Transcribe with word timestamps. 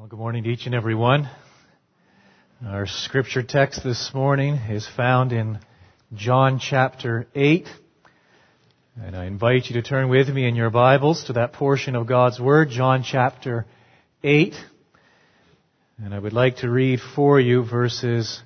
Well, 0.00 0.08
good 0.08 0.18
morning 0.18 0.44
to 0.44 0.48
each 0.48 0.64
and 0.64 0.74
every 0.74 0.94
one. 0.94 1.28
Our 2.66 2.86
scripture 2.86 3.42
text 3.42 3.84
this 3.84 4.12
morning 4.14 4.54
is 4.54 4.88
found 4.96 5.30
in 5.30 5.58
John 6.14 6.58
chapter 6.58 7.26
8. 7.34 7.68
And 8.98 9.14
I 9.14 9.26
invite 9.26 9.66
you 9.66 9.74
to 9.74 9.86
turn 9.86 10.08
with 10.08 10.30
me 10.30 10.48
in 10.48 10.54
your 10.54 10.70
Bibles 10.70 11.24
to 11.24 11.34
that 11.34 11.52
portion 11.52 11.96
of 11.96 12.06
God's 12.06 12.40
Word, 12.40 12.70
John 12.70 13.02
chapter 13.02 13.66
8. 14.24 14.54
And 16.02 16.14
I 16.14 16.18
would 16.18 16.32
like 16.32 16.56
to 16.58 16.70
read 16.70 17.00
for 17.14 17.38
you 17.38 17.62
verses 17.62 18.42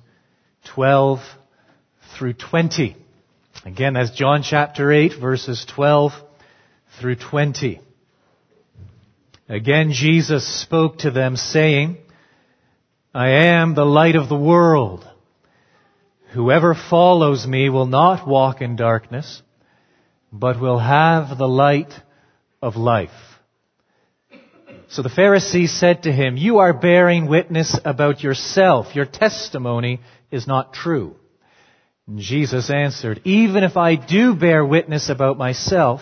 12 0.73 1.19
through 2.17 2.33
20. 2.33 2.97
Again, 3.63 3.93
that's 3.93 4.11
John 4.11 4.43
chapter 4.43 4.91
8, 4.91 5.13
verses 5.21 5.65
12 5.73 6.11
through 6.99 7.15
20. 7.15 7.79
Again, 9.47 9.91
Jesus 9.91 10.45
spoke 10.61 10.99
to 10.99 11.11
them 11.11 11.35
saying, 11.35 11.97
I 13.13 13.29
am 13.47 13.75
the 13.75 13.85
light 13.85 14.15
of 14.15 14.27
the 14.27 14.37
world. 14.37 15.07
Whoever 16.33 16.73
follows 16.73 17.45
me 17.45 17.69
will 17.69 17.85
not 17.85 18.27
walk 18.27 18.61
in 18.61 18.75
darkness, 18.75 19.41
but 20.33 20.59
will 20.59 20.79
have 20.79 21.37
the 21.37 21.47
light 21.47 21.93
of 22.61 22.75
life. 22.75 23.11
So 24.87 25.01
the 25.01 25.09
Pharisees 25.09 25.71
said 25.71 26.03
to 26.03 26.11
him, 26.11 26.37
You 26.37 26.57
are 26.57 26.73
bearing 26.73 27.27
witness 27.27 27.77
about 27.85 28.23
yourself. 28.23 28.95
Your 28.95 29.05
testimony 29.05 30.01
is 30.31 30.47
not 30.47 30.73
true. 30.73 31.15
And 32.07 32.19
Jesus 32.19 32.69
answered, 32.69 33.21
Even 33.23 33.63
if 33.63 33.77
I 33.77 33.95
do 33.95 34.35
bear 34.35 34.65
witness 34.65 35.09
about 35.09 35.37
myself, 35.37 36.01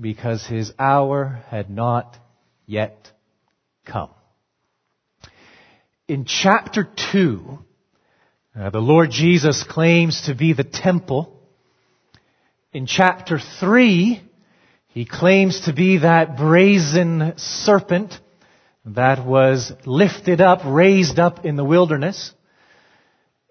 because 0.00 0.46
his 0.46 0.72
hour 0.78 1.42
had 1.48 1.70
not 1.70 2.16
yet 2.66 3.10
come. 3.84 4.10
In 6.08 6.24
chapter 6.24 6.88
2, 7.12 7.58
uh, 8.56 8.70
the 8.70 8.78
Lord 8.78 9.10
Jesus 9.10 9.64
claims 9.64 10.22
to 10.26 10.34
be 10.34 10.52
the 10.52 10.64
temple. 10.64 11.40
In 12.72 12.86
chapter 12.86 13.38
3, 13.60 14.20
he 14.88 15.04
claims 15.04 15.62
to 15.62 15.72
be 15.72 15.98
that 15.98 16.36
brazen 16.36 17.34
serpent 17.36 18.18
that 18.84 19.24
was 19.24 19.72
lifted 19.86 20.40
up, 20.40 20.60
raised 20.64 21.18
up 21.18 21.44
in 21.44 21.56
the 21.56 21.64
wilderness. 21.64 22.32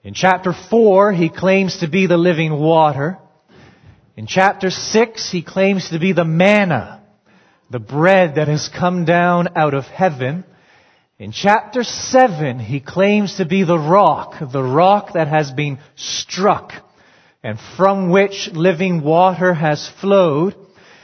In 0.03 0.13
chapter 0.13 0.53
4, 0.53 1.11
he 1.13 1.29
claims 1.29 1.79
to 1.79 1.87
be 1.87 2.07
the 2.07 2.17
living 2.17 2.59
water. 2.59 3.17
In 4.16 4.28
chapter 4.28 4.69
6, 4.69 5.31
he 5.31 5.41
claims 5.41 5.90
to 5.90 6.00
be 6.00 6.13
the 6.13 6.25
manna, 6.25 7.01
the 7.72 7.79
bread 7.79 8.35
that 8.35 8.47
has 8.47 8.69
come 8.69 9.06
down 9.06 9.50
out 9.56 9.74
of 9.74 9.85
heaven. 9.85 10.44
In 11.18 11.31
chapter 11.31 11.84
7, 11.84 12.59
he 12.59 12.79
claims 12.79 13.38
to 13.38 13.46
be 13.46 13.63
the 13.63 13.79
rock, 13.79 14.35
the 14.51 14.62
rock 14.63 15.13
that 15.13 15.28
has 15.28 15.51
been 15.51 15.79
struck 15.96 16.74
and 17.44 17.59
from 17.75 18.09
which 18.09 18.50
living 18.53 19.03
water 19.03 19.53
has 19.53 19.90
flowed. 20.00 20.56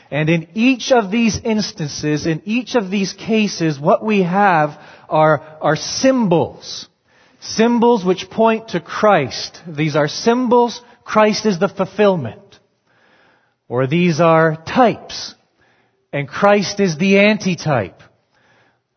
And 0.09 0.29
in 0.29 0.47
each 0.53 0.91
of 0.91 1.11
these 1.11 1.39
instances, 1.43 2.25
in 2.25 2.41
each 2.45 2.75
of 2.75 2.89
these 2.89 3.13
cases, 3.13 3.79
what 3.79 4.03
we 4.03 4.23
have 4.23 4.79
are, 5.09 5.57
are 5.61 5.75
symbols. 5.75 6.87
Symbols 7.41 8.05
which 8.05 8.29
point 8.29 8.69
to 8.69 8.79
Christ. 8.79 9.61
These 9.67 9.95
are 9.95 10.07
symbols. 10.07 10.81
Christ 11.03 11.45
is 11.45 11.59
the 11.59 11.69
fulfillment. 11.69 12.48
Or 13.69 13.85
these 13.85 14.19
are 14.19 14.55
types, 14.55 15.35
and 16.11 16.27
Christ 16.27 16.79
is 16.79 16.97
the 16.97 17.19
antitype. 17.19 18.01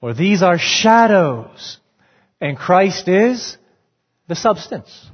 Or 0.01 0.15
these 0.15 0.43
are 0.43 0.59
shadows, 0.59 1.79
and 2.41 2.57
Christ 2.57 3.07
is 3.07 3.59
the 4.29 4.35
substance. 4.35 5.11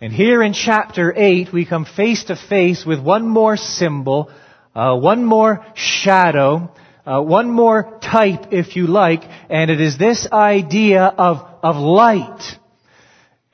And 0.00 0.12
here 0.12 0.42
in 0.42 0.54
chapter 0.54 1.12
8, 1.14 1.52
we 1.52 1.66
come 1.66 1.84
face 1.84 2.24
to 2.24 2.34
face 2.34 2.84
with 2.84 2.98
one 2.98 3.28
more 3.28 3.58
symbol, 3.58 4.32
uh, 4.74 4.96
one 4.96 5.24
more 5.24 5.64
shadow, 5.74 6.72
uh, 7.04 7.20
one 7.20 7.50
more 7.50 8.00
type, 8.02 8.52
if 8.52 8.74
you 8.74 8.86
like, 8.86 9.22
and 9.50 9.70
it 9.70 9.80
is 9.80 9.98
this 9.98 10.26
idea 10.32 11.04
of, 11.04 11.46
of 11.62 11.76
light. 11.76 12.58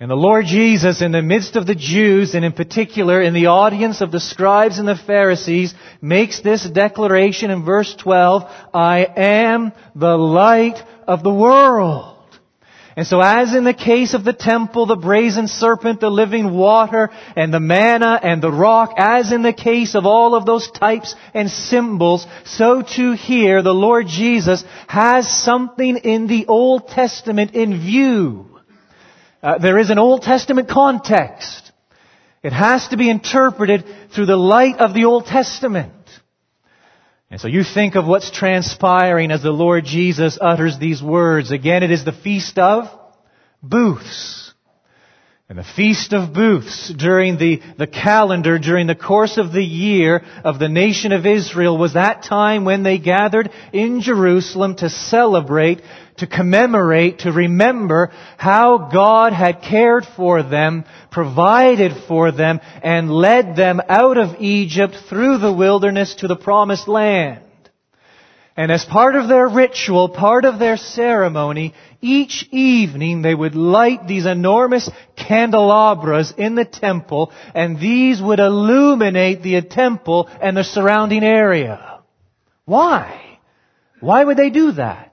And 0.00 0.08
the 0.08 0.14
Lord 0.14 0.46
Jesus, 0.46 1.02
in 1.02 1.10
the 1.10 1.22
midst 1.22 1.56
of 1.56 1.66
the 1.66 1.74
Jews, 1.74 2.36
and 2.36 2.44
in 2.44 2.52
particular 2.52 3.20
in 3.20 3.34
the 3.34 3.46
audience 3.46 4.00
of 4.00 4.12
the 4.12 4.20
scribes 4.20 4.78
and 4.78 4.86
the 4.86 4.94
Pharisees, 4.94 5.74
makes 6.00 6.38
this 6.38 6.62
declaration 6.62 7.50
in 7.50 7.64
verse 7.64 7.96
12, 7.96 8.44
I 8.72 9.04
am 9.16 9.72
the 9.96 10.16
light 10.16 10.80
of 11.08 11.24
the 11.24 11.34
world. 11.34 12.14
And 12.96 13.08
so 13.08 13.20
as 13.20 13.56
in 13.56 13.64
the 13.64 13.74
case 13.74 14.14
of 14.14 14.22
the 14.22 14.32
temple, 14.32 14.86
the 14.86 14.94
brazen 14.94 15.48
serpent, 15.48 15.98
the 15.98 16.10
living 16.10 16.54
water, 16.54 17.10
and 17.34 17.52
the 17.52 17.58
manna 17.58 18.20
and 18.22 18.40
the 18.40 18.52
rock, 18.52 18.94
as 18.96 19.32
in 19.32 19.42
the 19.42 19.52
case 19.52 19.96
of 19.96 20.06
all 20.06 20.36
of 20.36 20.46
those 20.46 20.70
types 20.70 21.16
and 21.34 21.50
symbols, 21.50 22.24
so 22.44 22.82
too 22.82 23.14
here 23.14 23.62
the 23.62 23.74
Lord 23.74 24.06
Jesus 24.06 24.62
has 24.86 25.28
something 25.28 25.96
in 25.96 26.28
the 26.28 26.46
Old 26.46 26.86
Testament 26.86 27.56
in 27.56 27.80
view 27.80 28.57
uh, 29.42 29.58
there 29.58 29.78
is 29.78 29.90
an 29.90 29.98
Old 29.98 30.22
Testament 30.22 30.68
context. 30.68 31.72
It 32.42 32.52
has 32.52 32.88
to 32.88 32.96
be 32.96 33.10
interpreted 33.10 33.84
through 34.14 34.26
the 34.26 34.36
light 34.36 34.78
of 34.78 34.94
the 34.94 35.04
Old 35.04 35.26
Testament. 35.26 35.92
And 37.30 37.40
so 37.40 37.48
you 37.48 37.62
think 37.62 37.94
of 37.94 38.06
what's 38.06 38.30
transpiring 38.30 39.30
as 39.30 39.42
the 39.42 39.50
Lord 39.50 39.84
Jesus 39.84 40.38
utters 40.40 40.78
these 40.78 41.02
words. 41.02 41.50
Again, 41.50 41.82
it 41.82 41.90
is 41.90 42.04
the 42.04 42.12
Feast 42.12 42.58
of 42.58 42.88
Booths. 43.62 44.54
And 45.50 45.58
the 45.58 45.64
Feast 45.64 46.12
of 46.12 46.34
Booths 46.34 46.92
during 46.92 47.38
the, 47.38 47.62
the 47.78 47.86
calendar, 47.86 48.58
during 48.58 48.86
the 48.86 48.94
course 48.94 49.38
of 49.38 49.52
the 49.52 49.64
year 49.64 50.22
of 50.44 50.58
the 50.58 50.68
nation 50.68 51.12
of 51.12 51.24
Israel 51.24 51.78
was 51.78 51.94
that 51.94 52.22
time 52.22 52.66
when 52.66 52.82
they 52.82 52.98
gathered 52.98 53.50
in 53.72 54.02
Jerusalem 54.02 54.76
to 54.76 54.90
celebrate, 54.90 55.80
to 56.18 56.26
commemorate, 56.26 57.20
to 57.20 57.32
remember 57.32 58.10
how 58.36 58.88
God 58.92 59.32
had 59.32 59.62
cared 59.62 60.06
for 60.16 60.42
them, 60.42 60.84
provided 61.10 61.92
for 62.06 62.32
them, 62.32 62.60
and 62.82 63.10
led 63.10 63.56
them 63.56 63.80
out 63.88 64.18
of 64.18 64.40
Egypt 64.40 64.94
through 65.08 65.38
the 65.38 65.52
wilderness 65.52 66.16
to 66.16 66.28
the 66.28 66.36
promised 66.36 66.88
land. 66.88 67.42
And 68.56 68.72
as 68.72 68.84
part 68.84 69.14
of 69.14 69.28
their 69.28 69.46
ritual, 69.46 70.08
part 70.08 70.44
of 70.44 70.58
their 70.58 70.76
ceremony, 70.76 71.74
each 72.00 72.44
evening 72.50 73.22
they 73.22 73.34
would 73.34 73.54
light 73.54 74.08
these 74.08 74.26
enormous 74.26 74.90
candelabras 75.14 76.34
in 76.36 76.56
the 76.56 76.64
temple, 76.64 77.30
and 77.54 77.78
these 77.78 78.20
would 78.20 78.40
illuminate 78.40 79.44
the 79.44 79.62
temple 79.62 80.28
and 80.42 80.56
the 80.56 80.64
surrounding 80.64 81.22
area. 81.22 82.00
Why? 82.64 83.38
Why 84.00 84.24
would 84.24 84.36
they 84.36 84.50
do 84.50 84.72
that? 84.72 85.07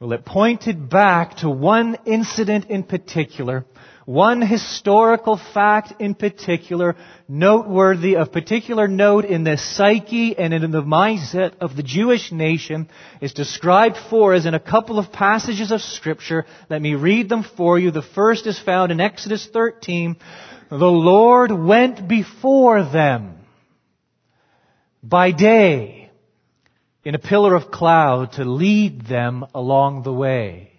Well, 0.00 0.12
it 0.12 0.24
pointed 0.24 0.88
back 0.88 1.36
to 1.38 1.50
one 1.50 1.96
incident 2.06 2.70
in 2.70 2.84
particular 2.84 3.66
one 4.10 4.42
historical 4.42 5.36
fact 5.54 6.00
in 6.00 6.16
particular, 6.16 6.96
noteworthy, 7.28 8.16
of 8.16 8.32
particular 8.32 8.88
note 8.88 9.24
in 9.24 9.44
the 9.44 9.56
psyche 9.56 10.36
and 10.36 10.52
in 10.52 10.72
the 10.72 10.82
mindset 10.82 11.52
of 11.60 11.76
the 11.76 11.84
Jewish 11.84 12.32
nation, 12.32 12.88
is 13.20 13.32
described 13.32 13.96
for 14.08 14.34
us 14.34 14.46
in 14.46 14.54
a 14.54 14.58
couple 14.58 14.98
of 14.98 15.12
passages 15.12 15.70
of 15.70 15.80
scripture. 15.80 16.44
Let 16.68 16.82
me 16.82 16.96
read 16.96 17.28
them 17.28 17.44
for 17.56 17.78
you. 17.78 17.92
The 17.92 18.02
first 18.02 18.48
is 18.48 18.58
found 18.58 18.90
in 18.90 19.00
Exodus 19.00 19.48
13. 19.52 20.16
The 20.70 20.76
Lord 20.76 21.52
went 21.52 22.08
before 22.08 22.82
them 22.82 23.36
by 25.04 25.30
day 25.30 25.99
in 27.04 27.14
a 27.14 27.18
pillar 27.18 27.54
of 27.54 27.70
cloud 27.70 28.32
to 28.32 28.44
lead 28.44 29.06
them 29.06 29.44
along 29.54 30.02
the 30.02 30.12
way, 30.12 30.72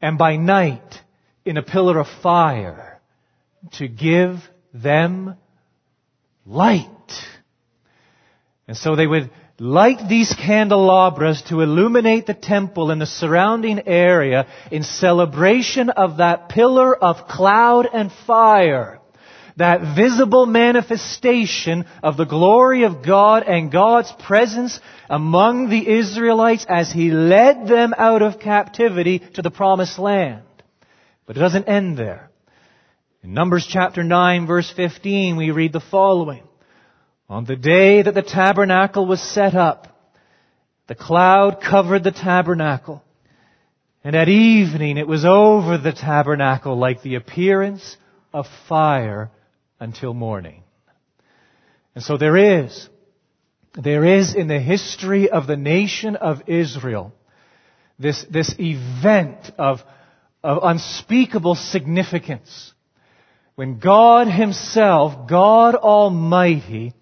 and 0.00 0.18
by 0.18 0.36
night 0.36 1.00
in 1.44 1.56
a 1.56 1.62
pillar 1.62 1.98
of 1.98 2.06
fire 2.22 3.00
to 3.72 3.88
give 3.88 4.36
them 4.74 5.36
light. 6.44 6.88
And 8.66 8.76
so 8.76 8.96
they 8.96 9.06
would 9.06 9.30
light 9.58 10.08
these 10.08 10.34
candelabras 10.34 11.42
to 11.48 11.60
illuminate 11.60 12.26
the 12.26 12.34
temple 12.34 12.90
and 12.90 13.00
the 13.00 13.06
surrounding 13.06 13.86
area 13.86 14.46
in 14.70 14.82
celebration 14.82 15.90
of 15.90 16.16
that 16.16 16.48
pillar 16.48 16.96
of 16.96 17.28
cloud 17.28 17.86
and 17.92 18.10
fire 18.26 18.98
that 19.56 19.94
visible 19.96 20.46
manifestation 20.46 21.84
of 22.02 22.16
the 22.16 22.24
glory 22.24 22.84
of 22.84 23.04
God 23.04 23.42
and 23.42 23.70
God's 23.70 24.12
presence 24.26 24.80
among 25.10 25.68
the 25.68 25.88
Israelites 25.88 26.66
as 26.68 26.90
He 26.90 27.10
led 27.10 27.66
them 27.66 27.94
out 27.96 28.22
of 28.22 28.40
captivity 28.40 29.20
to 29.34 29.42
the 29.42 29.50
promised 29.50 29.98
land. 29.98 30.42
But 31.26 31.36
it 31.36 31.40
doesn't 31.40 31.68
end 31.68 31.96
there. 31.96 32.30
In 33.22 33.34
Numbers 33.34 33.66
chapter 33.68 34.02
9 34.02 34.46
verse 34.46 34.72
15 34.74 35.36
we 35.36 35.50
read 35.50 35.72
the 35.72 35.80
following. 35.80 36.42
On 37.28 37.44
the 37.44 37.56
day 37.56 38.02
that 38.02 38.14
the 38.14 38.22
tabernacle 38.22 39.06
was 39.06 39.22
set 39.22 39.54
up, 39.54 39.88
the 40.88 40.94
cloud 40.94 41.60
covered 41.60 42.04
the 42.04 42.10
tabernacle. 42.10 43.02
And 44.04 44.16
at 44.16 44.28
evening 44.28 44.96
it 44.96 45.06
was 45.06 45.24
over 45.24 45.78
the 45.78 45.92
tabernacle 45.92 46.76
like 46.76 47.02
the 47.02 47.14
appearance 47.14 47.96
of 48.34 48.46
fire 48.68 49.30
until 49.82 50.14
morning. 50.14 50.62
And 51.96 52.04
so 52.04 52.16
there 52.16 52.62
is, 52.62 52.88
there 53.74 54.04
is 54.04 54.34
in 54.34 54.46
the 54.46 54.60
history 54.60 55.28
of 55.28 55.48
the 55.48 55.56
nation 55.56 56.14
of 56.14 56.42
Israel 56.46 57.12
this, 57.98 58.24
this 58.30 58.54
event 58.58 59.50
of, 59.58 59.80
of 60.42 60.58
unspeakable 60.62 61.56
significance 61.56 62.72
when 63.56 63.80
God 63.80 64.28
Himself, 64.28 65.28
God 65.28 65.74
Almighty, 65.74 66.94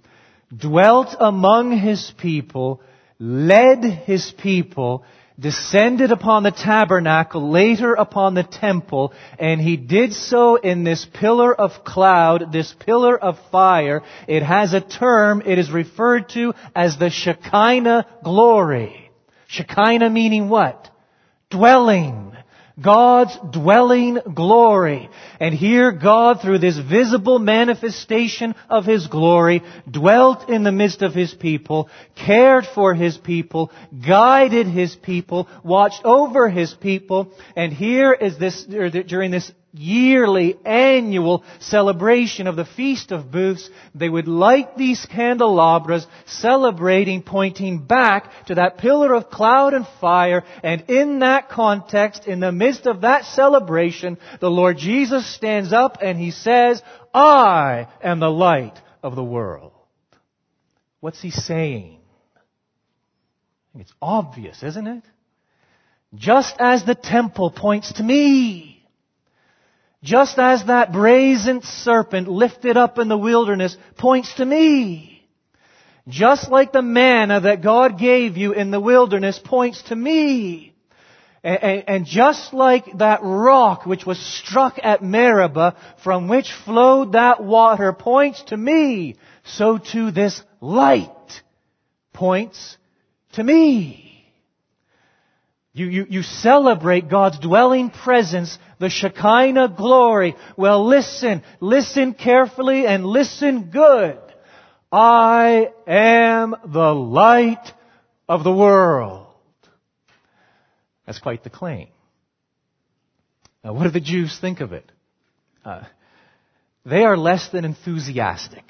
dwelt 0.55 1.15
among 1.21 1.77
His 1.77 2.13
people, 2.19 2.81
led 3.19 3.85
His 3.85 4.33
people, 4.43 5.05
descended 5.41 6.13
upon 6.13 6.43
the 6.43 6.51
tabernacle, 6.51 7.51
later 7.51 7.95
upon 7.95 8.35
the 8.35 8.43
temple, 8.43 9.13
and 9.39 9.61
he 9.61 9.77
did 9.77 10.13
so 10.13 10.57
in 10.57 10.85
this 10.85 11.07
pillar 11.15 11.55
of 11.55 11.85
cloud, 11.85 12.53
this 12.53 12.75
pillar 12.79 13.19
of 13.19 13.39
fire. 13.51 14.03
It 14.29 14.43
has 14.43 14.75
a 14.75 14.81
term, 14.81 15.43
it 15.45 15.59
is 15.59 15.71
referred 15.71 16.29
to 16.31 16.55
as 16.75 16.99
the 16.99 17.11
Shekinah 17.11 18.07
glory. 18.23 19.11
Shekinah 19.49 20.11
meaning 20.11 20.49
what? 20.49 20.89
Dwelling. 21.49 22.30
God's 22.83 23.37
dwelling 23.53 24.19
glory. 24.35 25.11
And 25.39 25.55
here 25.55 25.93
God, 25.93 26.41
through 26.41 26.59
this 26.59 26.79
visible 26.79 27.39
manifestation 27.39 28.55
of 28.69 28.85
His 28.85 29.07
glory, 29.07 29.63
dwelt 29.91 30.49
in 30.49 30.63
the 30.63 30.73
midst 30.73 31.03
of 31.03 31.15
His 31.15 31.35
people, 31.35 31.89
cared 32.15 32.67
for 32.75 32.95
His 32.95 33.17
people, 33.19 33.71
guided 34.07 34.67
His 34.67 34.95
people, 34.97 35.49
watched 35.65 36.03
over 36.05 36.49
His 36.49 36.73
people, 36.75 37.33
and 37.57 37.73
here 37.73 38.13
is 38.13 38.39
this, 38.39 38.65
during 38.65 39.31
this 39.31 39.51
yearly, 39.73 40.59
annual 40.65 41.45
celebration 41.61 42.47
of 42.47 42.57
the 42.57 42.65
Feast 42.65 43.13
of 43.13 43.31
Booths, 43.31 43.71
they 43.95 44.09
would 44.09 44.27
light 44.27 44.77
these 44.77 45.07
candelabras, 45.07 46.07
celebrating, 46.27 47.23
pointing 47.23 47.79
back 47.79 48.47
to 48.47 48.57
that 48.57 48.79
pillar 48.79 49.15
of 49.15 49.31
cloud 49.31 49.75
and 49.75 49.87
fire, 50.01 50.43
and 50.63 50.85
in 50.89 51.21
that 51.21 51.49
context, 51.49 52.27
in 52.27 52.41
the 52.41 52.53
midst 52.53 52.87
of 52.87 53.03
that 53.03 53.25
celebration, 53.25 54.19
the 54.41 54.51
Lord 54.51 54.79
Jesus 54.79 55.33
stands 55.35 55.73
up 55.73 55.99
and 56.03 56.19
He 56.19 56.31
says, 56.31 56.83
I 57.15 57.89
am 58.03 58.21
the 58.21 58.31
light 58.31 58.79
of 59.03 59.15
the 59.15 59.25
world. 59.25 59.73
What's 61.01 61.21
He 61.21 61.31
saying? 61.31 61.99
It's 63.79 63.93
obvious, 64.03 64.63
isn't 64.63 64.87
it? 64.87 65.05
Just 66.15 66.57
as 66.59 66.85
the 66.85 66.97
temple 66.97 67.53
points 67.53 67.93
to 67.95 68.03
me, 68.03 68.80
just 70.03 70.39
as 70.39 70.65
that 70.67 70.93
brazen 70.93 71.63
serpent 71.63 72.29
lifted 72.29 72.77
up 72.77 72.99
in 72.99 73.09
the 73.09 73.19
wilderness 73.19 73.77
points 73.97 74.35
to 74.35 74.45
me. 74.45 75.23
Just 76.09 76.51
like 76.51 76.73
the 76.73 76.83
manna 76.83 77.41
that 77.41 77.63
God 77.63 77.99
gave 77.99 78.37
you 78.37 78.53
in 78.53 78.71
the 78.71 78.81
wilderness 78.81 79.39
points 79.39 79.83
to 79.85 79.97
me. 79.97 80.75
And, 81.43 82.05
just 82.05 82.53
like 82.53 82.99
that 82.99 83.21
rock 83.23 83.87
which 83.87 84.05
was 84.05 84.19
struck 84.19 84.79
at 84.83 85.03
Meribah 85.03 85.75
from 86.05 86.29
which 86.29 86.53
flowed 86.53 87.13
that 87.13 87.43
water 87.43 87.95
points 87.95 88.43
to 88.49 88.57
me, 88.59 89.17
so 89.45 89.79
too 89.79 90.11
this 90.11 90.43
light 90.61 91.09
points 92.13 92.77
to 93.33 93.43
me. 93.43 94.10
You, 95.73 95.87
you, 95.87 96.07
you 96.09 96.23
celebrate 96.23 97.09
God's 97.09 97.39
dwelling 97.39 97.91
presence, 97.91 98.59
the 98.81 98.91
Shekinah 98.91 99.75
glory. 99.77 100.35
Well, 100.57 100.85
listen, 100.87 101.43
listen 101.61 102.15
carefully 102.15 102.87
and 102.87 103.07
listen 103.07 103.71
good. 103.71 104.19
I 104.91 105.71
am 105.87 106.57
the 106.67 106.93
light 106.93 107.73
of 108.29 108.43
the 108.43 108.53
world. 108.53 109.29
That's 111.07 111.21
quite 111.21 111.45
the 111.45 111.51
claim. 111.51 111.89
Now, 113.63 113.73
what 113.75 113.85
do 113.85 113.91
the 113.91 114.01
Jews 114.01 114.37
think 114.41 114.61
of 114.61 114.73
it? 114.73 114.91
Uh, 115.65 115.85
they 116.85 117.05
are 117.05 117.17
less 117.17 117.49
than 117.51 117.65
enthusiastic. 117.65 118.65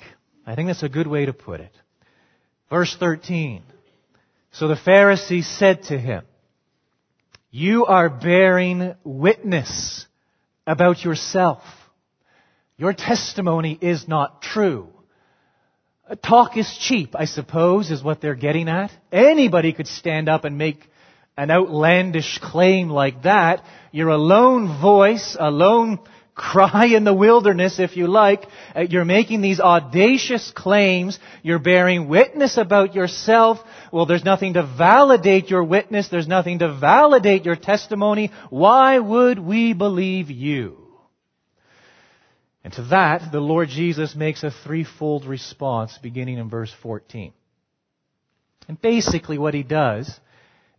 I 0.47 0.55
think 0.55 0.69
that's 0.69 0.82
a 0.82 0.88
good 0.88 1.06
way 1.06 1.26
to 1.26 1.32
put 1.32 1.61
it. 1.61 1.73
Verse 2.69 2.94
13. 2.99 3.62
So 4.52 4.69
the 4.69 4.76
Pharisees 4.76 5.47
said 5.47 5.85
to 5.85 5.99
him, 5.99 6.25
you 7.50 7.87
are 7.87 8.08
bearing 8.08 8.94
witness 9.05 10.07
about 10.66 11.04
yourself. 11.04 11.62
Your 12.76 12.92
testimony 12.92 13.76
is 13.80 14.07
not 14.07 14.40
true. 14.40 14.88
Talk 16.25 16.57
is 16.57 16.78
cheap, 16.80 17.14
I 17.14 17.25
suppose, 17.25 17.90
is 17.90 18.02
what 18.02 18.21
they're 18.21 18.35
getting 18.35 18.69
at. 18.69 18.90
Anybody 19.12 19.73
could 19.73 19.87
stand 19.87 20.28
up 20.28 20.45
and 20.45 20.59
make 20.59 20.88
an 21.37 21.50
outlandish 21.50 22.38
claim 22.42 22.88
like 22.88 23.23
that. 23.23 23.64
You're 23.92 24.09
a 24.09 24.16
lone 24.16 24.80
voice, 24.80 25.37
a 25.38 25.50
lone 25.50 25.99
cry 26.40 26.87
in 26.87 27.04
the 27.04 27.14
wilderness, 27.14 27.78
if 27.78 27.97
you 27.97 28.06
like. 28.06 28.47
Uh, 28.75 28.80
you're 28.80 29.04
making 29.04 29.42
these 29.42 29.61
audacious 29.61 30.50
claims. 30.54 31.18
You're 31.42 31.59
bearing 31.59 32.09
witness 32.09 32.56
about 32.56 32.94
yourself. 32.94 33.59
Well, 33.92 34.06
there's 34.06 34.25
nothing 34.25 34.54
to 34.54 34.62
validate 34.62 35.50
your 35.50 35.62
witness. 35.62 36.09
There's 36.09 36.28
nothing 36.28 36.61
to 36.61 36.75
validate 36.75 37.44
your 37.44 37.56
testimony. 37.56 38.32
Why 38.49 38.99
would 38.99 39.38
we 39.38 39.75
believe 39.75 40.30
you? 40.30 40.78
And 42.64 42.73
to 42.75 42.82
that, 42.85 43.32
the 43.32 43.40
Lord 43.40 43.68
Jesus 43.68 44.14
makes 44.14 44.42
a 44.42 44.50
threefold 44.50 45.25
response 45.26 45.99
beginning 46.02 46.38
in 46.38 46.49
verse 46.49 46.75
14. 46.82 47.32
And 48.68 48.80
basically 48.80 49.38
what 49.38 49.54
he 49.54 49.62
does 49.62 50.18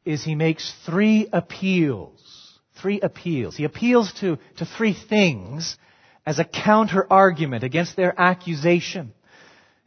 is 0.06 0.24
he 0.24 0.36
makes 0.36 0.74
three 0.86 1.28
appeals 1.32 2.21
three 2.82 3.00
appeals. 3.00 3.56
He 3.56 3.64
appeals 3.64 4.12
to, 4.22 4.38
to 4.58 4.66
three 4.66 4.94
things 4.94 5.78
as 6.26 6.40
a 6.40 6.46
counter 6.46 7.06
argument 7.10 7.64
against 7.64 7.96
their 7.96 8.20
accusation. 8.20 9.14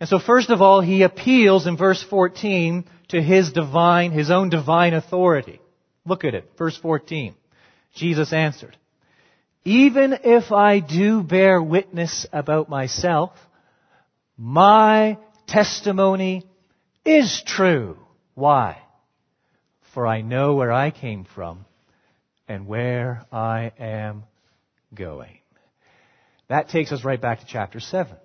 And 0.01 0.09
so 0.09 0.19
first 0.19 0.51
of 0.51 0.61
all, 0.61 0.81
he 0.81 1.03
appeals 1.03 1.67
in 1.67 1.77
verse 1.77 2.03
14 2.03 2.85
to 3.09 3.23
his 3.23 3.53
divine, 3.53 4.13
his 4.13 4.31
own 4.31 4.51
divine 4.51 4.95
authority. 4.95 5.61
Look 6.07 6.25
at 6.25 6.35
it, 6.35 6.51
verse 6.59 6.77
14. 6.77 7.35
Jesus 7.95 8.33
answered, 8.33 8.77
Even 9.65 10.19
if 10.25 10.53
I 10.53 10.81
do 10.81 11.23
bear 11.23 11.63
witness 11.63 12.27
about 12.33 12.69
myself, 12.69 13.31
my 14.37 15.19
testimony 15.47 16.45
is 17.05 17.43
true. 17.47 17.97
Why? 18.35 18.79
For 19.95 20.07
I 20.07 20.23
know 20.23 20.55
where 20.55 20.73
I 20.73 20.91
came 20.91 21.25
from 21.25 21.65
and 22.49 22.67
where 22.67 23.25
I 23.33 23.73
am 23.79 24.25
going. 24.95 25.39
That 26.49 26.69
takes 26.69 26.93
us 26.93 27.05
right 27.05 27.21
back 27.21 27.41
to 27.41 27.47
chapter 27.47 27.81
7. 27.81 28.17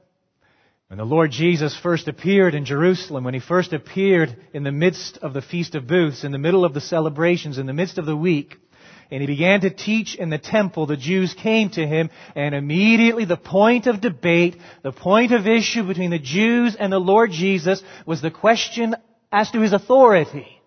When 0.88 0.98
the 0.98 1.06
Lord 1.06 1.32
Jesus 1.32 1.78
first 1.78 2.08
appeared 2.08 2.56
in 2.56 2.66
Jerusalem, 2.66 3.24
when 3.24 3.36
he 3.36 3.40
first 3.40 3.74
appeared 3.74 4.36
in 4.54 4.64
the 4.64 4.72
midst 4.72 5.20
of 5.20 5.34
the 5.34 5.42
Feast 5.42 5.76
of 5.76 5.88
Booths, 5.88 6.24
in 6.24 6.32
the 6.32 6.40
middle 6.40 6.66
of 6.66 6.74
the 6.74 6.82
celebrations, 6.82 7.60
in 7.60 7.68
the 7.68 7.74
midst 7.74 8.00
of 8.00 8.08
the 8.08 8.18
week, 8.18 8.56
and 9.12 9.22
he 9.22 9.28
began 9.28 9.62
to 9.62 9.70
teach 9.70 10.16
in 10.16 10.30
the 10.30 10.38
temple, 10.38 10.86
the 10.86 10.98
Jews 10.98 11.34
came 11.34 11.70
to 11.72 11.86
him, 11.86 12.10
and 12.36 12.54
immediately 12.54 13.26
the 13.26 13.38
point 13.38 13.88
of 13.88 14.02
debate, 14.02 14.58
the 14.84 14.92
point 14.92 15.32
of 15.32 15.48
issue 15.48 15.84
between 15.84 16.12
the 16.12 16.20
Jews 16.20 16.76
and 16.76 16.92
the 16.92 17.00
Lord 17.00 17.32
Jesus 17.32 17.82
was 18.06 18.22
the 18.22 18.32
question 18.32 18.96
as 19.32 19.50
to 19.52 19.62
his 19.62 19.74
authority. 19.74 20.59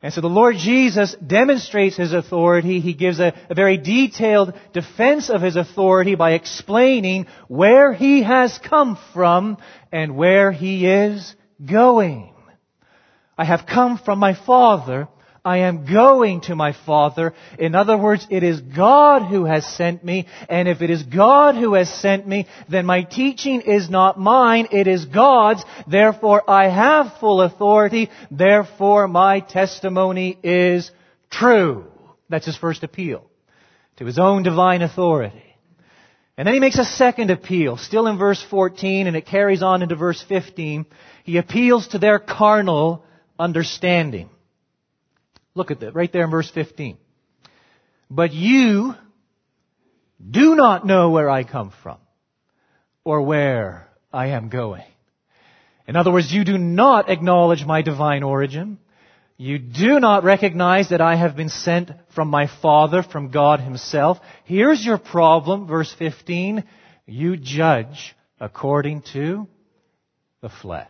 And 0.00 0.14
so 0.14 0.20
the 0.20 0.28
Lord 0.28 0.56
Jesus 0.56 1.16
demonstrates 1.16 1.96
his 1.96 2.12
authority. 2.12 2.78
He 2.78 2.94
gives 2.94 3.18
a, 3.18 3.34
a, 3.50 3.54
very 3.54 3.78
detailed 3.78 4.54
defense 4.72 5.28
of 5.28 5.42
his 5.42 5.56
authority 5.56 6.14
by 6.14 6.32
explaining 6.32 7.26
where 7.48 7.92
he 7.92 8.22
has 8.22 8.56
come 8.58 8.96
from 9.12 9.56
and 9.90 10.16
where 10.16 10.52
he 10.52 10.86
is 10.86 11.34
going. 11.64 12.32
I 13.36 13.44
have 13.44 13.66
come 13.66 13.98
from 13.98 14.20
my 14.20 14.34
Father 14.34 15.08
I 15.44 15.58
am 15.58 15.84
going 15.84 16.42
to 16.42 16.56
my 16.56 16.74
Father. 16.86 17.34
In 17.58 17.74
other 17.74 17.96
words, 17.96 18.26
it 18.30 18.42
is 18.42 18.60
God 18.60 19.22
who 19.22 19.44
has 19.44 19.66
sent 19.66 20.04
me, 20.04 20.26
and 20.48 20.68
if 20.68 20.82
it 20.82 20.90
is 20.90 21.02
God 21.02 21.54
who 21.54 21.74
has 21.74 21.92
sent 21.92 22.26
me, 22.26 22.46
then 22.68 22.86
my 22.86 23.02
teaching 23.02 23.62
is 23.62 23.88
not 23.88 24.18
mine, 24.18 24.68
it 24.72 24.86
is 24.86 25.04
God's. 25.06 25.64
Therefore, 25.86 26.48
I 26.48 26.68
have 26.68 27.18
full 27.20 27.42
authority. 27.42 28.10
Therefore, 28.30 29.08
my 29.08 29.40
testimony 29.40 30.38
is 30.42 30.90
true. 31.30 31.86
That's 32.28 32.46
his 32.46 32.56
first 32.56 32.82
appeal 32.82 33.24
to 33.96 34.04
his 34.04 34.18
own 34.18 34.42
divine 34.42 34.82
authority. 34.82 35.42
And 36.36 36.46
then 36.46 36.54
he 36.54 36.60
makes 36.60 36.78
a 36.78 36.84
second 36.84 37.32
appeal, 37.32 37.76
still 37.76 38.06
in 38.06 38.16
verse 38.16 38.40
14, 38.48 39.08
and 39.08 39.16
it 39.16 39.26
carries 39.26 39.60
on 39.60 39.82
into 39.82 39.96
verse 39.96 40.24
15. 40.28 40.86
He 41.24 41.36
appeals 41.36 41.88
to 41.88 41.98
their 41.98 42.20
carnal 42.20 43.04
understanding. 43.40 44.30
Look 45.58 45.72
at 45.72 45.80
that, 45.80 45.96
right 45.96 46.12
there 46.12 46.22
in 46.22 46.30
verse 46.30 46.48
15. 46.48 46.98
But 48.08 48.32
you 48.32 48.94
do 50.24 50.54
not 50.54 50.86
know 50.86 51.10
where 51.10 51.28
I 51.28 51.42
come 51.42 51.72
from 51.82 51.98
or 53.02 53.22
where 53.22 53.88
I 54.12 54.28
am 54.28 54.50
going. 54.50 54.84
In 55.88 55.96
other 55.96 56.12
words, 56.12 56.32
you 56.32 56.44
do 56.44 56.58
not 56.58 57.10
acknowledge 57.10 57.66
my 57.66 57.82
divine 57.82 58.22
origin. 58.22 58.78
You 59.36 59.58
do 59.58 59.98
not 59.98 60.22
recognize 60.22 60.90
that 60.90 61.00
I 61.00 61.16
have 61.16 61.34
been 61.34 61.48
sent 61.48 61.90
from 62.14 62.28
my 62.28 62.46
Father, 62.62 63.02
from 63.02 63.32
God 63.32 63.58
Himself. 63.58 64.18
Here's 64.44 64.86
your 64.86 64.98
problem, 64.98 65.66
verse 65.66 65.92
15. 65.98 66.62
You 67.06 67.36
judge 67.36 68.14
according 68.38 69.02
to 69.14 69.48
the 70.40 70.50
flesh. 70.50 70.86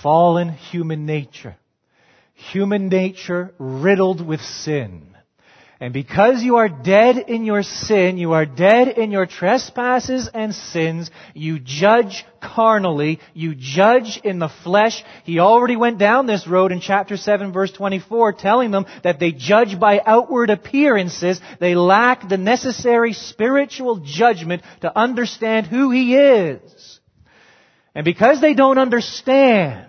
Fallen 0.00 0.50
human 0.50 1.06
nature 1.06 1.56
human 2.50 2.88
nature 2.88 3.54
riddled 3.58 4.26
with 4.26 4.40
sin. 4.40 5.12
And 5.82 5.92
because 5.92 6.44
you 6.44 6.58
are 6.58 6.68
dead 6.68 7.18
in 7.26 7.44
your 7.44 7.64
sin, 7.64 8.16
you 8.16 8.34
are 8.34 8.46
dead 8.46 8.86
in 8.86 9.10
your 9.10 9.26
trespasses 9.26 10.30
and 10.32 10.54
sins, 10.54 11.10
you 11.34 11.58
judge 11.58 12.24
carnally, 12.40 13.18
you 13.34 13.56
judge 13.56 14.20
in 14.22 14.38
the 14.38 14.48
flesh. 14.62 15.02
He 15.24 15.40
already 15.40 15.74
went 15.74 15.98
down 15.98 16.26
this 16.26 16.46
road 16.46 16.70
in 16.70 16.80
chapter 16.80 17.16
7 17.16 17.52
verse 17.52 17.72
24 17.72 18.34
telling 18.34 18.70
them 18.70 18.86
that 19.02 19.18
they 19.18 19.32
judge 19.32 19.76
by 19.80 20.00
outward 20.06 20.50
appearances. 20.50 21.40
They 21.58 21.74
lack 21.74 22.28
the 22.28 22.38
necessary 22.38 23.12
spiritual 23.12 24.02
judgment 24.04 24.62
to 24.82 24.96
understand 24.96 25.66
who 25.66 25.90
He 25.90 26.14
is. 26.14 27.00
And 27.92 28.04
because 28.04 28.40
they 28.40 28.54
don't 28.54 28.78
understand, 28.78 29.88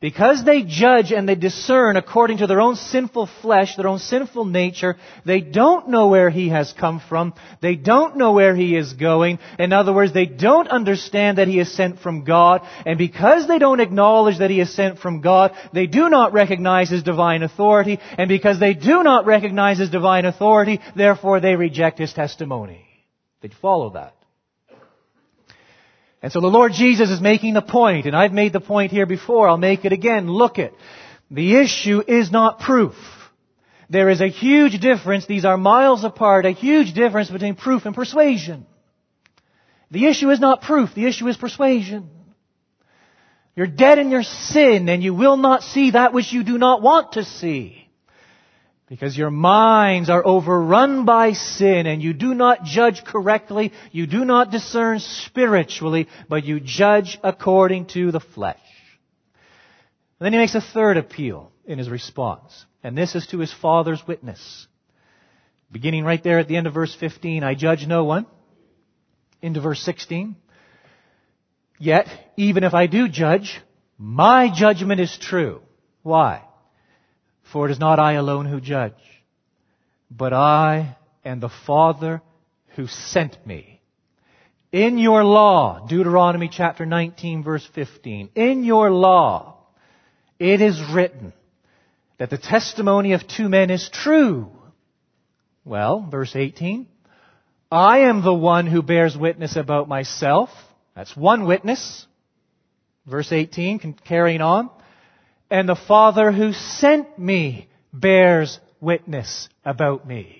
because 0.00 0.42
they 0.44 0.62
judge 0.62 1.12
and 1.12 1.28
they 1.28 1.34
discern 1.34 1.98
according 1.98 2.38
to 2.38 2.46
their 2.46 2.60
own 2.60 2.74
sinful 2.74 3.28
flesh, 3.42 3.76
their 3.76 3.86
own 3.86 3.98
sinful 3.98 4.46
nature, 4.46 4.96
they 5.26 5.42
don't 5.42 5.90
know 5.90 6.08
where 6.08 6.30
he 6.30 6.48
has 6.48 6.72
come 6.72 7.02
from. 7.06 7.34
They 7.60 7.76
don't 7.76 8.16
know 8.16 8.32
where 8.32 8.56
he 8.56 8.76
is 8.76 8.94
going. 8.94 9.38
In 9.58 9.74
other 9.74 9.92
words, 9.92 10.14
they 10.14 10.24
don't 10.24 10.68
understand 10.68 11.36
that 11.36 11.48
he 11.48 11.60
is 11.60 11.70
sent 11.70 12.00
from 12.00 12.24
God. 12.24 12.66
And 12.86 12.96
because 12.96 13.46
they 13.46 13.58
don't 13.58 13.80
acknowledge 13.80 14.38
that 14.38 14.50
he 14.50 14.60
is 14.60 14.74
sent 14.74 14.98
from 14.98 15.20
God, 15.20 15.52
they 15.74 15.86
do 15.86 16.08
not 16.08 16.32
recognize 16.32 16.88
his 16.88 17.02
divine 17.02 17.42
authority. 17.42 17.98
And 18.16 18.28
because 18.28 18.58
they 18.58 18.72
do 18.72 19.02
not 19.02 19.26
recognize 19.26 19.78
his 19.78 19.90
divine 19.90 20.24
authority, 20.24 20.80
therefore 20.96 21.40
they 21.40 21.56
reject 21.56 21.98
his 21.98 22.14
testimony. 22.14 22.86
They 23.42 23.50
follow 23.60 23.90
that. 23.90 24.14
And 26.22 26.30
so 26.32 26.40
the 26.40 26.48
Lord 26.48 26.72
Jesus 26.72 27.10
is 27.10 27.20
making 27.20 27.54
the 27.54 27.62
point, 27.62 28.06
and 28.06 28.14
I've 28.14 28.32
made 28.32 28.52
the 28.52 28.60
point 28.60 28.92
here 28.92 29.06
before, 29.06 29.48
I'll 29.48 29.56
make 29.56 29.84
it 29.84 29.92
again. 29.92 30.30
Look 30.30 30.58
it. 30.58 30.74
The 31.30 31.56
issue 31.56 32.02
is 32.06 32.30
not 32.30 32.60
proof. 32.60 32.94
There 33.88 34.08
is 34.08 34.20
a 34.20 34.28
huge 34.28 34.80
difference, 34.80 35.26
these 35.26 35.44
are 35.44 35.56
miles 35.56 36.04
apart, 36.04 36.46
a 36.46 36.50
huge 36.50 36.94
difference 36.94 37.30
between 37.30 37.56
proof 37.56 37.86
and 37.86 37.94
persuasion. 37.94 38.66
The 39.90 40.06
issue 40.06 40.30
is 40.30 40.38
not 40.38 40.62
proof, 40.62 40.94
the 40.94 41.06
issue 41.06 41.26
is 41.26 41.36
persuasion. 41.36 42.08
You're 43.56 43.66
dead 43.66 43.98
in 43.98 44.10
your 44.10 44.22
sin 44.22 44.88
and 44.88 45.02
you 45.02 45.12
will 45.12 45.36
not 45.36 45.62
see 45.62 45.90
that 45.90 46.12
which 46.12 46.32
you 46.32 46.44
do 46.44 46.56
not 46.56 46.82
want 46.82 47.12
to 47.12 47.24
see. 47.24 47.79
Because 48.90 49.16
your 49.16 49.30
minds 49.30 50.10
are 50.10 50.26
overrun 50.26 51.04
by 51.04 51.32
sin 51.32 51.86
and 51.86 52.02
you 52.02 52.12
do 52.12 52.34
not 52.34 52.64
judge 52.64 53.04
correctly, 53.04 53.72
you 53.92 54.08
do 54.08 54.24
not 54.24 54.50
discern 54.50 54.98
spiritually, 54.98 56.08
but 56.28 56.44
you 56.44 56.58
judge 56.58 57.16
according 57.22 57.86
to 57.86 58.10
the 58.10 58.18
flesh. 58.18 58.58
And 60.18 60.26
then 60.26 60.32
he 60.32 60.40
makes 60.40 60.56
a 60.56 60.60
third 60.60 60.96
appeal 60.96 61.52
in 61.64 61.78
his 61.78 61.88
response. 61.88 62.66
And 62.82 62.98
this 62.98 63.14
is 63.14 63.28
to 63.28 63.38
his 63.38 63.52
father's 63.52 64.04
witness. 64.08 64.66
Beginning 65.70 66.02
right 66.04 66.22
there 66.22 66.40
at 66.40 66.48
the 66.48 66.56
end 66.56 66.66
of 66.66 66.74
verse 66.74 66.94
15, 66.98 67.44
I 67.44 67.54
judge 67.54 67.86
no 67.86 68.02
one. 68.02 68.26
Into 69.40 69.60
verse 69.60 69.80
16. 69.82 70.34
Yet, 71.78 72.08
even 72.36 72.64
if 72.64 72.74
I 72.74 72.88
do 72.88 73.06
judge, 73.06 73.60
my 73.96 74.50
judgment 74.52 75.00
is 75.00 75.16
true. 75.16 75.62
Why? 76.02 76.42
For 77.52 77.66
it 77.66 77.72
is 77.72 77.78
not 77.78 77.98
I 77.98 78.12
alone 78.12 78.46
who 78.46 78.60
judge, 78.60 78.92
but 80.10 80.32
I 80.32 80.96
and 81.24 81.40
the 81.40 81.50
Father 81.66 82.22
who 82.76 82.86
sent 82.86 83.44
me. 83.46 83.80
In 84.72 84.98
your 84.98 85.24
law, 85.24 85.86
Deuteronomy 85.88 86.48
chapter 86.48 86.86
19 86.86 87.42
verse 87.42 87.68
15, 87.74 88.30
in 88.36 88.62
your 88.62 88.90
law, 88.90 89.56
it 90.38 90.60
is 90.60 90.80
written 90.92 91.32
that 92.18 92.30
the 92.30 92.38
testimony 92.38 93.14
of 93.14 93.26
two 93.26 93.48
men 93.48 93.70
is 93.70 93.90
true. 93.92 94.50
Well, 95.64 96.06
verse 96.08 96.36
18, 96.36 96.86
I 97.70 98.00
am 98.00 98.22
the 98.22 98.34
one 98.34 98.66
who 98.66 98.82
bears 98.82 99.16
witness 99.16 99.56
about 99.56 99.88
myself. 99.88 100.50
That's 100.94 101.16
one 101.16 101.46
witness. 101.46 102.06
Verse 103.06 103.32
18, 103.32 103.96
carrying 104.04 104.40
on 104.40 104.70
and 105.50 105.68
the 105.68 105.76
Father 105.76 106.30
who 106.32 106.52
sent 106.52 107.18
me 107.18 107.68
bears 107.92 108.60
witness 108.80 109.48
about 109.64 110.06
me. 110.06 110.36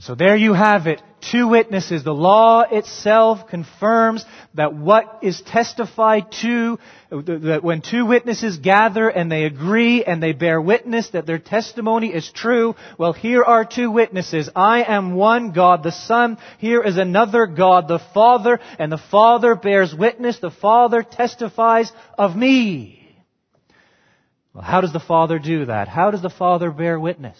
So 0.00 0.14
there 0.14 0.36
you 0.36 0.54
have 0.54 0.86
it. 0.88 1.00
Two 1.20 1.48
witnesses. 1.48 2.02
The 2.02 2.12
law 2.12 2.62
itself 2.62 3.46
confirms 3.48 4.26
that 4.54 4.74
what 4.74 5.20
is 5.22 5.40
testified 5.40 6.32
to, 6.42 6.78
that 7.10 7.60
when 7.62 7.80
two 7.80 8.04
witnesses 8.04 8.58
gather 8.58 9.08
and 9.08 9.30
they 9.30 9.44
agree 9.44 10.04
and 10.04 10.22
they 10.22 10.32
bear 10.32 10.60
witness 10.60 11.08
that 11.10 11.26
their 11.26 11.38
testimony 11.38 12.08
is 12.08 12.30
true, 12.30 12.74
well 12.98 13.12
here 13.12 13.44
are 13.44 13.64
two 13.64 13.90
witnesses. 13.90 14.50
I 14.54 14.82
am 14.82 15.14
one 15.14 15.52
God 15.52 15.84
the 15.84 15.92
Son. 15.92 16.38
Here 16.58 16.82
is 16.82 16.98
another 16.98 17.46
God 17.46 17.86
the 17.86 18.00
Father. 18.12 18.58
And 18.78 18.90
the 18.90 18.98
Father 18.98 19.54
bears 19.54 19.94
witness. 19.94 20.40
The 20.40 20.50
Father 20.50 21.04
testifies 21.04 21.90
of 22.18 22.36
me. 22.36 23.03
Well, 24.54 24.62
how 24.62 24.80
does 24.80 24.92
the 24.92 25.00
Father 25.00 25.40
do 25.40 25.66
that? 25.66 25.88
How 25.88 26.12
does 26.12 26.22
the 26.22 26.30
Father 26.30 26.70
bear 26.70 26.98
witness? 26.98 27.36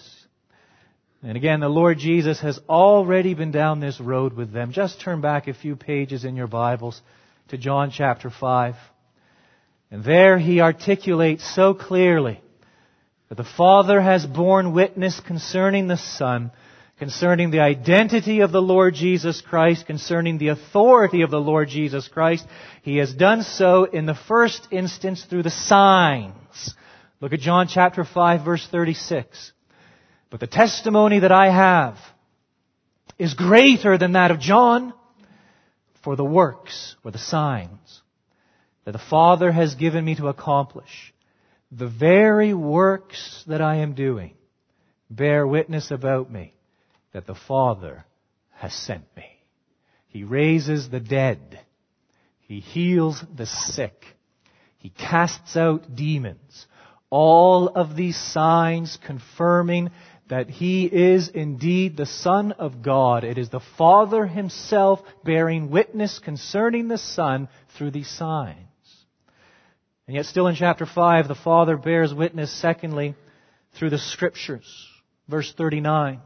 And 1.22 1.36
again, 1.36 1.60
the 1.60 1.68
Lord 1.68 1.98
Jesus 1.98 2.40
has 2.40 2.58
already 2.68 3.34
been 3.34 3.52
down 3.52 3.78
this 3.78 4.00
road 4.00 4.34
with 4.34 4.52
them. 4.52 4.72
Just 4.72 5.00
turn 5.00 5.20
back 5.20 5.46
a 5.46 5.54
few 5.54 5.76
pages 5.76 6.24
in 6.24 6.34
your 6.34 6.48
Bibles 6.48 7.00
to 7.48 7.56
John 7.56 7.92
chapter 7.92 8.30
5. 8.30 8.74
And 9.92 10.02
there 10.02 10.38
he 10.38 10.60
articulates 10.60 11.48
so 11.54 11.72
clearly 11.72 12.40
that 13.28 13.36
the 13.36 13.44
Father 13.44 14.00
has 14.00 14.26
borne 14.26 14.74
witness 14.74 15.20
concerning 15.20 15.86
the 15.86 15.96
Son, 15.96 16.50
concerning 16.98 17.52
the 17.52 17.60
identity 17.60 18.40
of 18.40 18.50
the 18.50 18.60
Lord 18.60 18.94
Jesus 18.94 19.40
Christ, 19.40 19.86
concerning 19.86 20.38
the 20.38 20.48
authority 20.48 21.22
of 21.22 21.30
the 21.30 21.40
Lord 21.40 21.68
Jesus 21.68 22.08
Christ. 22.08 22.44
He 22.82 22.96
has 22.96 23.14
done 23.14 23.44
so 23.44 23.84
in 23.84 24.04
the 24.04 24.18
first 24.28 24.66
instance 24.72 25.24
through 25.24 25.44
the 25.44 25.50
signs 25.50 26.34
Look 27.20 27.32
at 27.32 27.40
John 27.40 27.68
chapter 27.68 28.04
5 28.04 28.44
verse 28.44 28.66
36. 28.70 29.52
But 30.30 30.40
the 30.40 30.46
testimony 30.46 31.20
that 31.20 31.32
I 31.32 31.50
have 31.50 31.98
is 33.18 33.34
greater 33.34 33.96
than 33.96 34.12
that 34.12 34.30
of 34.30 34.40
John. 34.40 34.92
For 36.02 36.16
the 36.16 36.24
works, 36.24 36.96
or 37.02 37.12
the 37.12 37.18
signs, 37.18 38.02
that 38.84 38.92
the 38.92 38.98
Father 38.98 39.50
has 39.50 39.74
given 39.74 40.04
me 40.04 40.14
to 40.16 40.28
accomplish, 40.28 41.14
the 41.72 41.88
very 41.88 42.52
works 42.52 43.42
that 43.46 43.62
I 43.62 43.76
am 43.76 43.94
doing, 43.94 44.34
bear 45.08 45.46
witness 45.46 45.90
about 45.90 46.30
me 46.30 46.54
that 47.14 47.26
the 47.26 47.34
Father 47.34 48.04
has 48.52 48.74
sent 48.74 49.04
me. 49.16 49.24
He 50.08 50.24
raises 50.24 50.90
the 50.90 51.00
dead. 51.00 51.58
He 52.40 52.60
heals 52.60 53.24
the 53.34 53.46
sick. 53.46 54.04
He 54.76 54.90
casts 54.90 55.56
out 55.56 55.94
demons. 55.96 56.66
All 57.16 57.68
of 57.68 57.94
these 57.94 58.18
signs 58.18 58.98
confirming 59.06 59.92
that 60.28 60.50
he 60.50 60.84
is 60.86 61.28
indeed 61.28 61.96
the 61.96 62.06
Son 62.06 62.50
of 62.50 62.82
God. 62.82 63.22
It 63.22 63.38
is 63.38 63.50
the 63.50 63.60
Father 63.78 64.26
himself 64.26 65.00
bearing 65.22 65.70
witness 65.70 66.18
concerning 66.18 66.88
the 66.88 66.98
Son 66.98 67.46
through 67.78 67.92
these 67.92 68.08
signs. 68.08 68.56
And 70.08 70.16
yet 70.16 70.26
still 70.26 70.48
in 70.48 70.56
chapter 70.56 70.86
5, 70.86 71.28
the 71.28 71.36
Father 71.36 71.76
bears 71.76 72.12
witness, 72.12 72.50
secondly, 72.50 73.14
through 73.78 73.90
the 73.90 73.98
Scriptures. 73.98 74.66
Verse 75.28 75.54
39. 75.56 76.18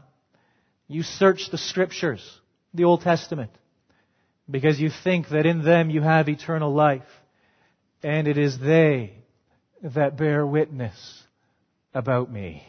You 0.87 1.03
search 1.03 1.51
the 1.51 1.59
Scriptures, 1.59 2.27
the 2.73 2.85
Old 2.85 3.01
Testament, 3.01 3.51
because 4.49 4.79
you 4.79 4.89
think 5.03 5.29
that 5.29 5.45
in 5.45 5.63
them 5.63 5.91
you 5.91 6.01
have 6.01 6.27
eternal 6.29 6.73
life. 6.73 7.03
And 8.01 8.27
it 8.27 8.39
is 8.39 8.57
they 8.57 9.18
that 9.81 10.17
bear 10.17 10.45
witness 10.45 11.23
about 11.93 12.31
me. 12.31 12.63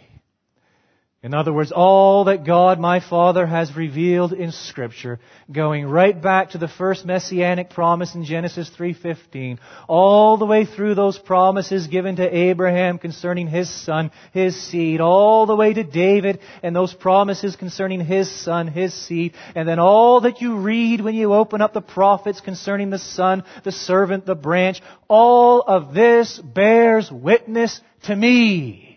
In 1.23 1.35
other 1.35 1.53
words, 1.53 1.71
all 1.71 2.25
that 2.25 2.47
God 2.47 2.81
my 2.81 3.01
Father 3.01 3.47
has 3.47 3.77
revealed 3.77 4.33
in 4.33 4.53
scripture, 4.53 5.21
going 5.53 5.87
right 5.87 6.19
back 6.19 6.51
to 6.51 6.59
the 6.59 6.67
first 6.67 7.05
messianic 7.05 7.69
promise 7.69 8.15
in 8.15 8.25
Genesis 8.25 8.71
3:15, 8.71 9.59
all 9.87 10.39
the 10.39 10.47
way 10.47 10.65
through 10.65 10.95
those 10.95 11.19
promises 11.19 11.89
given 11.89 12.17
to 12.17 12.35
Abraham 12.35 12.97
concerning 12.97 13.49
his 13.49 13.69
son, 13.69 14.11
his 14.33 14.59
seed, 14.59 15.03
all 15.03 15.45
the 15.45 15.55
way 15.55 15.75
to 15.75 15.85
David 15.85 16.39
and 16.63 16.75
those 16.75 16.95
promises 16.95 17.55
concerning 17.55 18.01
his 18.01 18.31
son, 18.31 18.67
his 18.67 18.95
seed, 18.95 19.35
and 19.55 19.69
then 19.69 19.79
all 19.79 20.23
that 20.23 20.41
you 20.41 20.57
read 20.57 21.03
when 21.03 21.15
you 21.15 21.35
open 21.35 21.61
up 21.61 21.75
the 21.75 21.83
prophets 21.83 22.41
concerning 22.41 22.89
the 22.89 22.99
son, 22.99 23.45
the 23.63 23.73
servant, 23.73 24.25
the 24.25 24.35
branch, 24.35 24.81
all 25.07 25.61
of 25.61 25.93
this 25.93 26.39
bears 26.39 27.13
witness 27.13 27.79
to 28.05 28.17
me. 28.17 28.90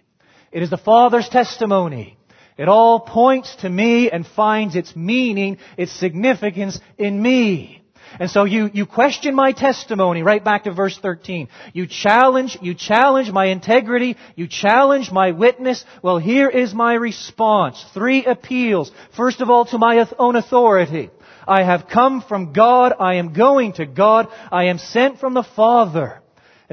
It 0.53 0.61
is 0.61 0.69
the 0.69 0.77
Father's 0.77 1.27
testimony. 1.27 2.15
It 2.57 2.67
all 2.67 2.99
points 2.99 3.55
to 3.57 3.69
me 3.69 4.11
and 4.11 4.25
finds 4.25 4.75
its 4.75 4.95
meaning, 4.95 5.57
its 5.77 5.91
significance 5.91 6.79
in 6.99 7.19
me. 7.19 7.83
And 8.19 8.29
so 8.29 8.43
you, 8.43 8.69
you 8.71 8.85
question 8.85 9.33
my 9.33 9.53
testimony, 9.53 10.21
right 10.21 10.43
back 10.43 10.65
to 10.65 10.71
verse 10.71 10.95
13. 11.01 11.47
You 11.73 11.87
challenge, 11.87 12.59
you 12.61 12.75
challenge 12.75 13.31
my 13.31 13.45
integrity, 13.45 14.17
you 14.35 14.47
challenge 14.47 15.11
my 15.11 15.31
witness. 15.31 15.83
Well, 16.03 16.19
here 16.19 16.49
is 16.49 16.75
my 16.75 16.93
response. 16.93 17.83
Three 17.95 18.23
appeals. 18.25 18.91
First 19.17 19.41
of 19.41 19.49
all, 19.49 19.65
to 19.65 19.79
my 19.79 20.07
own 20.19 20.35
authority. 20.35 21.09
I 21.47 21.63
have 21.63 21.87
come 21.87 22.21
from 22.21 22.53
God, 22.53 22.93
I 22.99 23.15
am 23.15 23.33
going 23.33 23.73
to 23.73 23.87
God, 23.87 24.27
I 24.51 24.65
am 24.65 24.77
sent 24.77 25.19
from 25.19 25.33
the 25.33 25.43
Father. 25.43 26.22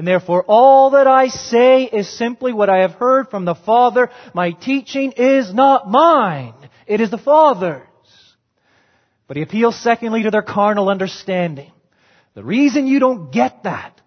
And 0.01 0.07
therefore 0.07 0.43
all 0.47 0.89
that 0.97 1.05
I 1.05 1.27
say 1.27 1.83
is 1.83 2.09
simply 2.09 2.53
what 2.53 2.71
I 2.71 2.79
have 2.79 2.93
heard 2.93 3.29
from 3.29 3.45
the 3.45 3.53
Father. 3.53 4.09
My 4.33 4.49
teaching 4.49 5.11
is 5.11 5.53
not 5.53 5.87
mine. 5.87 6.55
It 6.87 7.01
is 7.01 7.11
the 7.11 7.19
Father's. 7.19 7.83
But 9.27 9.37
he 9.37 9.43
appeals 9.43 9.79
secondly 9.79 10.23
to 10.23 10.31
their 10.31 10.41
carnal 10.41 10.89
understanding. 10.89 11.71
The 12.33 12.43
reason 12.43 12.87
you 12.87 12.97
don't 12.97 13.31
get 13.31 13.61
that, 13.61 14.01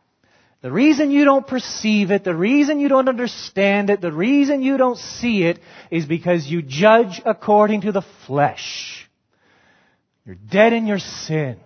the 0.63 0.73
reason 0.73 1.13
you 1.13 1.25
don't 1.25 1.47
perceive 1.47 2.11
it, 2.11 2.25
the 2.25 2.35
reason 2.35 2.81
you 2.81 2.89
don't 2.89 3.09
understand 3.09 3.89
it, 3.89 4.01
the 4.01 4.11
reason 4.11 4.63
you 4.63 4.77
don't 4.77 4.99
see 4.99 5.45
it 5.45 5.61
is 5.93 6.07
because 6.07 6.45
you 6.45 6.61
judge 6.61 7.23
according 7.25 7.83
to 7.83 7.93
the 7.93 8.03
flesh. 8.27 9.09
You're 10.27 10.35
dead 10.35 10.73
in 10.73 10.89
your 10.89 10.99
sin. 10.99 11.61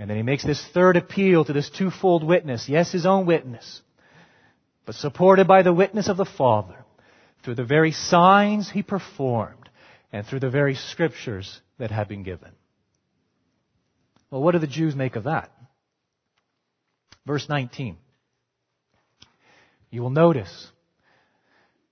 And 0.00 0.08
then 0.08 0.16
he 0.16 0.22
makes 0.22 0.42
this 0.42 0.66
third 0.72 0.96
appeal 0.96 1.44
to 1.44 1.52
this 1.52 1.68
twofold 1.68 2.24
witness. 2.24 2.70
Yes, 2.70 2.90
his 2.90 3.04
own 3.04 3.26
witness, 3.26 3.82
but 4.86 4.94
supported 4.94 5.46
by 5.46 5.60
the 5.60 5.74
witness 5.74 6.08
of 6.08 6.16
the 6.16 6.24
Father 6.24 6.86
through 7.44 7.56
the 7.56 7.66
very 7.66 7.92
signs 7.92 8.70
he 8.70 8.82
performed 8.82 9.68
and 10.10 10.26
through 10.26 10.40
the 10.40 10.48
very 10.48 10.74
scriptures 10.74 11.60
that 11.76 11.90
have 11.90 12.08
been 12.08 12.22
given. 12.22 12.48
Well, 14.30 14.40
what 14.40 14.52
do 14.52 14.58
the 14.58 14.66
Jews 14.66 14.96
make 14.96 15.16
of 15.16 15.24
that? 15.24 15.52
Verse 17.26 17.46
19. 17.50 17.98
You 19.90 20.00
will 20.00 20.08
notice 20.08 20.68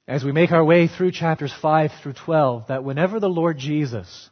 as 0.06 0.24
we 0.24 0.32
make 0.32 0.50
our 0.50 0.64
way 0.64 0.88
through 0.88 1.12
chapters 1.12 1.52
5 1.60 1.90
through 2.02 2.14
12 2.14 2.68
that 2.68 2.84
whenever 2.84 3.20
the 3.20 3.28
Lord 3.28 3.58
Jesus 3.58 4.30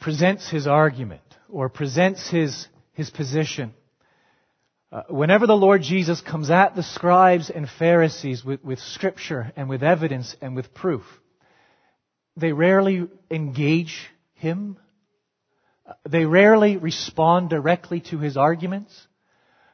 presents 0.00 0.48
his 0.48 0.66
argument, 0.66 1.20
or 1.50 1.68
presents 1.68 2.28
his, 2.28 2.66
his 2.92 3.10
position. 3.10 3.72
Uh, 4.90 5.02
whenever 5.08 5.46
the 5.46 5.56
Lord 5.56 5.82
Jesus 5.82 6.20
comes 6.20 6.50
at 6.50 6.74
the 6.74 6.82
scribes 6.82 7.50
and 7.50 7.68
Pharisees 7.68 8.44
with, 8.44 8.64
with 8.64 8.78
scripture 8.78 9.52
and 9.56 9.68
with 9.68 9.82
evidence 9.82 10.34
and 10.40 10.56
with 10.56 10.72
proof, 10.72 11.04
they 12.36 12.52
rarely 12.52 13.08
engage 13.30 14.08
him. 14.34 14.78
Uh, 15.86 15.92
they 16.08 16.24
rarely 16.24 16.76
respond 16.76 17.50
directly 17.50 18.00
to 18.00 18.18
his 18.18 18.36
arguments. 18.36 19.06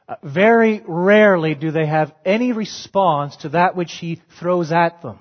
Uh, 0.07 0.15
very 0.21 0.83
rarely 0.85 1.55
do 1.55 1.71
they 1.71 1.85
have 1.85 2.13
any 2.25 2.51
response 2.51 3.37
to 3.37 3.49
that 3.49 3.75
which 3.75 3.93
he 3.93 4.21
throws 4.39 4.71
at 4.71 5.01
them. 5.01 5.19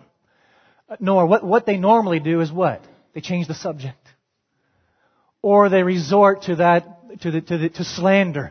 Uh, 0.89 0.97
nor 0.99 1.27
what, 1.27 1.45
what 1.45 1.67
they 1.67 1.77
normally 1.77 2.21
do 2.21 2.41
is 2.41 2.51
what? 2.51 2.85
They 3.15 3.21
change 3.21 3.47
the 3.47 3.55
subject 3.55 4.04
or 5.45 5.69
they 5.69 5.83
resort 5.83 6.45
to 6.45 6.57
that, 6.57 7.21
to, 7.21 7.31
the, 7.31 7.41
to, 7.43 7.59
the, 7.59 7.69
to 7.69 7.85
slander 7.85 8.51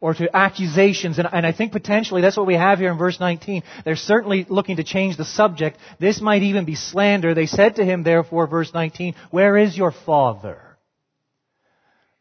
or 0.00 0.14
to 0.14 0.36
accusations. 0.36 1.18
And, 1.18 1.26
and, 1.32 1.44
I 1.44 1.50
think 1.50 1.72
potentially 1.72 2.22
that's 2.22 2.36
what 2.36 2.46
we 2.46 2.54
have 2.54 2.78
here 2.78 2.92
in 2.92 2.96
verse 2.96 3.18
19. 3.18 3.64
They're 3.84 3.96
certainly 3.96 4.46
looking 4.48 4.76
to 4.76 4.84
change 4.84 5.16
the 5.16 5.24
subject. 5.24 5.78
This 5.98 6.20
might 6.20 6.42
even 6.42 6.64
be 6.64 6.76
slander. 6.76 7.34
They 7.34 7.46
said 7.46 7.74
to 7.76 7.84
him, 7.84 8.04
therefore, 8.04 8.46
verse 8.46 8.72
19, 8.72 9.16
where 9.32 9.56
is 9.56 9.76
your 9.76 9.90
father? 9.90 10.62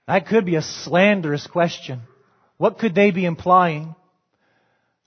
That 0.07 0.25
could 0.25 0.47
be 0.47 0.55
a 0.55 0.63
slanderous 0.63 1.45
question. 1.45 2.01
What 2.57 2.79
could 2.79 2.95
they 2.95 3.11
be 3.11 3.25
implying? 3.25 3.93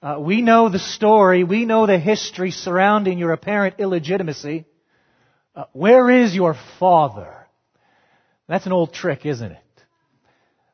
Uh, 0.01 0.19
we 0.21 0.41
know 0.41 0.69
the 0.69 0.79
story. 0.79 1.43
We 1.43 1.65
know 1.65 1.89
the 1.89 1.99
history 1.99 2.53
surrounding 2.53 3.19
your 3.19 3.33
apparent 3.33 3.81
illegitimacy. 3.81 4.67
Uh, 5.57 5.65
where 5.73 6.09
is 6.09 6.33
your 6.33 6.55
father? 6.79 7.40
That's 8.51 8.67
an 8.67 8.73
old 8.73 8.93
trick, 8.93 9.25
isn't 9.25 9.53
it? 9.53 9.63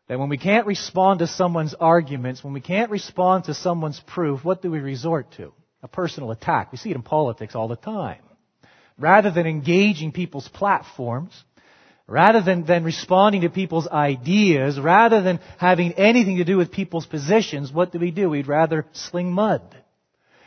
That 0.08 0.18
when 0.18 0.30
we 0.30 0.38
can't 0.38 0.66
respond 0.66 1.18
to 1.18 1.26
someone's 1.26 1.74
arguments, 1.74 2.42
when 2.42 2.54
we 2.54 2.62
can't 2.62 2.90
respond 2.90 3.44
to 3.44 3.54
someone's 3.54 4.00
proof, 4.00 4.42
what 4.42 4.62
do 4.62 4.70
we 4.70 4.78
resort 4.78 5.30
to? 5.32 5.52
A 5.82 5.88
personal 5.88 6.30
attack. 6.30 6.72
We 6.72 6.78
see 6.78 6.90
it 6.90 6.96
in 6.96 7.02
politics 7.02 7.54
all 7.54 7.68
the 7.68 7.76
time. 7.76 8.22
Rather 8.96 9.30
than 9.30 9.46
engaging 9.46 10.12
people's 10.12 10.48
platforms, 10.48 11.32
rather 12.06 12.40
than, 12.40 12.64
than 12.64 12.82
responding 12.82 13.42
to 13.42 13.50
people's 13.50 13.88
ideas, 13.88 14.80
rather 14.80 15.20
than 15.20 15.38
having 15.58 15.92
anything 15.92 16.38
to 16.38 16.44
do 16.44 16.56
with 16.56 16.72
people's 16.72 17.04
positions, 17.04 17.70
what 17.70 17.92
do 17.92 17.98
we 17.98 18.10
do? 18.10 18.30
We'd 18.30 18.48
rather 18.48 18.86
sling 18.92 19.32
mud. 19.32 19.76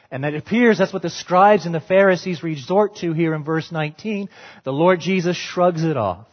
And 0.10 0.24
that 0.24 0.34
appears 0.34 0.80
that's 0.80 0.94
what 0.94 1.04
the 1.04 1.12
scribes 1.12 1.68
and 1.68 1.76
the 1.76 1.80
Pharisees 1.80 2.42
resort 2.42 2.96
to 3.02 3.14
here 3.14 3.36
in 3.36 3.44
verse 3.44 3.72
19. 3.72 4.30
The 4.64 4.74
Lord 4.74 5.00
Jesus 5.00 5.38
shrugs 5.38 5.84
it 5.84 5.96
off. 5.96 6.26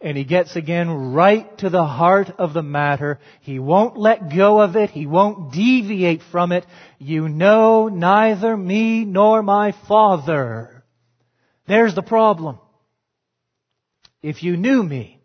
And 0.00 0.16
he 0.16 0.24
gets 0.24 0.56
again 0.56 1.12
right 1.12 1.58
to 1.58 1.68
the 1.68 1.84
heart 1.84 2.30
of 2.38 2.54
the 2.54 2.62
matter. 2.62 3.18
He 3.42 3.58
won't 3.58 3.98
let 3.98 4.34
go 4.34 4.60
of 4.60 4.74
it. 4.74 4.90
He 4.90 5.06
won't 5.06 5.52
deviate 5.52 6.22
from 6.32 6.52
it. 6.52 6.64
You 6.98 7.28
know 7.28 7.88
neither 7.88 8.56
me 8.56 9.04
nor 9.04 9.42
my 9.42 9.74
Father. 9.86 10.84
There's 11.66 11.94
the 11.94 12.02
problem. 12.02 12.58
If 14.22 14.42
you 14.42 14.56
knew 14.56 14.82
me, 14.82 15.20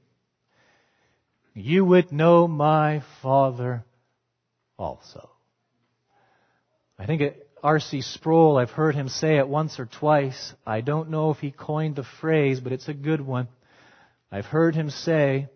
you 1.54 1.86
would 1.86 2.12
know 2.12 2.48
my 2.48 3.02
Father 3.22 3.86
also. 4.78 5.30
I 7.00 7.06
think 7.06 7.22
it, 7.22 7.50
R.C. 7.64 8.02
Sproul, 8.02 8.58
I've 8.58 8.70
heard 8.70 8.96
him 8.96 9.10
say 9.10 9.38
it 9.38 9.48
once 9.48 9.80
or 9.80 9.86
twice. 9.86 10.54
I 10.68 10.82
don't 10.82 11.10
know 11.10 11.32
if 11.32 11.38
he 11.38 11.52
coined 11.52 11.96
the 11.96 12.06
phrase, 12.20 12.60
but 12.60 12.74
it's 12.74 12.90
a 12.90 12.94
good 12.94 13.22
one. 13.22 13.48
I've 14.32 14.46
heard 14.46 14.76
him 14.76 14.90
say, 14.90 15.50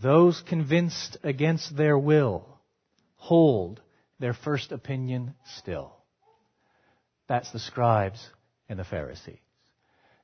those 0.00 0.42
convinced 0.42 1.16
against 1.22 1.76
their 1.76 1.96
will 1.96 2.46
hold 3.16 3.80
their 4.18 4.34
first 4.34 4.72
opinion 4.72 5.34
still. 5.56 5.92
That's 7.28 7.50
the 7.52 7.58
scribes 7.58 8.24
and 8.68 8.78
the 8.78 8.84
Pharisees. 8.84 9.38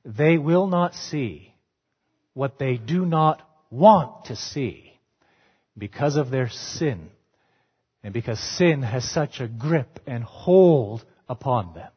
They 0.03 0.37
will 0.37 0.67
not 0.67 0.95
see 0.95 1.53
what 2.33 2.59
they 2.59 2.77
do 2.77 3.05
not 3.05 3.41
want 3.69 4.25
to 4.25 4.35
see 4.35 4.93
because 5.77 6.15
of 6.15 6.29
their 6.29 6.49
sin 6.49 7.09
and 8.03 8.13
because 8.13 8.39
sin 8.57 8.81
has 8.81 9.09
such 9.09 9.39
a 9.39 9.47
grip 9.47 9.99
and 10.05 10.23
hold 10.23 11.03
upon 11.27 11.73
them. 11.73 11.91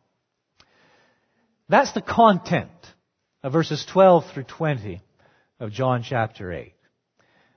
That's 1.68 1.92
the 1.92 2.02
content 2.02 2.70
of 3.42 3.52
verses 3.52 3.84
12 3.92 4.30
through 4.32 4.44
20 4.44 5.00
of 5.62 5.70
John 5.70 6.02
chapter 6.02 6.52
8. 6.52 6.74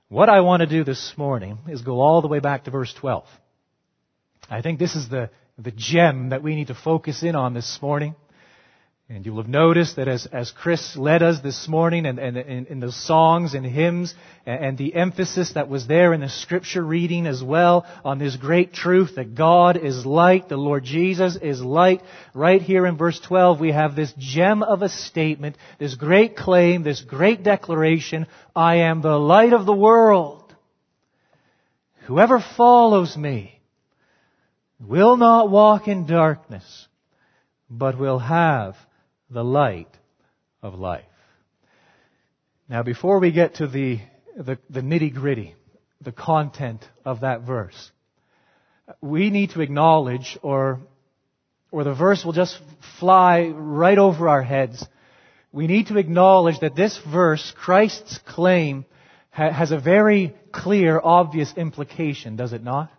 What 0.08 0.28
I 0.28 0.40
want 0.40 0.60
to 0.60 0.66
do 0.68 0.84
this 0.84 1.14
morning 1.16 1.58
is 1.68 1.82
go 1.82 2.00
all 2.00 2.22
the 2.22 2.28
way 2.28 2.38
back 2.38 2.64
to 2.64 2.70
verse 2.70 2.94
12. 2.94 3.24
I 4.48 4.62
think 4.62 4.78
this 4.78 4.94
is 4.94 5.08
the, 5.08 5.28
the 5.58 5.72
gem 5.72 6.28
that 6.28 6.40
we 6.40 6.54
need 6.54 6.68
to 6.68 6.74
focus 6.76 7.24
in 7.24 7.34
on 7.34 7.52
this 7.52 7.80
morning. 7.82 8.14
And 9.08 9.24
you 9.24 9.32
will 9.32 9.42
have 9.42 9.50
noticed 9.50 9.96
that 9.96 10.08
as, 10.08 10.26
as 10.32 10.50
Chris 10.50 10.96
led 10.96 11.22
us 11.22 11.40
this 11.40 11.68
morning 11.68 12.06
and, 12.06 12.18
and, 12.18 12.36
and 12.36 12.66
in 12.66 12.80
the 12.80 12.90
songs 12.90 13.54
and 13.54 13.64
hymns 13.64 14.12
and, 14.44 14.64
and 14.64 14.78
the 14.78 14.96
emphasis 14.96 15.52
that 15.52 15.68
was 15.68 15.86
there 15.86 16.12
in 16.12 16.22
the 16.22 16.28
scripture 16.28 16.82
reading 16.82 17.24
as 17.28 17.40
well 17.40 17.86
on 18.04 18.18
this 18.18 18.34
great 18.34 18.72
truth 18.72 19.14
that 19.14 19.36
God 19.36 19.76
is 19.76 20.04
light, 20.04 20.48
the 20.48 20.56
Lord 20.56 20.82
Jesus 20.82 21.36
is 21.36 21.62
light. 21.62 22.02
Right 22.34 22.60
here 22.60 22.84
in 22.84 22.96
verse 22.96 23.20
12 23.20 23.60
we 23.60 23.70
have 23.70 23.94
this 23.94 24.12
gem 24.18 24.64
of 24.64 24.82
a 24.82 24.88
statement, 24.88 25.56
this 25.78 25.94
great 25.94 26.36
claim, 26.36 26.82
this 26.82 27.00
great 27.00 27.44
declaration, 27.44 28.26
I 28.56 28.78
am 28.78 29.02
the 29.02 29.16
light 29.16 29.52
of 29.52 29.66
the 29.66 29.72
world. 29.72 30.52
Whoever 32.06 32.40
follows 32.56 33.16
me 33.16 33.60
will 34.80 35.16
not 35.16 35.48
walk 35.48 35.86
in 35.86 36.06
darkness, 36.06 36.88
but 37.70 37.96
will 37.96 38.18
have 38.18 38.74
the 39.30 39.44
light 39.44 39.88
of 40.62 40.74
life. 40.74 41.04
Now, 42.68 42.82
before 42.82 43.20
we 43.20 43.30
get 43.32 43.56
to 43.56 43.66
the, 43.66 44.00
the, 44.36 44.58
the 44.70 44.80
nitty 44.80 45.14
gritty, 45.14 45.54
the 46.00 46.12
content 46.12 46.84
of 47.04 47.20
that 47.20 47.42
verse, 47.42 47.90
we 49.00 49.30
need 49.30 49.50
to 49.50 49.60
acknowledge, 49.60 50.38
or, 50.42 50.80
or 51.70 51.84
the 51.84 51.94
verse 51.94 52.24
will 52.24 52.32
just 52.32 52.58
fly 52.98 53.48
right 53.48 53.98
over 53.98 54.28
our 54.28 54.42
heads. 54.42 54.84
We 55.52 55.66
need 55.66 55.88
to 55.88 55.98
acknowledge 55.98 56.60
that 56.60 56.76
this 56.76 56.98
verse, 57.10 57.52
Christ's 57.56 58.18
claim, 58.26 58.84
ha- 59.30 59.52
has 59.52 59.70
a 59.70 59.78
very 59.78 60.34
clear, 60.52 61.00
obvious 61.02 61.52
implication, 61.56 62.36
does 62.36 62.52
it 62.52 62.62
not? 62.62 62.90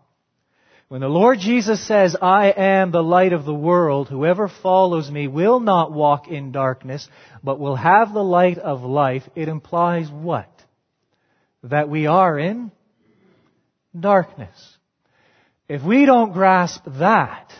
When 0.89 1.01
the 1.01 1.09
Lord 1.09 1.39
Jesus 1.39 1.85
says, 1.85 2.15
I 2.21 2.49
am 2.49 2.91
the 2.91 3.03
light 3.03 3.33
of 3.33 3.43
the 3.43 3.53
world, 3.53 4.07
whoever 4.07 4.47
follows 4.47 5.11
me 5.11 5.27
will 5.27 5.59
not 5.59 5.91
walk 5.91 6.29
in 6.29 6.53
darkness, 6.53 7.09
but 7.43 7.59
will 7.59 7.75
have 7.75 8.13
the 8.13 8.23
light 8.23 8.57
of 8.57 8.83
life, 8.83 9.23
it 9.35 9.49
implies 9.49 10.09
what? 10.09 10.49
That 11.63 11.89
we 11.89 12.05
are 12.05 12.39
in 12.39 12.71
darkness. 13.99 14.77
If 15.67 15.83
we 15.83 16.05
don't 16.05 16.31
grasp 16.31 16.83
that, 16.99 17.51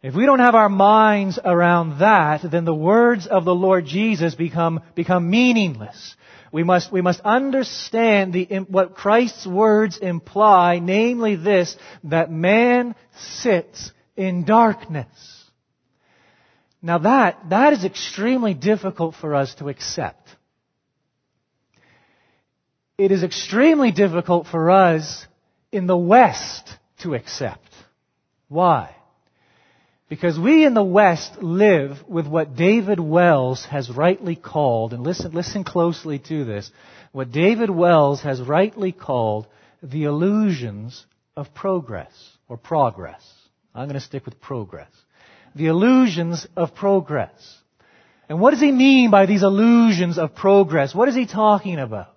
if 0.00 0.14
we 0.14 0.26
don't 0.26 0.38
have 0.38 0.54
our 0.54 0.68
minds 0.68 1.40
around 1.44 1.98
that, 1.98 2.48
then 2.48 2.64
the 2.64 2.72
words 2.72 3.26
of 3.26 3.44
the 3.44 3.54
Lord 3.54 3.84
Jesus 3.84 4.36
become, 4.36 4.80
become 4.94 5.28
meaningless. 5.28 6.14
We 6.52 6.62
must, 6.62 6.90
we 6.92 7.02
must 7.02 7.20
understand 7.20 8.32
the, 8.32 8.44
what 8.68 8.94
Christ's 8.94 9.46
words 9.46 9.98
imply, 9.98 10.78
namely 10.78 11.36
this, 11.36 11.76
that 12.04 12.30
man 12.30 12.94
sits 13.18 13.92
in 14.16 14.44
darkness. 14.44 15.06
Now 16.80 16.98
that, 16.98 17.50
that 17.50 17.72
is 17.72 17.84
extremely 17.84 18.54
difficult 18.54 19.14
for 19.14 19.34
us 19.34 19.54
to 19.56 19.68
accept. 19.68 20.28
It 22.96 23.12
is 23.12 23.22
extremely 23.22 23.92
difficult 23.92 24.46
for 24.46 24.70
us 24.70 25.26
in 25.70 25.86
the 25.86 25.96
West 25.96 26.70
to 27.02 27.14
accept. 27.14 27.68
Why? 28.48 28.95
Because 30.08 30.38
we 30.38 30.64
in 30.64 30.74
the 30.74 30.84
West 30.84 31.42
live 31.42 31.98
with 32.08 32.28
what 32.28 32.54
David 32.54 33.00
Wells 33.00 33.64
has 33.64 33.90
rightly 33.90 34.36
called, 34.36 34.92
and 34.92 35.02
listen, 35.02 35.32
listen 35.32 35.64
closely 35.64 36.20
to 36.20 36.44
this, 36.44 36.70
what 37.10 37.32
David 37.32 37.70
Wells 37.70 38.22
has 38.22 38.40
rightly 38.40 38.92
called 38.92 39.48
the 39.82 40.04
illusions 40.04 41.04
of 41.36 41.52
progress, 41.54 42.12
or 42.48 42.56
progress. 42.56 43.20
I'm 43.74 43.88
going 43.88 43.94
to 43.94 44.00
stick 44.00 44.24
with 44.24 44.40
progress. 44.40 44.90
The 45.56 45.66
illusions 45.66 46.46
of 46.56 46.74
progress. 46.74 47.58
And 48.28 48.40
what 48.40 48.52
does 48.52 48.60
he 48.60 48.72
mean 48.72 49.10
by 49.10 49.26
these 49.26 49.42
illusions 49.42 50.18
of 50.18 50.34
progress? 50.34 50.94
What 50.94 51.08
is 51.08 51.16
he 51.16 51.26
talking 51.26 51.78
about? 51.78 52.14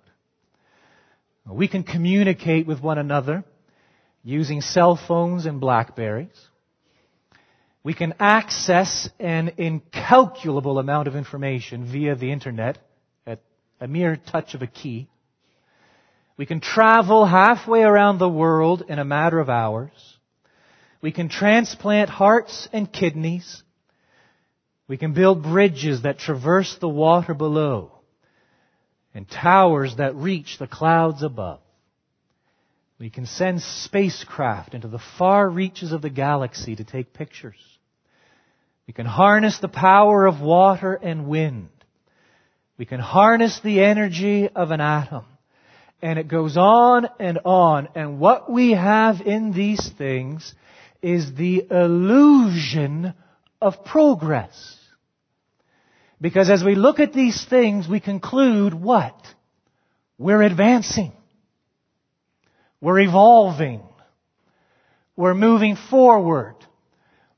We 1.44 1.66
can 1.66 1.82
communicate 1.82 2.66
with 2.66 2.80
one 2.80 2.98
another 2.98 3.44
using 4.22 4.60
cell 4.60 4.94
phones 4.96 5.46
and 5.46 5.60
Blackberries. 5.60 6.38
We 7.82 7.94
can 7.94 8.14
access 8.18 9.08
an 9.18 9.52
incalculable 9.56 10.78
amount 10.78 11.08
of 11.08 11.16
information 11.16 11.90
via 11.90 12.14
the 12.14 12.30
internet 12.30 12.78
at 13.26 13.40
a 13.80 13.88
mere 13.88 14.16
touch 14.16 14.54
of 14.54 14.60
a 14.60 14.66
key. 14.66 15.08
We 16.36 16.44
can 16.44 16.60
travel 16.60 17.24
halfway 17.24 17.82
around 17.82 18.18
the 18.18 18.28
world 18.28 18.84
in 18.88 18.98
a 18.98 19.04
matter 19.04 19.38
of 19.38 19.48
hours. 19.48 20.18
We 21.00 21.12
can 21.12 21.30
transplant 21.30 22.10
hearts 22.10 22.68
and 22.72 22.92
kidneys. 22.92 23.62
We 24.86 24.98
can 24.98 25.14
build 25.14 25.42
bridges 25.42 26.02
that 26.02 26.18
traverse 26.18 26.76
the 26.80 26.88
water 26.88 27.32
below 27.32 27.92
and 29.14 29.28
towers 29.28 29.96
that 29.96 30.14
reach 30.16 30.58
the 30.58 30.66
clouds 30.66 31.22
above. 31.22 31.60
We 33.00 33.08
can 33.08 33.24
send 33.24 33.62
spacecraft 33.62 34.74
into 34.74 34.86
the 34.86 35.00
far 35.16 35.48
reaches 35.48 35.92
of 35.92 36.02
the 36.02 36.10
galaxy 36.10 36.76
to 36.76 36.84
take 36.84 37.14
pictures. 37.14 37.56
We 38.86 38.92
can 38.92 39.06
harness 39.06 39.58
the 39.58 39.68
power 39.68 40.26
of 40.26 40.42
water 40.42 40.92
and 40.92 41.26
wind. 41.26 41.70
We 42.76 42.84
can 42.84 43.00
harness 43.00 43.58
the 43.64 43.82
energy 43.82 44.50
of 44.50 44.70
an 44.70 44.82
atom. 44.82 45.24
And 46.02 46.18
it 46.18 46.28
goes 46.28 46.58
on 46.58 47.08
and 47.18 47.38
on. 47.46 47.88
And 47.94 48.20
what 48.20 48.52
we 48.52 48.72
have 48.72 49.22
in 49.22 49.52
these 49.52 49.90
things 49.96 50.54
is 51.00 51.34
the 51.34 51.66
illusion 51.70 53.14
of 53.62 53.82
progress. 53.82 54.76
Because 56.20 56.50
as 56.50 56.62
we 56.62 56.74
look 56.74 57.00
at 57.00 57.14
these 57.14 57.42
things, 57.46 57.88
we 57.88 58.00
conclude 58.00 58.74
what? 58.74 59.16
We're 60.18 60.42
advancing. 60.42 61.12
We're 62.80 63.00
evolving. 63.00 63.82
We're 65.16 65.34
moving 65.34 65.76
forward. 65.76 66.54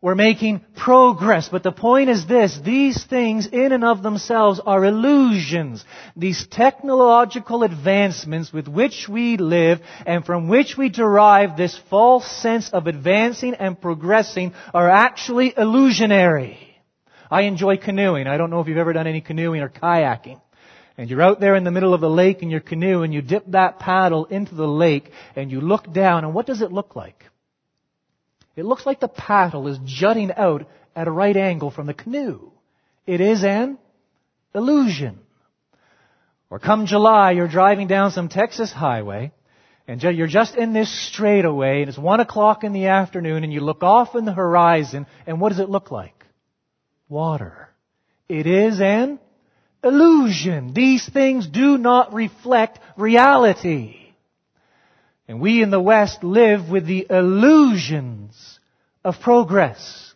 We're 0.00 0.16
making 0.16 0.64
progress. 0.76 1.48
But 1.48 1.62
the 1.62 1.70
point 1.70 2.11
is 2.11 2.26
this, 2.26 2.59
these 2.64 3.05
things 3.05 3.46
in 3.46 3.70
and 3.70 3.85
of 3.85 4.02
themselves 4.02 4.61
are 4.64 4.85
illusions. 4.85 5.85
These 6.16 6.46
technological 6.48 7.62
advancements 7.62 8.52
with 8.52 8.66
which 8.66 9.09
we 9.09 9.37
live 9.37 9.81
and 10.05 10.26
from 10.26 10.48
which 10.48 10.76
we 10.76 10.88
derive 10.88 11.57
this 11.57 11.78
false 11.88 12.26
sense 12.26 12.70
of 12.70 12.88
advancing 12.88 13.55
and 13.55 13.81
progressing 13.81 14.55
are 14.74 14.90
actually 14.90 15.55
illusionary. 15.57 16.59
I 17.31 17.42
enjoy 17.42 17.76
canoeing. 17.76 18.26
I 18.26 18.37
don't 18.37 18.50
know 18.50 18.61
if 18.61 18.66
you've 18.66 18.78
ever 18.78 18.92
done 18.92 19.07
any 19.07 19.20
canoeing 19.20 19.62
or 19.62 19.68
kayaking. 19.68 20.40
And 21.02 21.10
you're 21.10 21.20
out 21.20 21.40
there 21.40 21.56
in 21.56 21.64
the 21.64 21.72
middle 21.72 21.94
of 21.94 22.00
the 22.00 22.08
lake 22.08 22.44
in 22.44 22.50
your 22.50 22.60
canoe 22.60 23.02
and 23.02 23.12
you 23.12 23.22
dip 23.22 23.44
that 23.48 23.80
paddle 23.80 24.26
into 24.26 24.54
the 24.54 24.68
lake 24.68 25.10
and 25.34 25.50
you 25.50 25.60
look 25.60 25.92
down 25.92 26.22
and 26.22 26.32
what 26.32 26.46
does 26.46 26.62
it 26.62 26.70
look 26.70 26.94
like? 26.94 27.24
It 28.54 28.64
looks 28.64 28.86
like 28.86 29.00
the 29.00 29.08
paddle 29.08 29.66
is 29.66 29.80
jutting 29.84 30.30
out 30.30 30.64
at 30.94 31.08
a 31.08 31.10
right 31.10 31.36
angle 31.36 31.72
from 31.72 31.88
the 31.88 31.92
canoe. 31.92 32.52
It 33.04 33.20
is 33.20 33.42
an 33.42 33.78
illusion. 34.54 35.18
Or 36.48 36.60
come 36.60 36.86
July, 36.86 37.32
you're 37.32 37.48
driving 37.48 37.88
down 37.88 38.12
some 38.12 38.28
Texas 38.28 38.70
highway, 38.70 39.32
and 39.88 40.00
you're 40.00 40.28
just 40.28 40.54
in 40.54 40.72
this 40.72 41.08
straightaway, 41.08 41.80
and 41.80 41.88
it's 41.88 41.98
one 41.98 42.20
o'clock 42.20 42.62
in 42.62 42.72
the 42.72 42.86
afternoon, 42.86 43.42
and 43.42 43.52
you 43.52 43.60
look 43.60 43.82
off 43.82 44.14
in 44.14 44.24
the 44.24 44.32
horizon, 44.32 45.06
and 45.26 45.40
what 45.40 45.48
does 45.48 45.58
it 45.58 45.68
look 45.68 45.90
like? 45.90 46.24
Water. 47.08 47.70
It 48.28 48.46
is 48.46 48.80
an 48.80 49.18
illusion. 49.83 50.73
These 50.75 51.09
things 51.09 51.47
do 51.47 51.79
not 51.79 52.14
reflect 52.14 52.79
reality. 52.97 53.97
And 55.29 55.40
we 55.40 55.62
in 55.62 55.71
the 55.71 55.81
West 55.81 56.23
live 56.23 56.68
with 56.71 56.87
the 56.87 57.07
illusions 57.09 58.59
of 59.05 59.21
progress. 59.21 60.12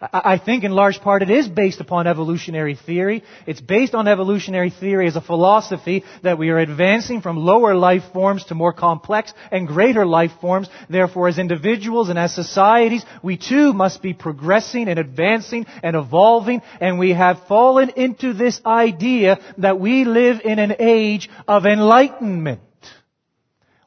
I 0.00 0.38
think 0.38 0.62
in 0.62 0.70
large 0.70 1.00
part 1.00 1.22
it 1.22 1.30
is 1.30 1.48
based 1.48 1.80
upon 1.80 2.06
evolutionary 2.06 2.76
theory. 2.76 3.24
It's 3.48 3.60
based 3.60 3.96
on 3.96 4.06
evolutionary 4.06 4.70
theory 4.70 5.08
as 5.08 5.16
a 5.16 5.20
philosophy 5.20 6.04
that 6.22 6.38
we 6.38 6.50
are 6.50 6.58
advancing 6.58 7.20
from 7.20 7.36
lower 7.36 7.74
life 7.74 8.04
forms 8.12 8.44
to 8.44 8.54
more 8.54 8.72
complex 8.72 9.34
and 9.50 9.66
greater 9.66 10.06
life 10.06 10.30
forms. 10.40 10.68
Therefore, 10.88 11.26
as 11.26 11.40
individuals 11.40 12.10
and 12.10 12.18
as 12.18 12.32
societies, 12.32 13.04
we 13.24 13.36
too 13.36 13.72
must 13.72 14.00
be 14.00 14.14
progressing 14.14 14.88
and 14.88 15.00
advancing 15.00 15.66
and 15.82 15.96
evolving. 15.96 16.62
And 16.80 17.00
we 17.00 17.12
have 17.14 17.48
fallen 17.48 17.90
into 17.90 18.34
this 18.34 18.60
idea 18.64 19.40
that 19.58 19.80
we 19.80 20.04
live 20.04 20.42
in 20.44 20.60
an 20.60 20.76
age 20.78 21.28
of 21.48 21.66
enlightenment. 21.66 22.60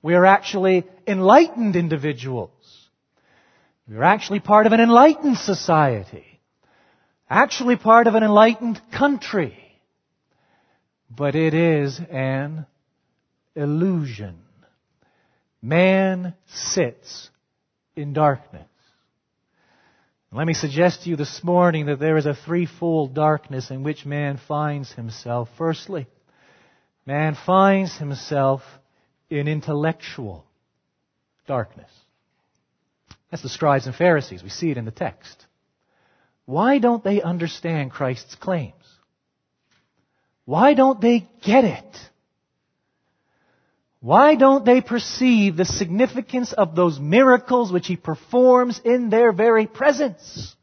We 0.03 0.15
are 0.15 0.25
actually 0.25 0.83
enlightened 1.07 1.77
individuals. 1.77 2.51
We're 3.91 4.03
actually 4.03 4.39
part 4.39 4.67
of 4.67 4.71
an 4.71 4.79
enlightened 4.79 5.37
society. 5.37 6.23
Actually 7.29 7.75
part 7.75 8.07
of 8.07 8.15
an 8.15 8.23
enlightened 8.23 8.81
country. 8.97 9.57
But 11.13 11.35
it 11.35 11.53
is 11.53 11.99
an 12.09 12.67
illusion. 13.53 14.37
Man 15.61 16.35
sits 16.47 17.29
in 17.93 18.13
darkness. 18.13 18.63
Let 20.31 20.47
me 20.47 20.53
suggest 20.53 21.03
to 21.03 21.09
you 21.09 21.17
this 21.17 21.43
morning 21.43 21.87
that 21.87 21.99
there 21.99 22.15
is 22.15 22.25
a 22.25 22.33
threefold 22.33 23.13
darkness 23.13 23.71
in 23.71 23.83
which 23.83 24.05
man 24.05 24.39
finds 24.47 24.93
himself. 24.93 25.49
Firstly, 25.57 26.07
man 27.05 27.35
finds 27.45 27.97
himself 27.97 28.61
in 29.29 29.49
intellectual 29.49 30.45
darkness. 31.45 31.91
That's 33.31 33.41
the 33.41 33.49
scribes 33.49 33.87
and 33.87 33.95
Pharisees. 33.95 34.43
We 34.43 34.49
see 34.49 34.69
it 34.69 34.77
in 34.77 34.85
the 34.85 34.91
text. 34.91 35.45
Why 36.45 36.79
don't 36.79 37.03
they 37.03 37.21
understand 37.21 37.91
Christ's 37.91 38.35
claims? 38.35 38.73
Why 40.45 40.73
don't 40.73 40.99
they 40.99 41.29
get 41.41 41.63
it? 41.63 41.97
Why 44.01 44.35
don't 44.35 44.65
they 44.65 44.81
perceive 44.81 45.55
the 45.55 45.65
significance 45.65 46.53
of 46.53 46.75
those 46.75 46.99
miracles 46.99 47.71
which 47.71 47.87
he 47.87 47.95
performs 47.95 48.81
in 48.83 49.09
their 49.09 49.31
very 49.31 49.67
presence? 49.67 50.55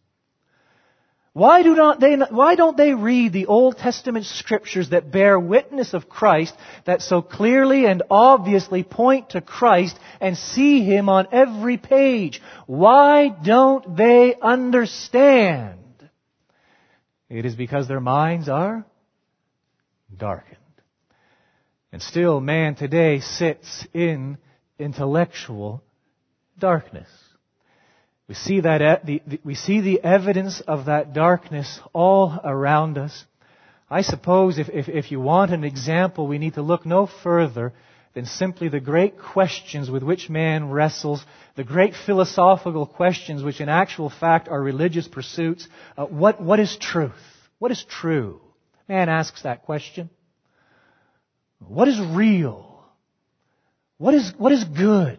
Why, 1.39 1.63
do 1.63 1.77
not 1.77 2.01
they, 2.01 2.17
why 2.17 2.57
don't 2.57 2.77
they 2.77 2.95
read 2.95 3.33
the 3.33 3.47
Old 3.47 3.79
Testament 3.79 4.27
scriptures 4.27 4.91
that 4.91 5.13
bear 5.13 5.39
witness 5.39 5.95
of 5.95 6.09
Christ, 6.09 6.53
that 6.85 7.01
so 7.01 7.23
clearly 7.23 7.87
and 7.87 8.03
obviously 8.11 8.83
point 8.83 9.31
to 9.31 9.41
Christ 9.41 9.97
and 10.21 10.37
see 10.37 10.83
Him 10.83 11.09
on 11.09 11.29
every 11.31 11.77
page? 11.77 12.43
Why 12.67 13.29
don't 13.29 13.97
they 13.97 14.35
understand? 14.35 15.79
It 17.31 17.47
is 17.47 17.55
because 17.55 17.87
their 17.87 18.01
minds 18.01 18.49
are 18.49 18.85
darkened. 20.17 20.57
And 21.93 22.03
still 22.03 22.41
man 22.41 22.75
today 22.75 23.21
sits 23.21 23.87
in 23.95 24.39
intellectual 24.77 25.85
darkness. 26.59 27.09
We 28.29 28.35
see 28.35 28.61
that, 28.61 29.05
we 29.43 29.55
see 29.55 29.81
the 29.81 30.05
evidence 30.05 30.61
of 30.61 30.85
that 30.85 31.15
darkness 31.15 31.81
all 31.95 32.39
around 32.45 32.99
us. 32.99 33.25
I 33.91 34.03
suppose 34.03 34.59
if, 34.59 34.69
if, 34.69 34.89
if 34.91 35.11
you 35.11 35.19
want 35.19 35.51
an 35.51 35.65
example, 35.65 36.27
we 36.27 36.37
need 36.37 36.55
to 36.55 36.63
look 36.63 36.85
no 36.85 37.07
further 37.07 37.73
than 38.13 38.27
simply 38.27 38.69
the 38.69 38.81
great 38.81 39.19
questions 39.19 39.91
with 39.91 40.03
which 40.03 40.29
man 40.29 40.69
wrestles, 40.71 41.25
the 41.57 41.65
great 41.65 41.95
philosophical 41.95 42.85
questions 42.85 43.43
which 43.43 43.63
in 43.63 43.71
actual 43.71 44.11
fact 44.11 44.49
are 44.49 44.61
religious 44.61 45.09
pursuits. 45.09 45.67
Uh, 45.97 46.05
what, 46.05 46.39
what 46.41 46.61
is 46.61 46.77
truth? 46.77 47.13
What 47.59 47.71
is 47.71 47.83
true? 47.89 48.43
Man 48.89 49.09
asks 49.09 49.43
that 49.43 49.63
question. 49.63 50.11
What 51.61 51.89
is 51.89 51.99
real? 51.99 52.85
What 53.97 54.13
is, 54.13 54.33
what 54.37 54.53
is 54.53 54.65
good? 54.65 55.19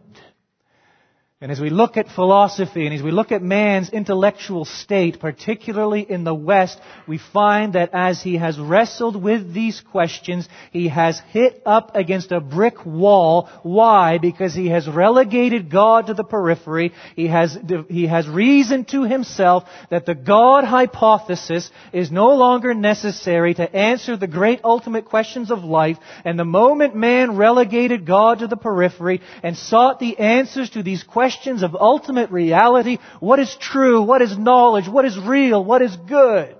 And 1.42 1.54
as 1.54 1.62
we 1.62 1.70
look 1.70 1.96
at 1.96 2.10
philosophy 2.10 2.86
and 2.86 2.94
as 2.94 3.02
we 3.02 3.12
look 3.12 3.32
at 3.32 3.42
man's 3.42 3.92
intellectual 3.92 4.66
state, 4.66 5.22
particularly 5.22 6.02
in 6.02 6.26
the 6.26 6.36
West, 6.36 6.78
we 7.08 7.18
find 7.18 7.76
that 7.76 7.92
as 7.94 8.22
he 8.22 8.36
has 8.36 8.60
wrestled 8.60 9.16
with 9.16 9.54
these 9.54 9.80
questions, 9.80 10.50
he 10.74 10.90
has 10.90 11.18
hit 11.30 11.62
up 11.66 11.96
against 11.96 12.34
a 12.34 12.42
brick 12.42 12.86
wall. 12.86 13.48
Why? 13.64 14.18
Because 14.18 14.54
he 14.54 14.68
has 14.68 14.86
relegated 14.86 15.72
God 15.72 16.08
to 16.08 16.14
the 16.14 16.26
periphery. 16.26 16.92
He 17.16 17.28
has, 17.28 17.58
he 17.88 18.08
has 18.08 18.28
reasoned 18.28 18.90
to 18.90 19.04
himself 19.04 19.64
that 19.90 20.06
the 20.06 20.16
God 20.16 20.66
hypothesis 20.66 21.72
is 21.94 22.12
no 22.12 22.36
longer 22.36 22.74
necessary 22.74 23.54
to 23.54 23.74
answer 23.74 24.18
the 24.18 24.28
great 24.28 24.60
ultimate 24.66 25.06
questions 25.06 25.52
of 25.52 25.64
life. 25.64 26.00
And 26.26 26.38
the 26.38 26.44
moment 26.44 26.98
man 26.98 27.38
relegated 27.38 28.06
God 28.06 28.40
to 28.40 28.48
the 28.48 28.58
periphery 28.58 29.22
and 29.42 29.56
sought 29.56 30.02
the 30.02 30.20
answers 30.20 30.72
to 30.72 30.84
these 30.84 31.02
questions, 31.02 31.29
questions 31.30 31.62
of 31.62 31.76
ultimate 31.76 32.32
reality. 32.32 32.98
What 33.20 33.40
is 33.40 33.56
true? 33.60 34.02
What 34.02 34.24
is 34.24 34.36
knowledge? 34.36 34.88
What 34.88 35.06
is 35.06 35.18
real? 35.18 35.64
What 35.64 35.84
is 35.84 35.96
good? 35.96 36.56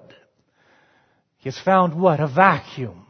He 1.40 1.50
has 1.50 1.58
found 1.58 2.00
what? 2.00 2.20
A 2.20 2.28
vacuum. 2.28 3.08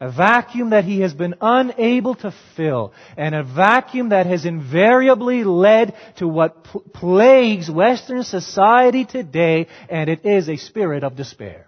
A 0.00 0.12
vacuum 0.12 0.70
that 0.70 0.84
he 0.84 1.00
has 1.00 1.12
been 1.12 1.34
unable 1.40 2.14
to 2.16 2.32
fill. 2.56 2.92
And 3.16 3.34
a 3.34 3.42
vacuum 3.42 4.10
that 4.10 4.26
has 4.26 4.44
invariably 4.44 5.42
led 5.42 5.96
to 6.18 6.28
what 6.28 6.62
pl- 6.62 6.84
plagues 6.94 7.68
Western 7.68 8.22
society 8.22 9.04
today, 9.04 9.66
and 9.88 10.08
it 10.08 10.24
is 10.24 10.48
a 10.48 10.56
spirit 10.56 11.02
of 11.02 11.16
despair. 11.16 11.66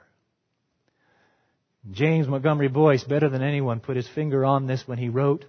James 1.91 2.29
Montgomery 2.29 2.69
Boice, 2.69 3.03
better 3.03 3.29
than 3.29 3.43
anyone, 3.43 3.81
put 3.81 3.97
his 3.97 4.07
finger 4.07 4.45
on 4.45 4.69
this 4.69 4.87
when 4.87 4.99
he 4.99 5.09
wrote, 5.09 5.45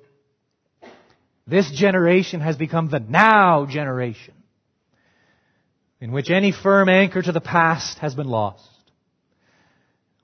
this 1.51 1.69
generation 1.69 2.39
has 2.39 2.55
become 2.55 2.89
the 2.89 3.01
now 3.01 3.65
generation 3.65 4.33
in 5.99 6.13
which 6.13 6.29
any 6.29 6.53
firm 6.53 6.87
anchor 6.87 7.21
to 7.21 7.33
the 7.33 7.41
past 7.41 7.99
has 7.99 8.15
been 8.15 8.29
lost. 8.29 8.69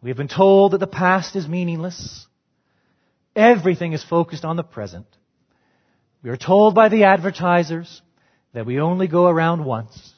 We 0.01 0.09
have 0.09 0.15
been 0.15 0.29
told 0.29 0.71
that 0.71 0.77
the 0.77 0.87
past 0.87 1.35
is 1.35 1.45
meaningless. 1.45 2.25
Everything 3.35 3.91
is 3.91 4.01
focused 4.05 4.45
on 4.45 4.55
the 4.55 4.63
present. 4.63 5.05
We 6.23 6.29
are 6.29 6.37
told 6.37 6.73
by 6.73 6.87
the 6.87 7.03
advertisers 7.03 8.01
that 8.53 8.65
we 8.65 8.79
only 8.79 9.09
go 9.09 9.27
around 9.27 9.65
once. 9.65 10.13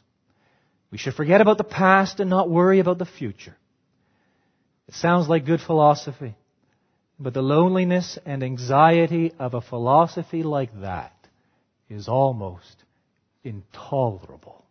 We 0.92 1.00
should 1.00 1.16
forget 1.16 1.42
about 1.42 1.58
the 1.58 1.64
past 1.64 2.20
and 2.20 2.30
not 2.30 2.52
worry 2.52 2.80
about 2.80 3.00
the 3.00 3.06
future. 3.06 3.58
It 4.88 4.94
sounds 4.94 5.28
like 5.28 5.48
good 5.48 5.62
philosophy. 5.62 6.36
But 7.20 7.34
the 7.34 7.42
loneliness 7.42 8.18
and 8.26 8.44
anxiety 8.44 9.34
of 9.38 9.54
a 9.54 9.62
philosophy 9.62 10.42
like 10.42 10.82
that 10.82 11.14
is 11.90 12.08
almost 12.08 12.86
intolerable. 13.44 14.64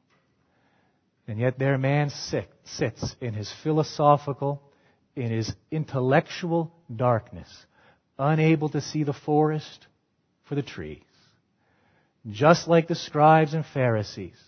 And 1.27 1.39
yet 1.39 1.59
there 1.59 1.77
man 1.77 2.09
sit, 2.09 2.49
sits 2.65 3.15
in 3.21 3.35
his 3.35 3.53
philosophical, 3.63 4.63
in 5.15 5.31
his 5.31 5.55
intellectual 5.71 6.73
darkness, 6.95 7.67
unable 8.19 8.71
to 8.71 8.81
see 8.81 9.03
the 9.03 9.13
forest 9.13 9.87
for 10.49 10.55
the 10.55 10.63
trees. 10.63 11.03
Just 12.31 12.67
like 12.67 12.89
the 12.89 12.95
scribes 12.95 13.53
and 13.53 13.65
Pharisees. 13.67 14.39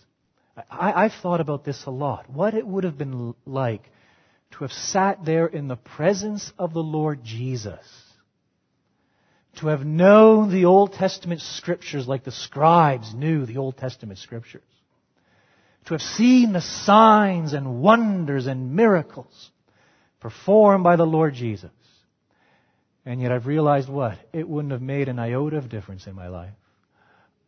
I, 0.69 1.03
have 1.03 1.21
thought 1.21 1.39
about 1.39 1.63
this 1.63 1.85
a 1.85 1.91
lot. 1.91 2.29
What 2.29 2.55
it 2.55 2.65
would 2.65 2.83
have 2.83 2.97
been 2.97 3.35
like 3.45 3.83
to 4.51 4.59
have 4.59 4.71
sat 4.71 5.23
there 5.25 5.47
in 5.47 5.67
the 5.67 5.75
presence 5.75 6.51
of 6.57 6.73
the 6.73 6.83
Lord 6.83 7.23
Jesus, 7.23 7.85
to 9.57 9.67
have 9.67 9.85
known 9.85 10.51
the 10.51 10.65
Old 10.65 10.93
Testament 10.93 11.41
scriptures 11.41 12.07
like 12.07 12.23
the 12.23 12.31
scribes 12.31 13.13
knew 13.13 13.45
the 13.45 13.57
Old 13.57 13.77
Testament 13.77 14.19
scriptures, 14.19 14.63
to 15.85 15.93
have 15.93 16.01
seen 16.01 16.53
the 16.53 16.61
signs 16.61 17.53
and 17.53 17.81
wonders 17.81 18.47
and 18.47 18.75
miracles 18.75 19.51
performed 20.19 20.83
by 20.83 20.95
the 20.95 21.05
Lord 21.05 21.33
Jesus. 21.33 21.71
And 23.05 23.19
yet 23.19 23.31
I've 23.31 23.47
realized 23.47 23.89
what? 23.89 24.19
It 24.31 24.47
wouldn't 24.47 24.71
have 24.71 24.81
made 24.81 25.09
an 25.09 25.17
iota 25.17 25.57
of 25.57 25.69
difference 25.69 26.05
in 26.05 26.15
my 26.15 26.27
life. 26.27 26.53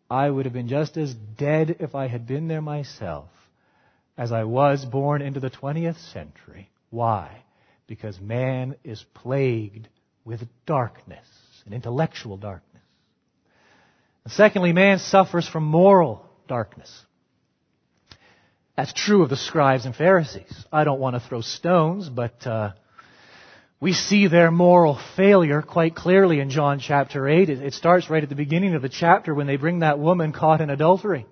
I 0.09 0.29
would 0.29 0.45
have 0.45 0.53
been 0.53 0.67
just 0.67 0.97
as 0.97 1.13
dead 1.13 1.77
if 1.79 1.95
I 1.95 2.07
had 2.07 2.27
been 2.27 2.47
there 2.47 2.61
myself 2.61 3.29
as 4.17 4.31
I 4.31 4.43
was 4.43 4.85
born 4.85 5.21
into 5.21 5.39
the 5.39 5.49
20th 5.49 5.97
century. 6.11 6.69
Why? 6.93 7.43
Because 7.87 8.21
man 8.21 8.75
is 8.83 9.03
plagued 9.15 9.89
with 10.25 10.41
darkness, 10.67 11.25
an 11.65 11.73
intellectual 11.73 12.37
darkness. 12.37 12.83
And 14.23 14.31
secondly, 14.31 14.73
man 14.73 14.99
suffers 14.99 15.47
from 15.47 15.63
moral 15.63 16.23
darkness. 16.47 17.03
That's 18.77 18.93
true 18.93 19.23
of 19.23 19.31
the 19.31 19.37
scribes 19.37 19.87
and 19.87 19.95
Pharisees. 19.95 20.53
I 20.71 20.83
don't 20.83 20.99
want 20.99 21.15
to 21.15 21.19
throw 21.19 21.41
stones, 21.41 22.09
but 22.09 22.45
uh, 22.45 22.73
we 23.79 23.93
see 23.93 24.27
their 24.27 24.51
moral 24.51 24.99
failure 25.17 25.63
quite 25.63 25.95
clearly 25.95 26.39
in 26.39 26.51
John 26.51 26.77
chapter 26.79 27.27
8. 27.27 27.49
It, 27.49 27.59
it 27.59 27.73
starts 27.73 28.07
right 28.07 28.21
at 28.21 28.29
the 28.29 28.35
beginning 28.35 28.75
of 28.75 28.83
the 28.83 28.89
chapter 28.89 29.33
when 29.33 29.47
they 29.47 29.57
bring 29.57 29.79
that 29.79 29.97
woman 29.97 30.31
caught 30.31 30.61
in 30.61 30.69
adultery. 30.69 31.25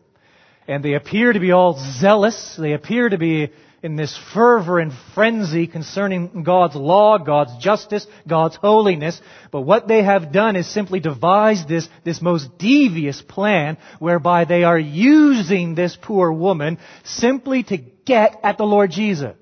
And 0.68 0.84
they 0.84 0.96
appear 0.96 1.32
to 1.32 1.40
be 1.40 1.52
all 1.52 1.80
zealous. 2.00 2.56
They 2.60 2.74
appear 2.74 3.10
to 3.10 3.20
be 3.20 3.52
in 3.84 3.96
this 3.96 4.18
fervor 4.34 4.80
and 4.80 4.94
frenzy 5.16 5.66
concerning 5.66 6.44
God's 6.44 6.76
law, 6.76 7.18
God's 7.18 7.58
justice, 7.58 8.06
God's 8.28 8.56
holiness. 8.56 9.20
But 9.52 9.62
what 9.62 9.88
they 9.88 10.04
have 10.04 10.32
done 10.32 10.56
is 10.56 10.68
simply 10.68 11.00
devised 11.00 11.68
this, 11.68 11.90
this 12.04 12.22
most 12.22 12.58
devious 12.60 13.22
plan 13.22 13.78
whereby 14.00 14.46
they 14.46 14.64
are 14.64 14.78
using 14.78 15.74
this 15.74 15.98
poor 16.00 16.32
woman 16.32 16.78
simply 17.04 17.64
to 17.64 17.78
get 17.78 18.40
at 18.44 18.58
the 18.58 18.66
Lord 18.66 18.92
Jesus. 18.92 19.36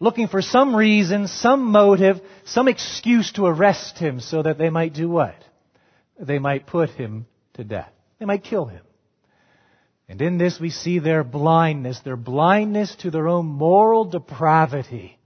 Looking 0.00 0.28
for 0.28 0.42
some 0.42 0.74
reason, 0.74 1.28
some 1.28 1.70
motive, 1.70 2.20
some 2.44 2.68
excuse 2.68 3.32
to 3.32 3.46
arrest 3.46 3.98
him 3.98 4.20
so 4.20 4.42
that 4.42 4.58
they 4.58 4.70
might 4.70 4.94
do 4.94 5.08
what? 5.08 5.34
They 6.18 6.38
might 6.38 6.66
put 6.66 6.90
him 6.90 7.26
to 7.54 7.64
death. 7.64 7.90
They 8.18 8.26
might 8.26 8.44
kill 8.44 8.66
him. 8.66 8.82
And 10.08 10.22
in 10.22 10.38
this 10.38 10.58
we 10.58 10.70
see 10.70 10.98
their 10.98 11.22
blindness, 11.22 12.00
their 12.00 12.16
blindness 12.16 12.94
to 12.96 13.10
their 13.10 13.28
own 13.28 13.46
moral 13.46 14.04
depravity, 14.04 15.18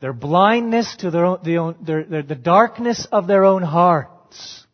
their 0.00 0.12
blindness 0.12 0.96
to 0.96 1.10
their, 1.10 1.24
own, 1.24 1.38
the, 1.42 1.58
own, 1.58 1.76
their, 1.82 2.04
their, 2.04 2.22
the 2.22 2.34
darkness 2.36 3.06
of 3.10 3.26
their 3.26 3.44
own 3.44 3.62
hearts. 3.62 4.64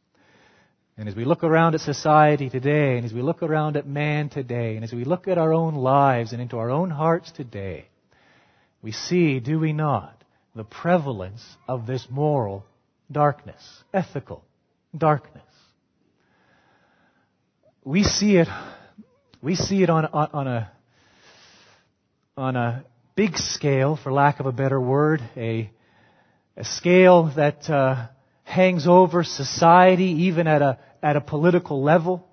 And 0.99 1.09
as 1.09 1.17
we 1.17 1.25
look 1.25 1.43
around 1.43 1.75
at 1.75 1.81
society 1.81 2.51
today, 2.51 2.97
and 2.99 3.07
as 3.07 3.15
we 3.15 3.23
look 3.23 3.43
around 3.43 3.79
at 3.79 3.87
man 3.87 4.29
today, 4.29 4.75
and 4.75 4.85
as 4.85 4.93
we 4.93 5.05
look 5.05 5.27
at 5.27 5.39
our 5.39 5.55
own 5.55 5.75
lives 5.75 6.33
and 6.33 6.43
into 6.43 6.59
our 6.59 6.71
own 6.71 6.91
hearts 6.91 7.33
today, 7.33 7.87
we 8.83 8.93
see, 8.93 9.41
do 9.41 9.59
we 9.59 9.73
not, 9.73 10.23
the 10.55 10.65
prevalence 10.65 11.43
of 11.67 11.87
this 11.87 12.07
moral 12.11 12.67
darkness, 13.11 13.63
ethical 13.95 14.45
darkness. 14.97 15.43
We 17.85 18.03
see 18.03 18.37
it 18.37 18.49
we 19.43 19.57
see 19.57 19.83
it 19.83 19.91
on, 19.91 20.07
on, 20.07 20.29
on 20.33 20.47
a, 20.47 20.71
on 22.37 22.57
a 22.57 22.85
big 23.17 23.37
scale, 23.37 23.97
for 23.97 24.13
lack 24.13 24.39
of 24.39 24.47
a 24.47 24.53
better 24.53 24.81
word, 24.81 25.21
a, 25.37 25.69
a 26.57 26.65
scale 26.65 27.33
that 27.35 27.69
uh, 27.69 28.07
hangs 28.45 28.87
over 28.87 29.25
society, 29.25 30.27
even 30.27 30.47
at 30.47 30.63
a, 30.63 30.79
at 31.03 31.17
a 31.17 31.21
political 31.21 31.83
level. 31.83 32.25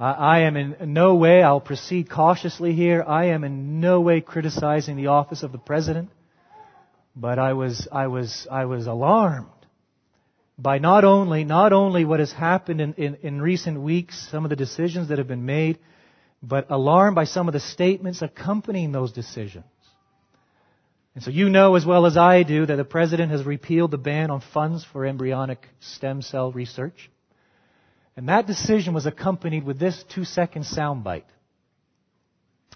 I, 0.00 0.12
I 0.12 0.38
am 0.40 0.56
in 0.56 0.94
no 0.94 1.16
way, 1.16 1.42
I'll 1.42 1.60
proceed 1.60 2.08
cautiously 2.08 2.72
here, 2.72 3.04
I 3.06 3.26
am 3.26 3.44
in 3.44 3.80
no 3.80 4.00
way 4.00 4.22
criticizing 4.22 4.96
the 4.96 5.08
office 5.08 5.42
of 5.42 5.52
the 5.52 5.58
president, 5.58 6.08
but 7.14 7.38
I 7.38 7.52
was, 7.52 7.86
I 7.92 8.06
was, 8.06 8.48
I 8.50 8.64
was 8.64 8.86
alarmed 8.86 9.48
by 10.56 10.78
not 10.78 11.04
only, 11.04 11.44
not 11.44 11.74
only 11.74 12.06
what 12.06 12.18
has 12.20 12.32
happened 12.32 12.80
in, 12.80 12.94
in, 12.94 13.14
in 13.16 13.42
recent 13.42 13.78
weeks, 13.78 14.26
some 14.30 14.46
of 14.46 14.48
the 14.48 14.56
decisions 14.56 15.10
that 15.10 15.18
have 15.18 15.28
been 15.28 15.44
made, 15.44 15.78
but 16.42 16.70
alarmed 16.70 17.14
by 17.14 17.24
some 17.24 17.48
of 17.48 17.52
the 17.52 17.60
statements 17.60 18.22
accompanying 18.22 18.92
those 18.92 19.12
decisions. 19.12 19.64
And 21.14 21.24
so 21.24 21.30
you 21.30 21.48
know 21.50 21.74
as 21.74 21.84
well 21.84 22.06
as 22.06 22.16
I 22.16 22.44
do 22.44 22.64
that 22.64 22.76
the 22.76 22.84
President 22.84 23.32
has 23.32 23.44
repealed 23.44 23.90
the 23.90 23.98
ban 23.98 24.30
on 24.30 24.40
funds 24.52 24.84
for 24.84 25.04
embryonic 25.04 25.66
stem 25.80 26.22
cell 26.22 26.52
research. 26.52 27.10
And 28.16 28.28
that 28.28 28.46
decision 28.46 28.94
was 28.94 29.06
accompanied 29.06 29.64
with 29.64 29.78
this 29.78 30.04
two 30.14 30.24
second 30.24 30.62
soundbite. 30.62 31.24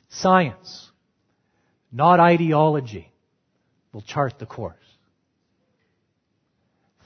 Science, 0.08 0.90
not 1.92 2.20
ideology, 2.20 3.12
will 3.92 4.02
chart 4.02 4.38
the 4.38 4.46
course. 4.46 4.76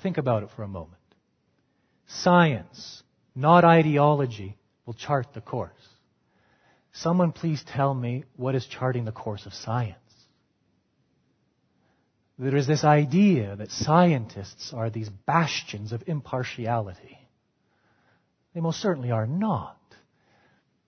Think 0.02 0.18
about 0.18 0.42
it 0.42 0.50
for 0.56 0.62
a 0.62 0.68
moment. 0.68 0.92
Science, 2.06 3.02
not 3.34 3.64
ideology, 3.64 4.56
will 4.86 4.94
chart 4.94 5.26
the 5.34 5.40
course. 5.40 5.72
Someone 7.00 7.32
please 7.32 7.62
tell 7.62 7.92
me 7.92 8.24
what 8.36 8.54
is 8.54 8.66
charting 8.66 9.04
the 9.04 9.12
course 9.12 9.44
of 9.44 9.52
science. 9.52 9.98
There 12.38 12.56
is 12.56 12.66
this 12.66 12.84
idea 12.84 13.54
that 13.56 13.70
scientists 13.70 14.72
are 14.72 14.88
these 14.88 15.08
bastions 15.08 15.92
of 15.92 16.02
impartiality. 16.06 17.18
They 18.54 18.60
most 18.60 18.80
certainly 18.80 19.10
are 19.10 19.26
not. 19.26 19.76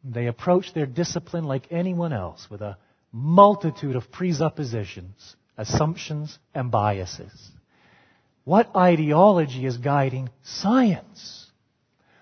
They 0.02 0.26
approach 0.26 0.72
their 0.72 0.86
discipline 0.86 1.44
like 1.44 1.66
anyone 1.70 2.14
else 2.14 2.48
with 2.50 2.62
a 2.62 2.78
multitude 3.12 3.96
of 3.96 4.10
presuppositions, 4.10 5.36
assumptions, 5.58 6.38
and 6.54 6.70
biases. 6.70 7.50
What 8.44 8.74
ideology 8.74 9.66
is 9.66 9.76
guiding 9.76 10.30
science? 10.42 11.50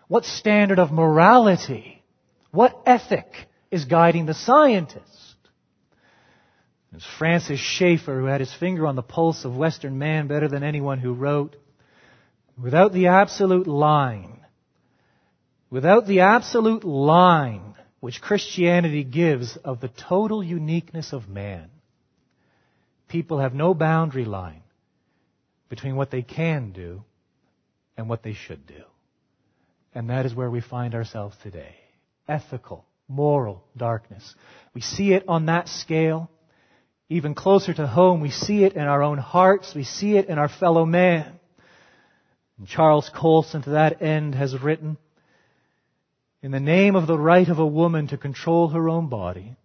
What 0.09 0.25
standard 0.25 0.81
of 0.81 0.91
morality? 0.91 2.03
What 2.51 2.81
ethic 2.85 3.27
is 3.71 3.85
guiding 3.85 4.27
the 4.27 4.35
scientist. 4.35 5.05
It's 6.95 7.05
Francis 7.19 7.61
Schaeffer, 7.61 8.19
who 8.19 8.27
had 8.27 8.41
his 8.41 8.55
finger 8.55 8.87
on 8.87 8.97
the 8.97 9.03
pulse 9.03 9.45
of 9.45 9.57
Western 9.57 9.99
man 9.99 10.29
better 10.29 10.49
than 10.49 10.63
anyone 10.63 10.99
who 10.99 11.13
wrote, 11.13 11.57
without 12.61 12.93
the 12.95 13.09
absolute 13.09 13.67
line, 13.67 14.41
without 15.69 16.07
the 16.07 16.21
absolute 16.21 16.85
line 16.85 17.75
which 18.01 18.23
Christianity 18.23 19.05
gives 19.05 19.59
of 19.59 19.81
the 19.81 19.91
total 20.09 20.43
uniqueness 20.43 21.13
of 21.13 21.29
man, 21.29 21.69
people 23.09 23.41
have 23.41 23.53
no 23.53 23.75
boundary 23.75 24.25
line 24.25 24.63
between 25.69 25.97
what 25.97 26.11
they 26.11 26.23
can 26.23 26.73
do 26.73 27.03
and 27.97 28.09
what 28.09 28.23
they 28.23 28.33
should 28.33 28.67
do. 28.67 28.85
And 29.95 30.09
that 30.09 30.25
is 30.25 30.35
where 30.35 30.51
we 30.51 30.63
find 30.63 30.95
ourselves 30.95 31.37
today. 31.43 31.75
Ethical, 32.27 32.86
moral 33.09 33.65
darkness. 33.77 34.35
We 34.75 34.81
see 34.81 35.13
it 35.13 35.25
on 35.29 35.47
that 35.47 35.69
scale. 35.69 36.31
Even 37.09 37.35
closer 37.35 37.73
to 37.73 37.87
home, 37.87 38.21
we 38.21 38.31
see 38.31 38.65
it 38.65 38.73
in 38.73 38.83
our 38.83 39.03
own 39.03 39.19
hearts. 39.19 39.75
We 39.75 39.85
see 39.85 40.17
it 40.17 40.27
in 40.27 40.39
our 40.39 40.49
fellow 40.49 40.85
man. 40.85 41.39
And 42.59 42.67
Charles 42.67 43.11
Colson, 43.15 43.63
to 43.63 43.71
that 43.71 44.03
end, 44.03 44.35
has 44.35 44.61
written, 44.61 44.97
in 46.43 46.51
the 46.51 46.61
name 46.61 46.97
of 46.97 47.07
the 47.07 47.19
right 47.19 47.49
of 47.49 47.59
a 47.59 47.67
woman 47.67 48.09
to 48.09 48.17
control 48.17 48.69
her 48.69 48.89
own 48.89 49.09
body, 49.09 49.57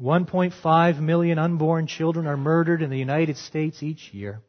1.5 0.00 1.00
million 1.00 1.38
unborn 1.38 1.86
children 1.86 2.26
are 2.26 2.36
murdered 2.36 2.82
in 2.82 2.90
the 2.90 2.98
United 2.98 3.36
States 3.36 3.82
each 3.82 4.12
year. 4.12 4.40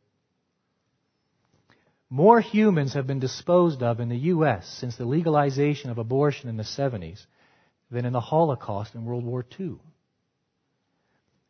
More 2.09 2.39
humans 2.39 2.93
have 2.93 3.07
been 3.07 3.19
disposed 3.19 3.83
of 3.83 3.99
in 3.99 4.09
the 4.09 4.17
U.S. 4.17 4.67
since 4.79 4.95
the 4.95 5.05
legalization 5.05 5.89
of 5.89 5.97
abortion 5.97 6.49
in 6.49 6.57
the 6.57 6.63
70s 6.63 7.25
than 7.91 8.05
in 8.05 8.13
the 8.13 8.19
Holocaust 8.19 8.95
in 8.95 9.05
World 9.05 9.23
War 9.23 9.45
II. 9.59 9.75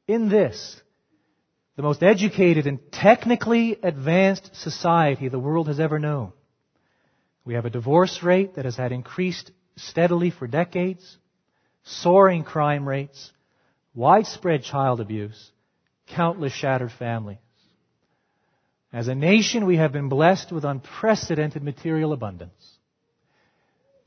In 0.08 0.30
this, 0.30 0.82
the 1.76 1.84
most 1.84 2.02
educated 2.02 2.66
and 2.66 2.80
technically 2.92 3.78
advanced 3.82 4.56
society 4.56 5.30
the 5.30 5.40
world 5.40 5.68
has 5.68 5.80
ever 5.80 6.00
known, 6.00 6.34
we 7.46 7.54
have 7.56 7.66
a 7.66 7.70
divorce 7.70 8.22
rate 8.22 8.56
that 8.56 8.66
has 8.66 8.76
had 8.76 8.92
increased 8.92 9.52
steadily 9.76 10.30
for 10.30 10.46
decades, 10.46 11.18
soaring 11.84 12.44
crime 12.44 12.88
rates, 12.88 13.32
widespread 13.96 14.64
child 14.64 15.00
abuse, 15.00 15.52
countless 16.08 16.54
shattered 16.54 16.92
families. 16.92 17.38
As 18.92 19.08
a 19.08 19.16
nation, 19.16 19.66
we 19.66 19.78
have 19.78 19.92
been 19.92 20.10
blessed 20.10 20.52
with 20.52 20.66
unprecedented 20.66 21.64
material 21.64 22.12
abundance. 22.12 22.79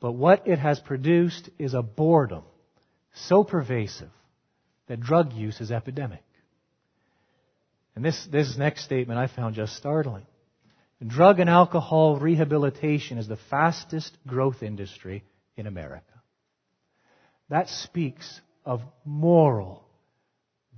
But 0.03 0.15
what 0.15 0.49
it 0.49 0.59
has 0.59 0.81
produced 0.81 1.49
is 1.57 1.73
a 1.73 1.81
boredom 1.81 2.43
so 3.13 3.45
pervasive 3.45 4.09
that 4.87 4.99
drug 4.99 5.31
use 5.31 5.61
is 5.61 5.71
epidemic. 5.71 6.25
And 7.95 8.03
this, 8.03 8.27
this 8.29 8.57
next 8.57 8.83
statement 8.83 9.17
I 9.17 9.27
found 9.27 9.55
just 9.55 9.77
startling. 9.77 10.25
Drug 11.07 11.39
and 11.39 11.49
alcohol 11.49 12.17
rehabilitation 12.17 13.17
is 13.17 13.29
the 13.29 13.39
fastest 13.49 14.17
growth 14.27 14.61
industry 14.61 15.23
in 15.55 15.67
America. 15.67 16.03
That 17.47 17.69
speaks 17.69 18.41
of 18.65 18.81
moral 19.05 19.85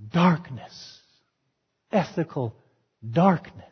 darkness, 0.08 1.00
ethical 1.90 2.54
darkness 3.10 3.66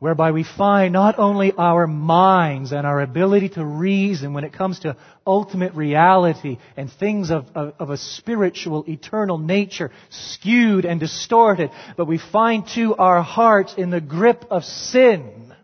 whereby 0.00 0.32
we 0.32 0.42
find 0.42 0.94
not 0.94 1.18
only 1.18 1.52
our 1.52 1.86
minds 1.86 2.72
and 2.72 2.86
our 2.86 3.02
ability 3.02 3.50
to 3.50 3.64
reason 3.64 4.32
when 4.32 4.44
it 4.44 4.52
comes 4.52 4.80
to 4.80 4.96
ultimate 5.26 5.74
reality 5.74 6.58
and 6.76 6.90
things 6.90 7.30
of, 7.30 7.46
of, 7.54 7.74
of, 7.78 7.90
a 7.90 7.98
spiritual, 7.98 8.84
eternal 8.88 9.36
nature 9.36 9.92
skewed 10.08 10.86
and 10.86 10.98
distorted, 10.98 11.70
but 11.98 12.06
we 12.06 12.16
find 12.16 12.66
too 12.66 12.94
our 12.94 13.22
hearts 13.22 13.74
in 13.76 13.90
the 13.90 14.00
grip 14.00 14.46
of 14.50 14.64
sin, 14.64 15.54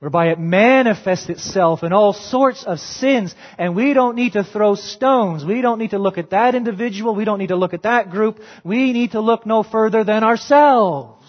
whereby 0.00 0.30
it 0.30 0.40
manifests 0.40 1.28
itself 1.28 1.84
in 1.84 1.92
all 1.92 2.12
sorts 2.12 2.64
of 2.64 2.80
sins, 2.80 3.32
and 3.56 3.76
we 3.76 3.94
don't 3.94 4.16
need 4.16 4.32
to 4.32 4.42
throw 4.42 4.74
stones. 4.74 5.44
We 5.44 5.60
don't 5.60 5.78
need 5.78 5.90
to 5.90 6.00
look 6.00 6.18
at 6.18 6.30
that 6.30 6.56
individual. 6.56 7.14
We 7.14 7.24
don't 7.24 7.38
need 7.38 7.48
to 7.48 7.56
look 7.56 7.74
at 7.74 7.84
that 7.84 8.10
group. 8.10 8.40
We 8.64 8.92
need 8.92 9.12
to 9.12 9.20
look 9.20 9.46
no 9.46 9.62
further 9.62 10.02
than 10.02 10.24
ourselves. 10.24 11.23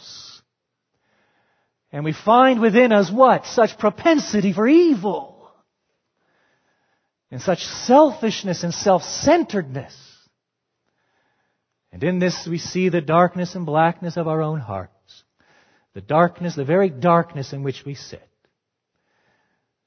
And 1.96 2.04
we 2.04 2.12
find 2.12 2.60
within 2.60 2.91
us 2.91 3.10
what? 3.10 3.46
Such 3.46 3.78
propensity 3.78 4.52
for 4.52 4.68
evil. 4.68 5.50
And 7.32 7.41
such 7.41 7.64
selfishness 7.64 8.66
and 8.66 8.74
self-centeredness. 8.74 9.96
And 11.93 12.04
in 12.04 12.20
this 12.20 12.46
we 12.46 12.58
see 12.58 12.89
the 12.89 13.00
darkness 13.00 13.56
and 13.56 13.66
blackness 13.66 14.18
of 14.18 14.28
our 14.28 14.41
own 14.41 14.60
hearts. 14.60 15.24
The 15.93 16.02
darkness, 16.02 16.56
the 16.56 16.66
very 16.66 16.89
darkness 16.89 17.54
in 17.54 17.64
which 17.64 17.86
we 17.86 17.96
sit. 17.96 18.28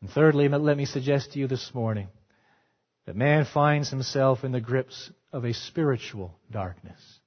And 0.01 0.09
thirdly, 0.09 0.49
let 0.49 0.79
me 0.79 0.87
suggest 0.87 1.33
to 1.33 1.39
you 1.39 1.47
this 1.47 1.75
morning 1.75 2.09
that 3.05 3.17
man 3.17 3.45
finds 3.45 3.91
himself 3.91 4.45
in 4.45 4.53
the 4.53 4.63
grips 4.63 5.11
of 5.31 5.45
a 5.45 5.53
spiritual 5.53 6.35
darkness. 6.51 7.21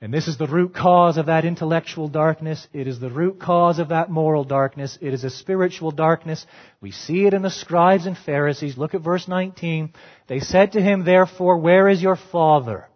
And 0.00 0.14
this 0.14 0.28
is 0.28 0.38
the 0.38 0.46
root 0.46 0.74
cause 0.74 1.16
of 1.16 1.26
that 1.26 1.44
intellectual 1.44 2.08
darkness. 2.08 2.68
It 2.72 2.86
is 2.86 3.00
the 3.00 3.10
root 3.10 3.40
cause 3.40 3.80
of 3.80 3.88
that 3.88 4.10
moral 4.10 4.44
darkness. 4.44 4.96
It 5.00 5.12
is 5.12 5.24
a 5.24 5.30
spiritual 5.30 5.90
darkness. 5.90 6.46
We 6.80 6.92
see 6.92 7.26
it 7.26 7.34
in 7.34 7.42
the 7.42 7.50
scribes 7.50 8.06
and 8.06 8.16
Pharisees. 8.16 8.78
Look 8.78 8.94
at 8.94 9.00
verse 9.00 9.26
19. 9.26 9.92
They 10.28 10.38
said 10.38 10.72
to 10.72 10.80
him, 10.80 11.04
therefore, 11.04 11.58
where 11.58 11.88
is 11.88 12.00
your 12.00 12.14
father? 12.14 12.88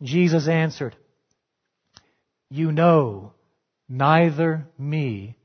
Jesus 0.00 0.48
answered, 0.48 0.96
You 2.48 2.72
know 2.72 3.34
neither 3.86 4.66
me 4.78 5.36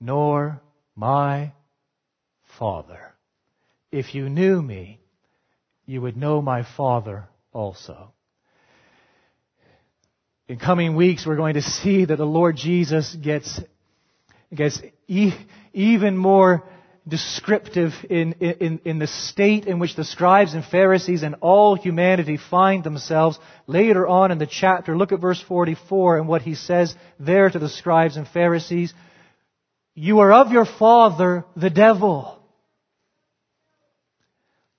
nor 0.00 0.60
my 0.94 1.52
Father. 2.58 3.14
If 3.90 4.14
you 4.14 4.28
knew 4.28 4.60
me, 4.60 5.00
you 5.86 6.02
would 6.02 6.16
know 6.16 6.42
my 6.42 6.62
Father 6.62 7.28
also. 7.52 8.12
In 10.50 10.58
coming 10.58 10.96
weeks, 10.96 11.24
we're 11.24 11.36
going 11.36 11.54
to 11.54 11.62
see 11.62 12.06
that 12.06 12.16
the 12.16 12.26
Lord 12.26 12.56
Jesus 12.56 13.14
gets, 13.14 13.60
gets 14.52 14.82
e- 15.06 15.32
even 15.72 16.16
more 16.16 16.64
descriptive 17.06 17.92
in, 18.10 18.32
in, 18.32 18.80
in 18.84 18.98
the 18.98 19.06
state 19.06 19.66
in 19.66 19.78
which 19.78 19.94
the 19.94 20.02
scribes 20.02 20.54
and 20.54 20.64
Pharisees 20.64 21.22
and 21.22 21.36
all 21.40 21.76
humanity 21.76 22.36
find 22.36 22.82
themselves 22.82 23.38
later 23.68 24.08
on 24.08 24.32
in 24.32 24.38
the 24.38 24.46
chapter. 24.48 24.96
Look 24.96 25.12
at 25.12 25.20
verse 25.20 25.40
44 25.40 26.18
and 26.18 26.26
what 26.26 26.42
he 26.42 26.56
says 26.56 26.96
there 27.20 27.48
to 27.48 27.60
the 27.60 27.68
scribes 27.68 28.16
and 28.16 28.26
Pharisees. 28.26 28.92
You 29.94 30.18
are 30.18 30.32
of 30.32 30.50
your 30.50 30.66
father, 30.66 31.44
the 31.54 31.70
devil. 31.70 32.42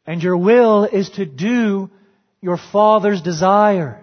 And 0.06 0.22
your 0.22 0.36
will 0.36 0.84
is 0.84 1.12
to 1.12 1.26
do 1.26 1.90
your 2.42 2.58
father's 2.58 3.22
desires. 3.22 4.01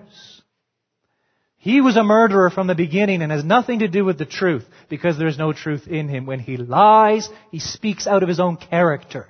He 1.58 1.80
was 1.80 1.96
a 1.96 2.04
murderer 2.04 2.50
from 2.50 2.68
the 2.68 2.74
beginning 2.74 3.20
and 3.20 3.32
has 3.32 3.44
nothing 3.44 3.80
to 3.80 3.88
do 3.88 4.04
with 4.04 4.16
the 4.16 4.24
truth 4.24 4.64
because 4.88 5.18
there 5.18 5.26
is 5.26 5.38
no 5.38 5.52
truth 5.52 5.88
in 5.88 6.08
him. 6.08 6.24
When 6.24 6.38
he 6.38 6.56
lies, 6.56 7.28
he 7.50 7.58
speaks 7.58 8.06
out 8.06 8.22
of 8.22 8.28
his 8.28 8.40
own 8.40 8.56
character. 8.56 9.26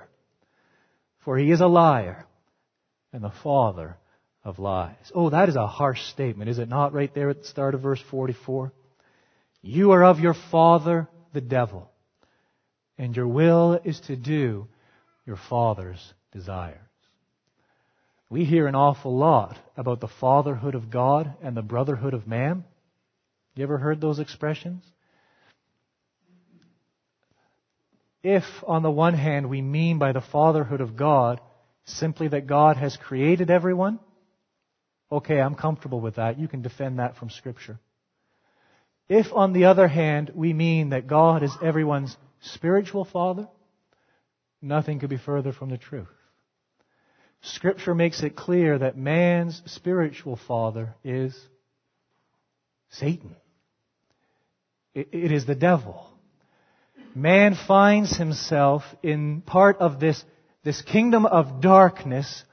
For 1.25 1.37
he 1.37 1.51
is 1.51 1.59
a 1.59 1.67
liar 1.67 2.25
and 3.11 3.23
the 3.23 3.33
father 3.43 3.97
of 4.43 4.59
lies. 4.59 5.11
Oh, 5.13 5.31
that 5.31 5.49
is 5.49 5.55
a 5.55 5.67
harsh 5.67 6.01
statement, 6.03 6.49
is 6.49 6.59
it 6.59 6.69
not, 6.69 6.93
right 6.93 7.13
there 7.13 7.29
at 7.29 7.41
the 7.41 7.47
start 7.47 7.75
of 7.75 7.81
verse 7.81 8.01
44? 8.09 8.71
You 9.61 9.91
are 9.91 10.03
of 10.03 10.19
your 10.19 10.35
father, 10.51 11.07
the 11.33 11.41
devil, 11.41 11.89
and 12.97 13.15
your 13.15 13.27
will 13.27 13.79
is 13.83 13.99
to 14.01 14.15
do 14.15 14.67
your 15.25 15.37
father's 15.49 16.13
desires. 16.31 16.77
We 18.29 18.45
hear 18.45 18.67
an 18.67 18.75
awful 18.75 19.17
lot 19.17 19.57
about 19.75 20.01
the 20.01 20.07
fatherhood 20.07 20.75
of 20.75 20.91
God 20.91 21.33
and 21.41 21.57
the 21.57 21.63
brotherhood 21.63 22.13
of 22.13 22.27
man. 22.27 22.63
You 23.55 23.63
ever 23.63 23.79
heard 23.79 23.99
those 23.99 24.19
expressions? 24.19 24.83
If, 28.21 28.43
on 28.67 28.83
the 28.83 28.91
one 28.91 29.15
hand, 29.15 29.49
we 29.49 29.61
mean 29.61 29.97
by 29.97 30.11
the 30.11 30.21
fatherhood 30.21 30.81
of 30.81 30.95
God 30.95 31.41
simply 31.85 32.27
that 32.27 32.45
God 32.45 32.77
has 32.77 32.95
created 32.97 33.49
everyone, 33.49 33.99
okay, 35.11 35.41
I'm 35.41 35.55
comfortable 35.55 35.99
with 35.99 36.15
that. 36.15 36.39
You 36.39 36.47
can 36.47 36.61
defend 36.61 36.99
that 36.99 37.17
from 37.17 37.31
Scripture. 37.31 37.79
If, 39.07 39.33
on 39.33 39.53
the 39.53 39.65
other 39.65 39.87
hand, 39.87 40.31
we 40.35 40.53
mean 40.53 40.89
that 40.89 41.07
God 41.07 41.41
is 41.41 41.51
everyone's 41.63 42.15
spiritual 42.41 43.05
father, 43.05 43.47
nothing 44.61 44.99
could 44.99 45.09
be 45.09 45.17
further 45.17 45.51
from 45.51 45.69
the 45.69 45.77
truth. 45.77 46.07
Scripture 47.41 47.95
makes 47.95 48.21
it 48.23 48.35
clear 48.35 48.77
that 48.77 48.97
man's 48.97 49.61
spiritual 49.65 50.35
father 50.35 50.95
is 51.03 51.37
Satan. 52.89 53.35
it 54.93 55.31
is 55.31 55.45
the 55.45 55.55
devil. 55.55 56.09
Man 57.15 57.55
finds 57.55 58.15
himself 58.15 58.83
in 59.01 59.41
part 59.41 59.77
of 59.77 59.99
this, 59.99 60.23
this 60.63 60.81
kingdom 60.81 61.25
of 61.25 61.61
darkness 61.61 62.43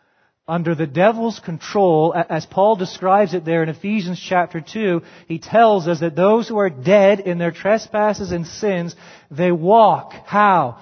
under 0.48 0.76
the 0.76 0.86
devil's 0.86 1.40
control, 1.40 2.14
as 2.14 2.46
Paul 2.46 2.76
describes 2.76 3.34
it 3.34 3.44
there 3.44 3.64
in 3.64 3.68
Ephesians 3.68 4.20
chapter 4.20 4.60
2, 4.60 5.02
he 5.26 5.40
tells 5.40 5.88
us 5.88 6.00
that 6.00 6.14
those 6.14 6.48
who 6.48 6.58
are 6.58 6.70
dead 6.70 7.18
in 7.18 7.38
their 7.38 7.50
trespasses 7.50 8.30
and 8.30 8.46
sins, 8.46 8.94
they 9.28 9.50
walk, 9.50 10.12
how? 10.24 10.78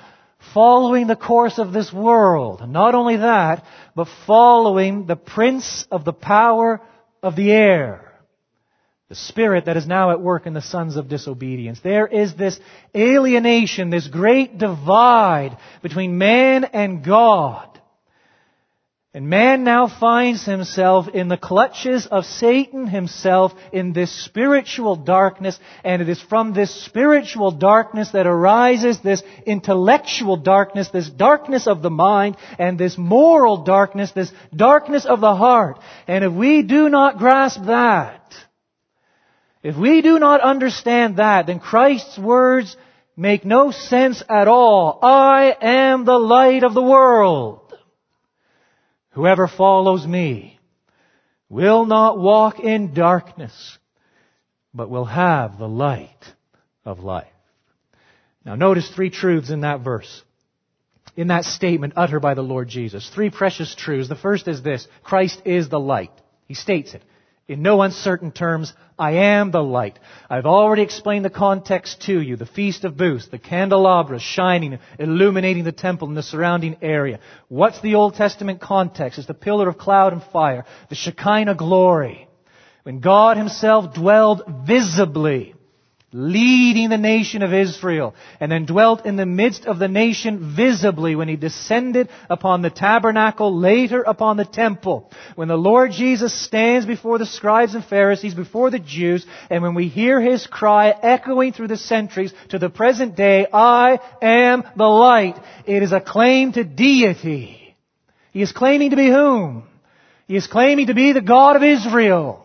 Following 0.53 1.07
the 1.07 1.17
course 1.17 1.59
of 1.59 1.73
this 1.73 1.93
world. 1.93 2.69
Not 2.69 2.95
only 2.95 3.17
that, 3.17 3.65
but 3.95 4.09
following 4.27 5.07
the 5.07 5.17
prince 5.17 5.87
of 5.91 6.05
the 6.05 6.13
power 6.13 6.81
of 7.23 7.37
the 7.37 7.53
air. 7.53 8.13
The 9.09 9.15
spirit 9.15 9.67
that 9.67 9.77
is 9.77 9.87
now 9.87 10.11
at 10.11 10.21
work 10.21 10.47
in 10.47 10.55
the 10.55 10.63
sons 10.63 10.97
of 10.97 11.09
disobedience. 11.09 11.81
There 11.81 12.07
is 12.07 12.35
this 12.35 12.59
alienation, 12.97 13.91
this 13.91 14.09
great 14.09 14.59
divide 14.59 15.57
between 15.83 16.19
man 16.19 16.65
and 16.65 17.05
God. 17.05 17.74
And 19.17 19.29
man 19.29 19.63
now 19.63 19.87
finds 19.87 20.45
himself 20.45 21.07
in 21.07 21.29
the 21.29 21.37
clutches 21.37 22.05
of 22.07 22.25
Satan 22.25 22.89
himself 22.89 23.53
in 23.73 23.93
this 23.93 24.11
spiritual 24.25 24.97
darkness, 24.97 25.57
and 25.85 26.03
it 26.03 26.09
is 26.09 26.21
from 26.21 26.53
this 26.53 26.75
spiritual 26.85 27.53
darkness 27.53 28.11
that 28.11 28.27
arises 28.27 28.99
this 28.99 29.23
intellectual 29.47 30.37
darkness, 30.37 30.89
this 30.89 31.09
darkness 31.09 31.69
of 31.69 31.81
the 31.81 31.91
mind, 31.91 32.37
and 32.59 32.77
this 32.77 32.99
moral 32.99 33.63
darkness, 33.63 34.11
this 34.11 34.33
darkness 34.53 35.07
of 35.07 35.21
the 35.21 35.37
heart. 35.37 35.79
And 36.09 36.25
if 36.25 36.33
we 36.33 36.63
do 36.63 36.89
not 36.89 37.19
grasp 37.19 37.61
that, 37.67 38.35
if 39.63 39.77
we 39.77 40.03
do 40.03 40.19
not 40.19 40.41
understand 40.41 41.19
that, 41.19 41.47
then 41.47 41.61
Christ's 41.61 42.19
words 42.19 42.77
make 43.17 43.45
no 43.45 43.71
sense 43.71 44.25
at 44.29 44.49
all. 44.49 44.99
I 45.03 45.57
am 45.61 46.05
the 46.05 46.19
light 46.19 46.65
of 46.65 46.75
the 46.75 46.83
world. 46.83 47.61
Whoever 49.15 49.47
follows 49.47 50.07
me 50.07 50.59
will 51.49 51.87
not 51.87 52.19
walk 52.19 52.59
in 52.59 52.95
darkness, 52.95 53.79
but 54.73 54.91
will 54.91 55.05
have 55.05 55.59
the 55.59 55.69
light 55.69 56.19
of 56.85 56.99
life. 56.99 57.29
Now 58.45 58.57
notice 58.57 58.91
three 58.91 59.11
truths 59.11 59.51
in 59.51 59.61
that 59.61 59.81
verse. 59.81 60.23
In 61.17 61.29
that 61.29 61.45
statement 61.45 61.93
uttered 61.97 62.21
by 62.21 62.35
the 62.35 62.43
Lord 62.43 62.69
Jesus. 62.69 63.09
Three 63.09 63.31
precious 63.31 63.75
truths. 63.77 64.09
The 64.09 64.17
first 64.17 64.49
is 64.49 64.63
this. 64.63 64.87
Christ 65.05 65.41
is 65.45 65.69
the 65.69 65.79
light. 65.79 66.11
He 66.47 66.55
states 66.55 66.93
it. 66.93 67.03
In 67.47 67.61
no 67.61 67.83
uncertain 67.83 68.33
terms, 68.33 68.73
I 68.99 69.13
am 69.13 69.51
the 69.51 69.63
light. 69.63 69.99
I've 70.31 70.47
already 70.47 70.81
explained 70.81 71.27
the 71.27 71.31
context 71.31 72.01
to 72.03 72.19
you. 72.19 72.37
The 72.37 72.47
Feast 72.47 72.85
of 72.85 72.97
Booths, 72.97 73.29
the 73.29 73.39
candelabras 73.39 74.23
shining, 74.23 74.79
illuminating 74.99 75.65
the 75.65 75.73
temple 75.73 76.09
and 76.09 76.17
the 76.17 76.23
surrounding 76.23 76.79
area. 76.81 77.21
What's 77.49 77.83
the 77.83 77.97
Old 77.97 78.15
Testament 78.15 78.63
context? 78.63 79.19
It's 79.19 79.29
the 79.29 79.35
pillar 79.35 79.69
of 79.69 79.77
cloud 79.77 80.15
and 80.15 80.23
fire, 80.23 80.65
the 80.89 80.95
Shekinah 80.95 81.57
glory. 81.57 82.29
When 82.85 83.01
God 83.01 83.37
Himself 83.37 83.93
dwelled 83.93 84.43
visibly 84.67 85.55
leading 86.17 86.91
the 86.91 86.97
nation 86.97 87.43
of 87.43 87.53
Israel, 87.53 88.15
and 88.39 88.51
then 88.51 88.67
dwelt 88.67 89.05
in 89.05 89.17
the 89.17 89.27
midst 89.27 89.67
of 89.67 89.81
the 89.81 89.89
nation 89.89 90.55
visibly 90.55 91.17
when 91.17 91.27
he 91.27 91.35
descended 91.35 92.09
upon 92.31 92.63
the 92.63 92.71
tabernacle, 92.71 93.59
later 93.59 94.03
upon 94.03 94.37
the 94.37 94.45
temple. 94.45 95.11
When 95.35 95.49
the 95.49 95.57
Lord 95.57 95.91
Jesus 95.91 96.33
stands 96.33 96.87
before 96.87 97.19
the 97.19 97.27
scribes 97.27 97.75
and 97.75 97.85
Pharisees, 97.85 98.35
before 98.35 98.71
the 98.71 98.79
Jews, 98.79 99.27
and 99.51 99.61
when 99.61 99.75
we 99.75 99.89
hear 99.89 100.21
his 100.21 100.47
cry 100.47 100.91
echoing 100.91 101.53
through 101.53 101.69
the 101.69 101.77
centuries 101.77 102.33
to 102.51 102.61
the 102.61 102.71
present 102.71 103.17
day, 103.17 103.49
I 103.53 103.99
am 104.23 104.63
the 104.77 104.85
light, 104.85 105.37
it 105.67 105.83
is 105.83 105.93
a 105.93 106.01
claim 106.01 106.53
to 106.53 106.63
deity. 106.63 107.77
He 108.31 108.41
is 108.41 108.53
claiming 108.53 108.91
to 108.91 108.97
be 108.97 109.09
whom? 109.09 109.65
He 110.29 110.37
is 110.37 110.47
claiming 110.47 110.87
to 110.87 110.95
be 110.95 111.13
the 111.13 111.21
God 111.21 111.57
of 111.57 111.65
Israel. 111.65 112.44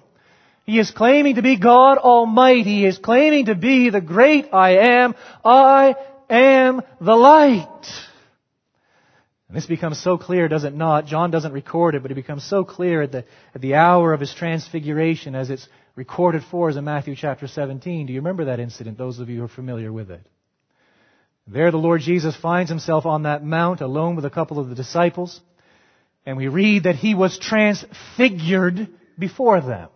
He 0.70 0.78
is 0.78 0.91
claiming 0.91 1.34
to 1.34 1.41
be 1.41 1.57
God 1.57 1.97
Almighty. 1.97 2.61
He 2.61 2.86
is 2.86 2.99
claiming 2.99 3.45
to 3.45 3.55
be 3.55 3.89
the 3.89 4.01
great 4.01 4.53
I 4.53 4.99
am. 4.99 5.15
I 5.43 5.95
am 6.30 6.84
the 7.01 7.15
light. 7.15 7.88
And 9.47 9.57
this 9.57 9.65
becomes 9.65 9.99
so 9.99 10.20
clear, 10.20 10.47
does 10.47 10.65
it 10.65 10.76
not? 10.76 11.07
John 11.07 11.32
doesn't 11.32 11.53
record 11.53 11.95
it, 11.95 12.03
but 12.03 12.11
it 12.11 12.15
becomes 12.15 12.43
so 12.43 12.63
clear 12.63 13.01
at 13.01 13.11
the, 13.11 13.26
at 13.55 13.61
the 13.61 13.74
hour 13.74 14.13
of 14.13 14.20
his 14.20 14.32
transfiguration 14.32 15.34
as 15.34 15.49
it's 15.49 15.67
recorded 15.95 16.43
for 16.51 16.70
us 16.70 16.76
in 16.76 16.84
Matthew 16.84 17.15
chapter 17.15 17.47
17. 17.47 18.05
Do 18.05 18.13
you 18.13 18.20
remember 18.20 18.45
that 18.45 18.59
incident, 18.59 18.99
those 18.99 19.17
of 19.17 19.28
you 19.28 19.39
who 19.39 19.45
are 19.45 19.47
familiar 19.47 19.91
with 19.91 20.11
it? 20.11 20.22
There 21.47 21.72
the 21.72 21.78
Lord 21.78 22.01
Jesus 22.01 22.36
finds 22.36 22.70
himself 22.70 23.07
on 23.07 23.24
that 23.24 23.43
mount 23.43 23.82
alone 23.82 24.15
with 24.15 24.26
a 24.26 24.30
couple 24.30 24.59
of 24.59 24.70
the 24.70 24.76
disciples. 24.76 25.41
And 26.28 26.38
we 26.38 26.47
read 26.47 26.84
that 26.84 26.95
he 26.95 27.15
was 27.15 27.39
transfigured 27.39 28.88
before 29.17 29.61
them. 29.61 29.89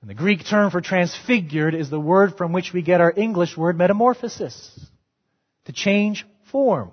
And 0.00 0.08
the 0.08 0.14
Greek 0.14 0.46
term 0.46 0.70
for 0.70 0.80
transfigured 0.80 1.74
is 1.74 1.90
the 1.90 2.00
word 2.00 2.36
from 2.36 2.52
which 2.52 2.72
we 2.72 2.82
get 2.82 3.00
our 3.00 3.12
English 3.16 3.56
word 3.56 3.76
metamorphosis. 3.76 4.78
To 5.64 5.72
change 5.72 6.26
form. 6.50 6.92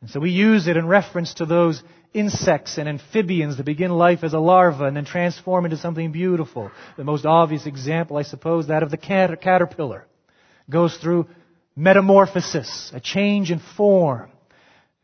And 0.00 0.10
so 0.10 0.20
we 0.20 0.30
use 0.30 0.66
it 0.66 0.76
in 0.76 0.86
reference 0.86 1.34
to 1.34 1.46
those 1.46 1.82
insects 2.14 2.78
and 2.78 2.88
amphibians 2.88 3.56
that 3.56 3.66
begin 3.66 3.90
life 3.90 4.24
as 4.24 4.32
a 4.32 4.38
larva 4.38 4.84
and 4.84 4.96
then 4.96 5.04
transform 5.04 5.64
into 5.66 5.76
something 5.76 6.10
beautiful. 6.12 6.70
The 6.96 7.04
most 7.04 7.26
obvious 7.26 7.66
example, 7.66 8.16
I 8.16 8.22
suppose, 8.22 8.68
that 8.68 8.82
of 8.82 8.90
the 8.90 8.96
caterpillar. 8.96 10.06
Goes 10.70 10.96
through 10.96 11.28
metamorphosis, 11.76 12.92
a 12.94 13.00
change 13.00 13.50
in 13.50 13.60
form. 13.76 14.30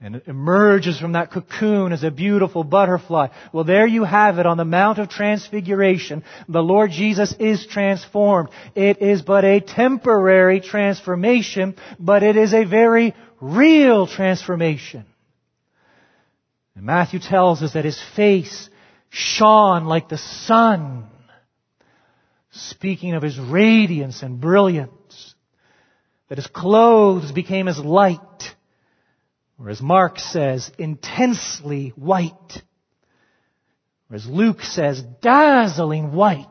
And 0.00 0.16
it 0.16 0.24
emerges 0.26 0.98
from 0.98 1.12
that 1.12 1.30
cocoon 1.30 1.92
as 1.92 2.02
a 2.02 2.10
beautiful 2.10 2.64
butterfly. 2.64 3.28
Well, 3.52 3.64
there 3.64 3.86
you 3.86 4.04
have 4.04 4.38
it 4.38 4.44
on 4.44 4.56
the 4.56 4.64
Mount 4.64 4.98
of 4.98 5.08
Transfiguration. 5.08 6.24
The 6.48 6.62
Lord 6.62 6.90
Jesus 6.90 7.34
is 7.38 7.66
transformed. 7.66 8.50
It 8.74 9.00
is 9.00 9.22
but 9.22 9.44
a 9.44 9.60
temporary 9.60 10.60
transformation, 10.60 11.76
but 11.98 12.22
it 12.22 12.36
is 12.36 12.52
a 12.52 12.64
very 12.64 13.14
real 13.40 14.06
transformation. 14.06 15.06
And 16.74 16.84
Matthew 16.84 17.20
tells 17.20 17.62
us 17.62 17.74
that 17.74 17.84
his 17.84 18.02
face 18.16 18.68
shone 19.10 19.84
like 19.84 20.08
the 20.08 20.18
sun, 20.18 21.06
speaking 22.50 23.14
of 23.14 23.22
his 23.22 23.38
radiance 23.38 24.22
and 24.22 24.40
brilliance, 24.40 25.34
that 26.28 26.38
his 26.38 26.48
clothes 26.48 27.30
became 27.30 27.68
as 27.68 27.78
light, 27.78 28.18
or 29.58 29.70
as 29.70 29.80
Mark 29.80 30.18
says, 30.18 30.70
intensely 30.78 31.92
white, 31.96 32.62
or 34.10 34.16
as 34.16 34.26
Luke 34.26 34.62
says, 34.62 35.02
dazzling 35.20 36.12
white. 36.12 36.46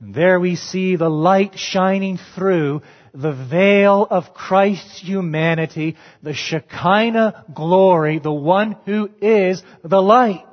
And 0.00 0.14
there 0.14 0.38
we 0.38 0.56
see 0.56 0.96
the 0.96 1.08
light 1.08 1.58
shining 1.58 2.18
through 2.34 2.82
the 3.12 3.32
veil 3.32 4.06
of 4.08 4.34
Christ's 4.34 5.00
humanity, 5.00 5.96
the 6.22 6.34
Shekinah 6.34 7.46
glory, 7.54 8.18
the 8.18 8.32
one 8.32 8.76
who 8.84 9.08
is 9.20 9.62
the 9.82 10.02
light. 10.02 10.44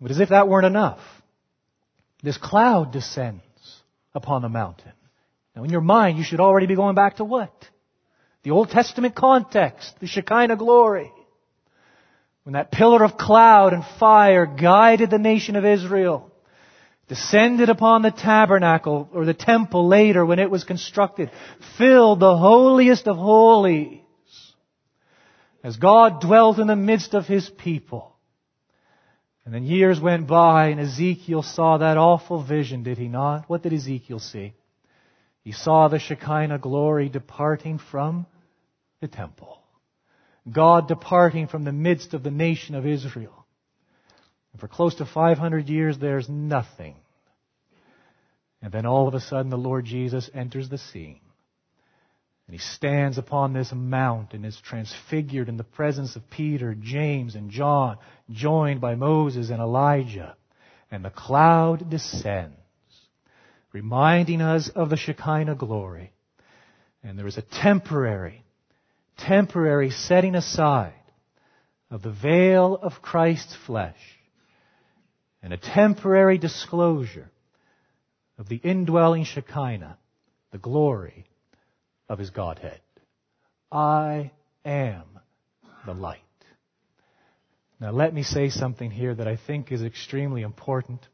But 0.00 0.10
as 0.10 0.20
if 0.20 0.30
that 0.30 0.48
weren't 0.48 0.66
enough, 0.66 1.00
this 2.22 2.36
cloud 2.36 2.92
descends 2.92 3.42
upon 4.14 4.42
the 4.42 4.48
mountain. 4.48 4.92
Now 5.56 5.64
in 5.64 5.70
your 5.70 5.80
mind, 5.80 6.18
you 6.18 6.24
should 6.24 6.40
already 6.40 6.66
be 6.66 6.76
going 6.76 6.94
back 6.94 7.16
to 7.16 7.24
what? 7.24 7.52
The 8.42 8.50
Old 8.50 8.70
Testament 8.70 9.14
context, 9.14 9.94
the 10.00 10.06
Shekinah 10.06 10.56
glory. 10.56 11.12
When 12.42 12.54
that 12.54 12.72
pillar 12.72 13.04
of 13.04 13.16
cloud 13.16 13.72
and 13.72 13.84
fire 14.00 14.46
guided 14.46 15.10
the 15.10 15.18
nation 15.18 15.54
of 15.54 15.64
Israel 15.64 16.28
descended 17.08 17.68
upon 17.68 18.02
the 18.02 18.10
tabernacle 18.10 19.08
or 19.12 19.24
the 19.24 19.34
temple 19.34 19.86
later 19.86 20.24
when 20.24 20.38
it 20.38 20.50
was 20.50 20.64
constructed, 20.64 21.30
filled 21.76 22.20
the 22.20 22.36
holiest 22.36 23.06
of 23.06 23.16
holies 23.16 24.00
as 25.62 25.76
God 25.76 26.20
dwelt 26.20 26.58
in 26.58 26.66
the 26.66 26.74
midst 26.74 27.14
of 27.14 27.26
his 27.26 27.48
people. 27.48 28.16
And 29.44 29.54
then 29.54 29.64
years 29.64 30.00
went 30.00 30.26
by 30.26 30.68
and 30.68 30.80
Ezekiel 30.80 31.42
saw 31.42 31.78
that 31.78 31.96
awful 31.96 32.42
vision, 32.42 32.82
did 32.82 32.98
he 32.98 33.08
not? 33.08 33.48
What 33.48 33.62
did 33.62 33.72
Ezekiel 33.72 34.18
see? 34.18 34.54
He 35.42 35.52
saw 35.52 35.88
the 35.88 35.98
Shekinah 35.98 36.58
glory 36.58 37.08
departing 37.08 37.78
from 37.78 38.26
the 39.02 39.08
temple. 39.08 39.60
God 40.50 40.88
departing 40.88 41.46
from 41.46 41.64
the 41.64 41.72
midst 41.72 42.14
of 42.14 42.22
the 42.22 42.30
nation 42.30 42.74
of 42.74 42.86
Israel. 42.86 43.46
And 44.52 44.60
for 44.60 44.68
close 44.68 44.94
to 44.96 45.04
500 45.04 45.68
years, 45.68 45.98
there's 45.98 46.28
nothing. 46.28 46.96
And 48.62 48.72
then 48.72 48.86
all 48.86 49.08
of 49.08 49.14
a 49.14 49.20
sudden, 49.20 49.50
the 49.50 49.58
Lord 49.58 49.84
Jesus 49.84 50.30
enters 50.32 50.68
the 50.68 50.78
scene. 50.78 51.20
And 52.46 52.54
he 52.54 52.58
stands 52.58 53.18
upon 53.18 53.52
this 53.52 53.72
mount 53.74 54.34
and 54.34 54.44
is 54.44 54.60
transfigured 54.60 55.48
in 55.48 55.56
the 55.56 55.64
presence 55.64 56.16
of 56.16 56.30
Peter, 56.30 56.74
James, 56.74 57.34
and 57.34 57.50
John, 57.50 57.98
joined 58.30 58.80
by 58.80 58.94
Moses 58.94 59.50
and 59.50 59.60
Elijah. 59.60 60.36
And 60.90 61.04
the 61.04 61.10
cloud 61.10 61.88
descends, 61.88 62.56
reminding 63.72 64.42
us 64.42 64.68
of 64.68 64.90
the 64.90 64.96
Shekinah 64.96 65.54
glory. 65.54 66.12
And 67.02 67.18
there 67.18 67.26
is 67.26 67.38
a 67.38 67.42
temporary, 67.42 68.41
temporary 69.18 69.90
setting 69.90 70.34
aside 70.34 70.94
of 71.90 72.02
the 72.02 72.10
veil 72.10 72.78
of 72.80 73.02
Christ's 73.02 73.56
flesh 73.66 73.98
and 75.42 75.52
a 75.52 75.58
temporary 75.58 76.38
disclosure 76.38 77.30
of 78.38 78.48
the 78.48 78.56
indwelling 78.56 79.24
Shekinah, 79.24 79.98
the 80.50 80.58
glory 80.58 81.26
of 82.08 82.18
his 82.18 82.30
Godhead. 82.30 82.80
I 83.70 84.32
am 84.64 85.04
the 85.86 85.94
light. 85.94 86.20
Now 87.80 87.90
let 87.90 88.14
me 88.14 88.22
say 88.22 88.48
something 88.48 88.90
here 88.90 89.14
that 89.14 89.26
I 89.26 89.36
think 89.36 89.72
is 89.72 89.82
extremely 89.82 90.42
important. 90.42 91.06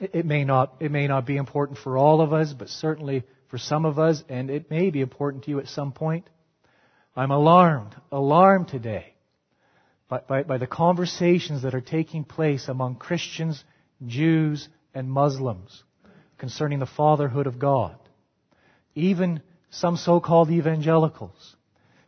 It 0.00 0.26
may 0.26 0.44
not, 0.44 0.74
it 0.80 0.90
may 0.90 1.06
not 1.06 1.24
be 1.24 1.36
important 1.36 1.78
for 1.78 1.96
all 1.96 2.20
of 2.20 2.32
us, 2.32 2.52
but 2.52 2.68
certainly 2.68 3.24
for 3.48 3.58
some 3.58 3.84
of 3.84 3.98
us, 3.98 4.22
and 4.28 4.50
it 4.50 4.70
may 4.70 4.90
be 4.90 5.00
important 5.00 5.44
to 5.44 5.50
you 5.50 5.60
at 5.60 5.68
some 5.68 5.92
point. 5.92 6.28
I'm 7.16 7.30
alarmed, 7.30 7.94
alarmed 8.10 8.68
today 8.68 9.14
by, 10.08 10.20
by, 10.28 10.42
by 10.42 10.58
the 10.58 10.66
conversations 10.66 11.62
that 11.62 11.74
are 11.74 11.80
taking 11.80 12.24
place 12.24 12.68
among 12.68 12.96
Christians, 12.96 13.62
Jews, 14.04 14.68
and 14.94 15.10
Muslims 15.10 15.84
concerning 16.38 16.80
the 16.80 16.86
fatherhood 16.86 17.46
of 17.46 17.58
God. 17.58 17.96
Even 18.94 19.42
some 19.70 19.96
so-called 19.96 20.50
evangelicals 20.50 21.56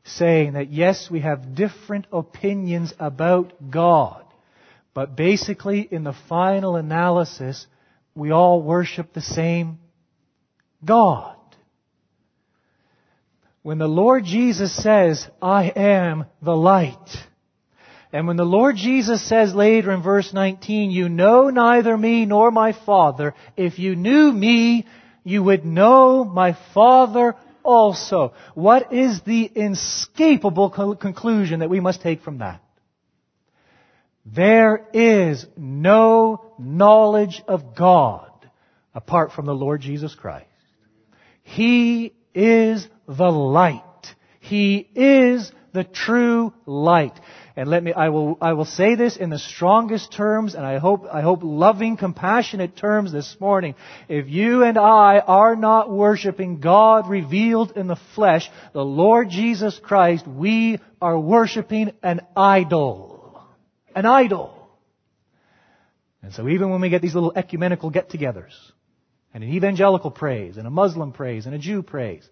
saying 0.04 0.52
that 0.52 0.72
yes, 0.72 1.08
we 1.10 1.20
have 1.20 1.54
different 1.54 2.06
opinions 2.12 2.92
about 2.98 3.52
God, 3.70 4.24
but 4.94 5.16
basically 5.16 5.80
in 5.80 6.04
the 6.04 6.14
final 6.28 6.76
analysis, 6.76 7.66
we 8.14 8.30
all 8.30 8.62
worship 8.62 9.12
the 9.12 9.20
same 9.20 9.78
God. 10.84 11.35
When 13.66 13.78
the 13.78 13.88
Lord 13.88 14.24
Jesus 14.24 14.72
says, 14.80 15.26
I 15.42 15.64
am 15.64 16.26
the 16.40 16.54
light, 16.54 17.10
and 18.12 18.28
when 18.28 18.36
the 18.36 18.44
Lord 18.44 18.76
Jesus 18.76 19.28
says 19.28 19.56
later 19.56 19.90
in 19.90 20.04
verse 20.04 20.32
19, 20.32 20.92
you 20.92 21.08
know 21.08 21.50
neither 21.50 21.96
me 21.96 22.26
nor 22.26 22.52
my 22.52 22.74
Father, 22.86 23.34
if 23.56 23.80
you 23.80 23.96
knew 23.96 24.30
me, 24.30 24.86
you 25.24 25.42
would 25.42 25.64
know 25.64 26.22
my 26.22 26.56
Father 26.74 27.34
also. 27.64 28.34
What 28.54 28.92
is 28.92 29.22
the 29.22 29.50
inescapable 29.52 30.70
conclusion 30.94 31.58
that 31.58 31.68
we 31.68 31.80
must 31.80 32.02
take 32.02 32.22
from 32.22 32.38
that? 32.38 32.62
There 34.24 34.86
is 34.94 35.44
no 35.56 36.52
knowledge 36.56 37.42
of 37.48 37.74
God 37.74 38.30
apart 38.94 39.32
from 39.32 39.46
the 39.46 39.56
Lord 39.56 39.80
Jesus 39.80 40.14
Christ. 40.14 40.46
He 41.42 42.12
is 42.36 42.86
the 43.08 43.30
light. 43.30 43.82
He 44.40 44.88
is 44.94 45.50
the 45.72 45.84
true 45.84 46.52
light. 46.66 47.18
And 47.56 47.70
let 47.70 47.82
me, 47.82 47.92
I 47.92 48.10
will, 48.10 48.36
I 48.40 48.52
will 48.52 48.66
say 48.66 48.96
this 48.96 49.16
in 49.16 49.30
the 49.30 49.38
strongest 49.38 50.12
terms, 50.12 50.54
and 50.54 50.64
I 50.64 50.76
hope, 50.76 51.06
I 51.10 51.22
hope 51.22 51.40
loving, 51.42 51.96
compassionate 51.96 52.76
terms 52.76 53.12
this 53.12 53.36
morning. 53.40 53.74
If 54.08 54.28
you 54.28 54.62
and 54.62 54.76
I 54.76 55.18
are 55.18 55.56
not 55.56 55.90
worshiping 55.90 56.60
God 56.60 57.08
revealed 57.08 57.72
in 57.74 57.86
the 57.86 57.96
flesh, 58.14 58.50
the 58.74 58.84
Lord 58.84 59.30
Jesus 59.30 59.80
Christ, 59.82 60.26
we 60.28 60.80
are 61.00 61.18
worshiping 61.18 61.92
an 62.02 62.20
idol. 62.36 63.42
An 63.94 64.04
idol. 64.04 64.68
And 66.22 66.34
so 66.34 66.46
even 66.48 66.68
when 66.68 66.82
we 66.82 66.90
get 66.90 67.00
these 67.00 67.14
little 67.14 67.32
ecumenical 67.34 67.88
get-togethers, 67.88 68.52
and 69.36 69.44
an 69.44 69.52
evangelical 69.52 70.10
praise, 70.10 70.56
and 70.56 70.66
a 70.66 70.70
Muslim 70.70 71.12
praise, 71.12 71.44
and 71.44 71.54
a 71.54 71.58
Jew 71.58 71.82
praise, 71.82 72.26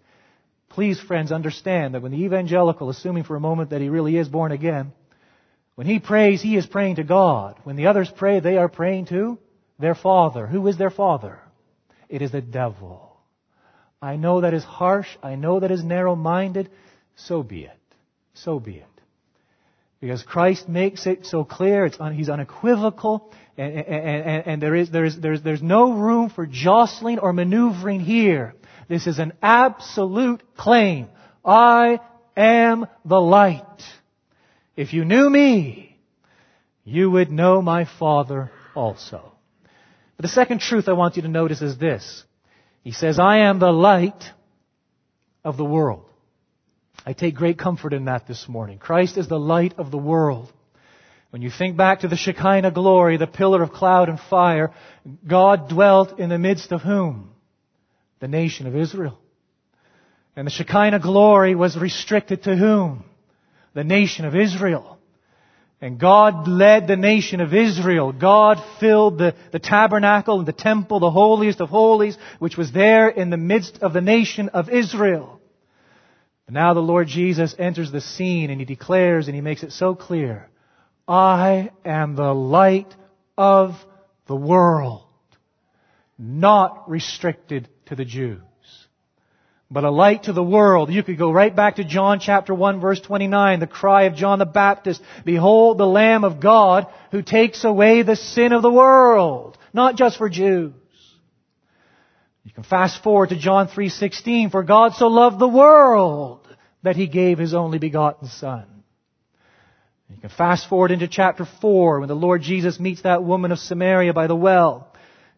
please 0.69 0.99
friends 0.99 1.31
understand 1.31 1.93
that 1.93 2.01
when 2.01 2.11
the 2.11 2.23
evangelical, 2.23 2.89
assuming 2.89 3.25
for 3.25 3.35
a 3.35 3.39
moment 3.39 3.69
that 3.69 3.79
he 3.79 3.89
really 3.89 4.17
is 4.17 4.27
born 4.27 4.51
again, 4.51 4.91
when 5.75 5.85
he 5.85 5.99
prays, 5.99 6.41
he 6.41 6.57
is 6.57 6.65
praying 6.65 6.95
to 6.95 7.03
God. 7.03 7.59
When 7.63 7.75
the 7.75 7.85
others 7.85 8.09
pray, 8.09 8.39
they 8.39 8.57
are 8.57 8.67
praying 8.67 9.05
to 9.09 9.37
their 9.77 9.93
father. 9.93 10.47
Who 10.47 10.65
is 10.65 10.79
their 10.79 10.89
father? 10.89 11.37
It 12.09 12.23
is 12.23 12.31
the 12.31 12.41
devil. 12.41 13.15
I 14.01 14.15
know 14.15 14.41
that 14.41 14.55
is 14.55 14.63
harsh. 14.63 15.09
I 15.21 15.35
know 15.35 15.59
that 15.59 15.69
is 15.69 15.83
narrow-minded. 15.83 16.71
So 17.17 17.43
be 17.43 17.65
it. 17.65 17.79
So 18.33 18.59
be 18.59 18.77
it. 18.77 18.85
Because 20.01 20.23
Christ 20.23 20.67
makes 20.67 21.05
it 21.05 21.27
so 21.27 21.43
clear, 21.43 21.87
un, 21.99 22.15
he's 22.15 22.29
unequivocal, 22.29 23.31
and, 23.57 23.73
and, 23.77 24.47
and, 24.47 24.61
there 24.61 24.75
is, 24.75 24.91
there 24.91 25.05
is, 25.05 25.19
there's, 25.19 25.41
there's 25.41 25.61
no 25.61 25.93
room 25.93 26.29
for 26.29 26.45
jostling 26.45 27.19
or 27.19 27.31
maneuvering 27.31 28.01
here. 28.01 28.53
This 28.89 29.07
is 29.07 29.17
an 29.17 29.33
absolute 29.41 30.41
claim. 30.57 31.07
I 31.43 31.99
am 32.35 32.87
the 33.05 33.19
light. 33.19 33.63
If 34.75 34.93
you 34.93 35.05
knew 35.05 35.29
me, 35.29 35.97
you 36.83 37.09
would 37.09 37.31
know 37.31 37.61
my 37.61 37.85
Father 37.97 38.51
also. 38.75 39.31
But 40.17 40.23
the 40.23 40.29
second 40.29 40.59
truth 40.59 40.87
I 40.87 40.93
want 40.93 41.15
you 41.15 41.21
to 41.21 41.27
notice 41.27 41.61
is 41.61 41.77
this. 41.77 42.23
He 42.83 42.91
says, 42.91 43.19
I 43.19 43.39
am 43.39 43.59
the 43.59 43.71
light 43.71 44.23
of 45.43 45.57
the 45.57 45.65
world. 45.65 46.05
I 47.05 47.13
take 47.13 47.35
great 47.35 47.57
comfort 47.57 47.93
in 47.93 48.05
that 48.05 48.27
this 48.27 48.47
morning. 48.47 48.79
Christ 48.79 49.17
is 49.17 49.27
the 49.27 49.39
light 49.39 49.75
of 49.77 49.91
the 49.91 49.97
world. 49.97 50.51
When 51.35 51.41
you 51.41 51.49
think 51.49 51.75
back 51.75 51.99
to 51.99 52.07
the 52.07 52.15
Shekinah 52.15 52.71
glory, 52.71 53.17
the 53.17 53.27
pillar 53.27 53.61
of 53.61 53.73
cloud 53.73 54.07
and 54.07 54.17
fire, 54.17 54.71
God 55.27 55.67
dwelt 55.67 56.17
in 56.17 56.29
the 56.29 56.37
midst 56.37 56.71
of 56.71 56.81
whom? 56.81 57.31
The 58.21 58.29
nation 58.29 58.67
of 58.67 58.75
Israel. 58.77 59.19
And 60.37 60.47
the 60.47 60.51
Shekinah 60.51 60.99
glory 60.99 61.53
was 61.53 61.77
restricted 61.77 62.43
to 62.43 62.55
whom? 62.55 63.03
The 63.73 63.83
nation 63.83 64.23
of 64.23 64.33
Israel. 64.33 64.97
And 65.81 65.99
God 65.99 66.47
led 66.47 66.87
the 66.87 66.95
nation 66.95 67.41
of 67.41 67.53
Israel. 67.53 68.13
God 68.13 68.63
filled 68.79 69.17
the, 69.17 69.35
the 69.51 69.59
tabernacle 69.59 70.39
and 70.39 70.47
the 70.47 70.53
temple, 70.53 71.01
the 71.01 71.11
holiest 71.11 71.59
of 71.59 71.67
holies, 71.67 72.17
which 72.39 72.55
was 72.55 72.71
there 72.71 73.09
in 73.09 73.29
the 73.29 73.35
midst 73.35 73.79
of 73.81 73.91
the 73.91 73.99
nation 73.99 74.47
of 74.53 74.69
Israel. 74.69 75.41
And 76.47 76.53
now 76.53 76.73
the 76.73 76.79
Lord 76.79 77.09
Jesus 77.09 77.53
enters 77.59 77.91
the 77.91 77.99
scene 77.99 78.51
and 78.51 78.61
he 78.61 78.65
declares 78.65 79.27
and 79.27 79.35
he 79.35 79.41
makes 79.41 79.63
it 79.63 79.73
so 79.73 79.95
clear. 79.95 80.49
I 81.07 81.71
am 81.83 82.15
the 82.15 82.33
light 82.33 82.93
of 83.37 83.75
the 84.27 84.35
world. 84.35 85.03
Not 86.17 86.89
restricted 86.89 87.69
to 87.87 87.95
the 87.95 88.05
Jews 88.05 88.41
but 89.69 89.83
a 89.83 89.89
light 89.89 90.23
to 90.23 90.33
the 90.33 90.43
world. 90.43 90.91
You 90.91 91.03
could 91.03 91.17
go 91.17 91.31
right 91.31 91.55
back 91.55 91.77
to 91.77 91.83
John 91.83 92.19
chapter 92.19 92.53
1 92.53 92.79
verse 92.79 93.01
29, 93.01 93.59
the 93.59 93.67
cry 93.67 94.03
of 94.03 94.15
John 94.15 94.39
the 94.39 94.45
Baptist, 94.45 95.01
Behold 95.23 95.77
the 95.77 95.87
Lamb 95.87 96.23
of 96.23 96.39
God 96.39 96.87
who 97.11 97.21
takes 97.21 97.63
away 97.63 98.01
the 98.01 98.15
sin 98.15 98.53
of 98.53 98.61
the 98.61 98.71
world. 98.71 99.57
Not 99.73 99.95
just 99.95 100.17
for 100.17 100.29
Jews. 100.29 100.73
You 102.43 102.51
can 102.53 102.63
fast 102.63 103.01
forward 103.03 103.29
to 103.29 103.35
John 103.35 103.67
3.16, 103.67 104.51
For 104.51 104.63
God 104.63 104.93
so 104.93 105.07
loved 105.07 105.39
the 105.39 105.47
world 105.47 106.47
that 106.83 106.95
He 106.95 107.07
gave 107.07 107.39
His 107.39 107.53
only 107.53 107.79
begotten 107.79 108.27
Son. 108.27 108.74
You 110.09 110.17
can 110.17 110.29
fast 110.29 110.69
forward 110.69 110.91
into 110.91 111.07
chapter 111.07 111.47
4 111.61 111.99
when 111.99 112.07
the 112.07 112.15
Lord 112.15 112.41
Jesus 112.41 112.79
meets 112.79 113.01
that 113.01 113.23
woman 113.23 113.51
of 113.51 113.59
Samaria 113.59 114.13
by 114.13 114.27
the 114.27 114.35
well. 114.35 114.91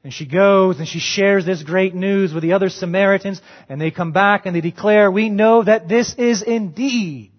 And 0.03 0.13
she 0.13 0.25
goes 0.25 0.79
and 0.79 0.87
she 0.87 0.99
shares 0.99 1.45
this 1.45 1.63
great 1.63 1.95
news 1.95 2.33
with 2.33 2.43
the 2.43 2.53
other 2.53 2.69
Samaritans 2.69 3.41
and 3.69 3.79
they 3.79 3.91
come 3.91 4.11
back 4.11 4.45
and 4.45 4.55
they 4.55 4.61
declare, 4.61 5.09
we 5.09 5.29
know 5.29 5.63
that 5.63 5.87
this 5.87 6.15
is 6.15 6.41
indeed 6.41 7.31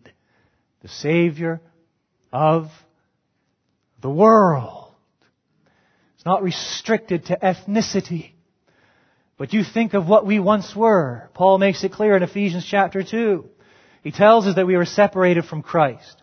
the 0.82 0.88
Savior 0.88 1.60
of 2.32 2.68
the 4.00 4.10
world. 4.10 4.94
It's 6.16 6.24
not 6.24 6.42
restricted 6.42 7.26
to 7.26 7.38
ethnicity. 7.40 8.32
But 9.36 9.52
you 9.52 9.62
think 9.62 9.94
of 9.94 10.08
what 10.08 10.26
we 10.26 10.40
once 10.40 10.74
were. 10.74 11.30
Paul 11.32 11.58
makes 11.58 11.84
it 11.84 11.92
clear 11.92 12.16
in 12.16 12.22
Ephesians 12.22 12.66
chapter 12.68 13.04
2. 13.04 13.48
He 14.02 14.10
tells 14.10 14.46
us 14.46 14.56
that 14.56 14.66
we 14.66 14.76
were 14.76 14.84
separated 14.84 15.44
from 15.44 15.62
Christ. 15.62 16.17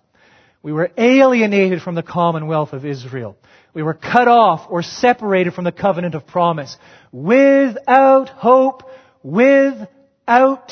We 0.65 0.73
were 0.73 0.89
alienated 0.97 1.83
from 1.83 1.93
the 1.93 2.01
commonwealth 2.01 2.73
of 2.73 2.87
Israel. 2.87 3.37
We 3.75 3.83
were 3.83 3.93
cut 3.93 4.27
off 4.27 4.65
or 4.67 4.81
separated 4.81 5.53
from 5.53 5.63
the 5.63 5.71
covenant 5.71 6.15
of 6.15 6.25
promise. 6.25 6.75
Without 7.11 8.29
hope, 8.29 8.81
without 9.21 10.71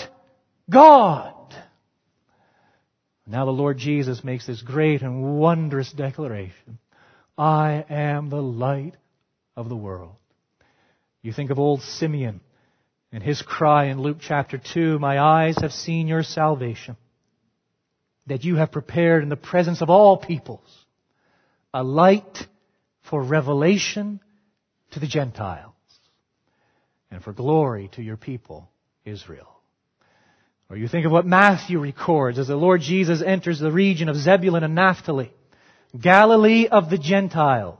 God. 0.67 1.35
Now 3.27 3.45
the 3.45 3.51
Lord 3.51 3.77
Jesus 3.77 4.23
makes 4.23 4.47
this 4.47 4.63
great 4.63 5.03
and 5.03 5.37
wondrous 5.37 5.91
declaration. 5.91 6.79
I 7.37 7.85
am 7.87 8.31
the 8.31 8.41
light 8.41 8.95
of 9.55 9.69
the 9.69 9.75
world. 9.75 10.15
You 11.21 11.33
think 11.33 11.51
of 11.51 11.59
old 11.59 11.83
Simeon 11.83 12.41
and 13.11 13.21
his 13.21 13.43
cry 13.43 13.89
in 13.89 14.01
Luke 14.01 14.17
chapter 14.19 14.59
2, 14.73 14.97
My 14.97 15.19
eyes 15.19 15.55
have 15.61 15.71
seen 15.71 16.07
your 16.07 16.23
salvation, 16.23 16.97
that 18.27 18.43
you 18.43 18.55
have 18.55 18.71
prepared 18.71 19.23
in 19.23 19.29
the 19.29 19.35
presence 19.35 19.81
of 19.81 19.89
all 19.89 20.17
peoples 20.17 20.85
a 21.73 21.83
light 21.83 22.47
for 23.09 23.21
revelation 23.21 24.19
to 24.91 24.99
the 24.99 25.07
Gentiles 25.07 25.73
and 27.11 27.23
for 27.23 27.33
glory 27.33 27.89
to 27.93 28.01
your 28.01 28.17
people, 28.17 28.69
Israel. 29.05 29.47
Or 30.69 30.77
you 30.77 30.87
think 30.87 31.05
of 31.05 31.11
what 31.11 31.25
Matthew 31.25 31.79
records 31.79 32.39
as 32.39 32.47
the 32.47 32.55
Lord 32.55 32.81
Jesus 32.81 33.21
enters 33.21 33.59
the 33.59 33.71
region 33.71 34.09
of 34.09 34.15
Zebulun 34.15 34.63
and 34.63 34.75
Naphtali, 34.75 35.31
Galilee 35.99 36.67
of 36.67 36.89
the 36.89 36.97
Gentiles. 36.97 37.77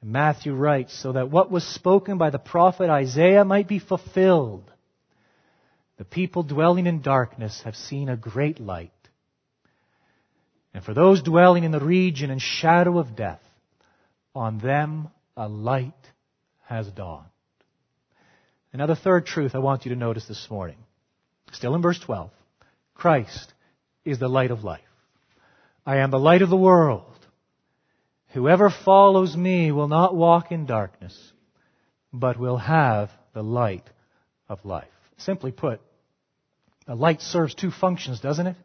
And 0.00 0.12
Matthew 0.12 0.54
writes, 0.54 0.98
so 0.98 1.12
that 1.12 1.30
what 1.30 1.50
was 1.50 1.64
spoken 1.64 2.16
by 2.18 2.30
the 2.30 2.38
prophet 2.38 2.88
Isaiah 2.88 3.44
might 3.44 3.68
be 3.68 3.78
fulfilled. 3.78 4.71
The 6.02 6.06
people 6.06 6.42
dwelling 6.42 6.88
in 6.88 7.00
darkness 7.00 7.62
have 7.64 7.76
seen 7.76 8.08
a 8.08 8.16
great 8.16 8.58
light. 8.58 8.90
And 10.74 10.82
for 10.82 10.94
those 10.94 11.22
dwelling 11.22 11.62
in 11.62 11.70
the 11.70 11.78
region 11.78 12.28
and 12.28 12.42
shadow 12.42 12.98
of 12.98 13.14
death, 13.14 13.38
on 14.34 14.58
them 14.58 15.10
a 15.36 15.48
light 15.48 15.94
has 16.66 16.88
dawned. 16.88 17.28
Another 18.72 18.96
third 18.96 19.26
truth 19.26 19.54
I 19.54 19.60
want 19.60 19.84
you 19.84 19.90
to 19.90 19.96
notice 19.96 20.26
this 20.26 20.48
morning. 20.50 20.78
Still 21.52 21.76
in 21.76 21.82
verse 21.82 22.00
12. 22.00 22.32
Christ 22.94 23.54
is 24.04 24.18
the 24.18 24.26
light 24.26 24.50
of 24.50 24.64
life. 24.64 24.80
I 25.86 25.98
am 25.98 26.10
the 26.10 26.18
light 26.18 26.42
of 26.42 26.50
the 26.50 26.56
world. 26.56 27.14
Whoever 28.30 28.70
follows 28.70 29.36
me 29.36 29.70
will 29.70 29.86
not 29.86 30.16
walk 30.16 30.50
in 30.50 30.66
darkness, 30.66 31.16
but 32.12 32.40
will 32.40 32.56
have 32.56 33.12
the 33.34 33.44
light 33.44 33.88
of 34.48 34.64
life. 34.64 34.88
Simply 35.18 35.52
put, 35.52 35.80
a 36.86 36.94
light 36.94 37.20
serves 37.20 37.54
two 37.54 37.70
functions, 37.70 38.20
doesn't 38.20 38.46
it? 38.46 38.56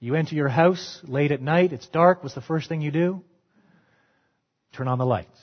You 0.00 0.14
enter 0.14 0.34
your 0.34 0.48
house 0.48 1.00
late 1.04 1.32
at 1.32 1.42
night, 1.42 1.72
it's 1.72 1.86
dark, 1.88 2.22
what's 2.22 2.34
the 2.34 2.40
first 2.40 2.68
thing 2.68 2.80
you 2.80 2.90
do? 2.90 3.22
turn 4.72 4.88
on 4.88 4.98
the 4.98 5.06
lights 5.06 5.40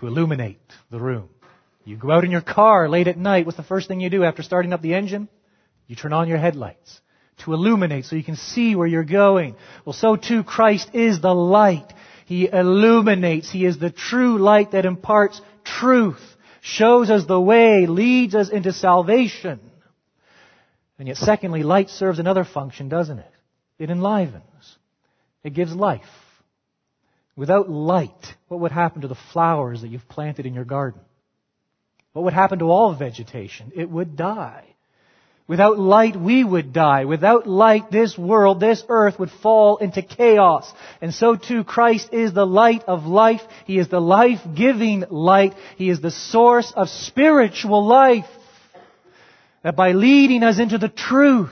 to 0.00 0.06
illuminate 0.06 0.58
the 0.90 0.98
room. 0.98 1.28
You 1.84 1.96
go 1.96 2.10
out 2.10 2.24
in 2.24 2.30
your 2.30 2.40
car 2.40 2.88
late 2.88 3.08
at 3.08 3.18
night. 3.18 3.46
What's 3.46 3.56
the 3.56 3.62
first 3.62 3.88
thing 3.88 4.00
you 4.00 4.10
do 4.10 4.24
after 4.24 4.42
starting 4.42 4.72
up 4.72 4.80
the 4.80 4.94
engine? 4.94 5.28
You 5.86 5.96
turn 5.96 6.12
on 6.12 6.28
your 6.28 6.38
headlights 6.38 7.00
to 7.44 7.52
illuminate 7.52 8.06
so 8.06 8.16
you 8.16 8.24
can 8.24 8.36
see 8.36 8.74
where 8.74 8.86
you're 8.86 9.04
going. 9.04 9.54
Well, 9.84 9.92
so 9.92 10.16
too 10.16 10.44
Christ 10.44 10.90
is 10.94 11.20
the 11.20 11.34
light. 11.34 11.92
He 12.26 12.48
illuminates. 12.50 13.50
He 13.50 13.66
is 13.66 13.78
the 13.78 13.90
true 13.90 14.38
light 14.38 14.72
that 14.72 14.86
imparts 14.86 15.40
truth, 15.62 16.22
shows 16.62 17.10
us 17.10 17.26
the 17.26 17.40
way, 17.40 17.86
leads 17.86 18.34
us 18.34 18.48
into 18.48 18.72
salvation. 18.72 19.60
And 20.98 21.08
yet 21.08 21.16
secondly, 21.16 21.62
light 21.62 21.90
serves 21.90 22.18
another 22.18 22.44
function, 22.44 22.88
doesn't 22.88 23.18
it? 23.18 23.30
It 23.78 23.90
enlivens. 23.90 24.78
It 25.42 25.54
gives 25.54 25.74
life. 25.74 26.02
Without 27.36 27.68
light, 27.68 28.34
what 28.48 28.60
would 28.60 28.72
happen 28.72 29.02
to 29.02 29.08
the 29.08 29.16
flowers 29.32 29.80
that 29.80 29.88
you've 29.88 30.08
planted 30.08 30.46
in 30.46 30.54
your 30.54 30.64
garden? 30.64 31.00
What 32.12 32.24
would 32.24 32.32
happen 32.32 32.60
to 32.60 32.66
all 32.66 32.94
vegetation? 32.94 33.72
It 33.74 33.90
would 33.90 34.16
die. 34.16 34.64
Without 35.46 35.78
light, 35.78 36.16
we 36.18 36.42
would 36.42 36.72
die. 36.72 37.04
Without 37.04 37.46
light, 37.46 37.90
this 37.90 38.16
world, 38.16 38.60
this 38.60 38.82
earth 38.88 39.18
would 39.18 39.30
fall 39.42 39.76
into 39.76 40.00
chaos. 40.00 40.72
And 41.02 41.12
so 41.12 41.36
too, 41.36 41.64
Christ 41.64 42.14
is 42.14 42.32
the 42.32 42.46
light 42.46 42.84
of 42.86 43.04
life. 43.04 43.42
He 43.66 43.78
is 43.78 43.88
the 43.88 44.00
life-giving 44.00 45.04
light. 45.10 45.54
He 45.76 45.90
is 45.90 46.00
the 46.00 46.12
source 46.12 46.72
of 46.74 46.88
spiritual 46.88 47.84
life. 47.84 48.24
That 49.64 49.74
by 49.74 49.92
leading 49.92 50.44
us 50.44 50.60
into 50.60 50.78
the 50.78 50.88
truth, 50.88 51.50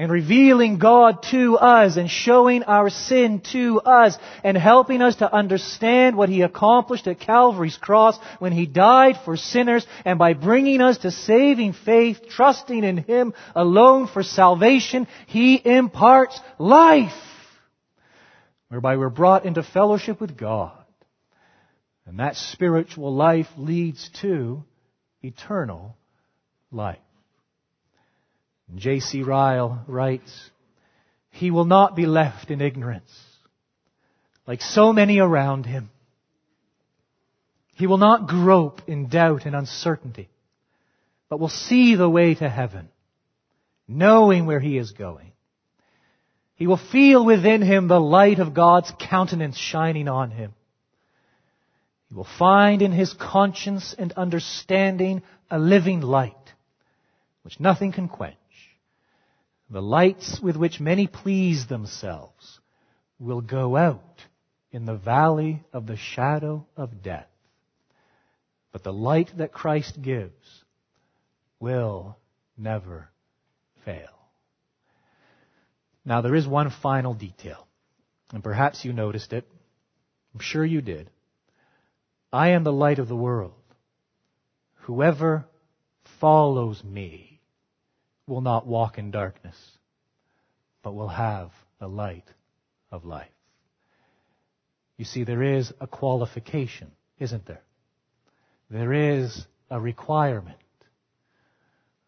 and 0.00 0.10
revealing 0.10 0.78
God 0.78 1.22
to 1.30 1.58
us 1.58 1.98
and 1.98 2.08
showing 2.10 2.62
our 2.62 2.88
sin 2.88 3.42
to 3.52 3.80
us 3.80 4.16
and 4.42 4.56
helping 4.56 5.02
us 5.02 5.16
to 5.16 5.30
understand 5.30 6.16
what 6.16 6.30
He 6.30 6.40
accomplished 6.40 7.06
at 7.06 7.20
Calvary's 7.20 7.76
cross 7.76 8.18
when 8.38 8.52
He 8.52 8.64
died 8.64 9.18
for 9.26 9.36
sinners 9.36 9.86
and 10.06 10.18
by 10.18 10.32
bringing 10.32 10.80
us 10.80 10.96
to 10.98 11.10
saving 11.10 11.74
faith, 11.74 12.20
trusting 12.30 12.82
in 12.82 12.96
Him 12.96 13.34
alone 13.54 14.06
for 14.06 14.22
salvation, 14.22 15.06
He 15.26 15.56
imparts 15.56 16.40
life 16.58 17.12
whereby 18.68 18.96
we're 18.96 19.10
brought 19.10 19.44
into 19.44 19.62
fellowship 19.62 20.18
with 20.18 20.34
God. 20.34 20.72
And 22.06 22.20
that 22.20 22.36
spiritual 22.36 23.14
life 23.14 23.48
leads 23.58 24.08
to 24.22 24.64
eternal 25.22 25.96
life. 26.70 26.98
J.C. 28.74 29.22
Ryle 29.22 29.84
writes, 29.86 30.50
He 31.30 31.50
will 31.50 31.64
not 31.64 31.96
be 31.96 32.06
left 32.06 32.50
in 32.50 32.60
ignorance, 32.60 33.10
like 34.46 34.62
so 34.62 34.92
many 34.92 35.18
around 35.18 35.66
him. 35.66 35.90
He 37.74 37.86
will 37.86 37.98
not 37.98 38.28
grope 38.28 38.82
in 38.86 39.08
doubt 39.08 39.46
and 39.46 39.56
uncertainty, 39.56 40.28
but 41.28 41.40
will 41.40 41.48
see 41.48 41.94
the 41.94 42.10
way 42.10 42.34
to 42.34 42.48
heaven, 42.48 42.88
knowing 43.88 44.46
where 44.46 44.60
he 44.60 44.76
is 44.76 44.92
going. 44.92 45.32
He 46.56 46.66
will 46.66 46.76
feel 46.76 47.24
within 47.24 47.62
him 47.62 47.88
the 47.88 47.98
light 47.98 48.38
of 48.38 48.52
God's 48.52 48.92
countenance 48.98 49.56
shining 49.56 50.08
on 50.08 50.30
him. 50.30 50.52
He 52.10 52.14
will 52.14 52.28
find 52.38 52.82
in 52.82 52.92
his 52.92 53.14
conscience 53.14 53.94
and 53.98 54.12
understanding 54.12 55.22
a 55.50 55.58
living 55.58 56.02
light, 56.02 56.34
which 57.50 57.58
nothing 57.58 57.90
can 57.90 58.06
quench. 58.06 58.36
The 59.70 59.82
lights 59.82 60.38
with 60.40 60.56
which 60.56 60.78
many 60.78 61.08
please 61.08 61.66
themselves 61.66 62.60
will 63.18 63.40
go 63.40 63.76
out 63.76 64.22
in 64.70 64.84
the 64.84 64.94
valley 64.94 65.64
of 65.72 65.84
the 65.84 65.96
shadow 65.96 66.64
of 66.76 67.02
death. 67.02 67.26
But 68.70 68.84
the 68.84 68.92
light 68.92 69.32
that 69.38 69.52
Christ 69.52 70.00
gives 70.00 70.64
will 71.58 72.18
never 72.56 73.08
fail. 73.84 74.28
Now 76.04 76.20
there 76.20 76.36
is 76.36 76.46
one 76.46 76.70
final 76.70 77.14
detail, 77.14 77.66
and 78.32 78.44
perhaps 78.44 78.84
you 78.84 78.92
noticed 78.92 79.32
it. 79.32 79.44
I'm 80.34 80.40
sure 80.40 80.64
you 80.64 80.82
did. 80.82 81.10
I 82.32 82.50
am 82.50 82.62
the 82.62 82.72
light 82.72 83.00
of 83.00 83.08
the 83.08 83.16
world. 83.16 83.54
Whoever 84.82 85.46
follows 86.20 86.84
me 86.84 87.29
will 88.30 88.40
not 88.40 88.66
walk 88.66 88.96
in 88.96 89.10
darkness, 89.10 89.56
but 90.82 90.94
will 90.94 91.08
have 91.08 91.50
the 91.80 91.88
light 91.88 92.24
of 92.90 93.04
life. 93.04 93.28
You 94.96 95.04
see, 95.04 95.24
there 95.24 95.42
is 95.42 95.72
a 95.80 95.86
qualification, 95.86 96.92
isn't 97.18 97.46
there? 97.46 97.62
There 98.70 98.92
is 98.92 99.46
a 99.70 99.80
requirement. 99.80 100.56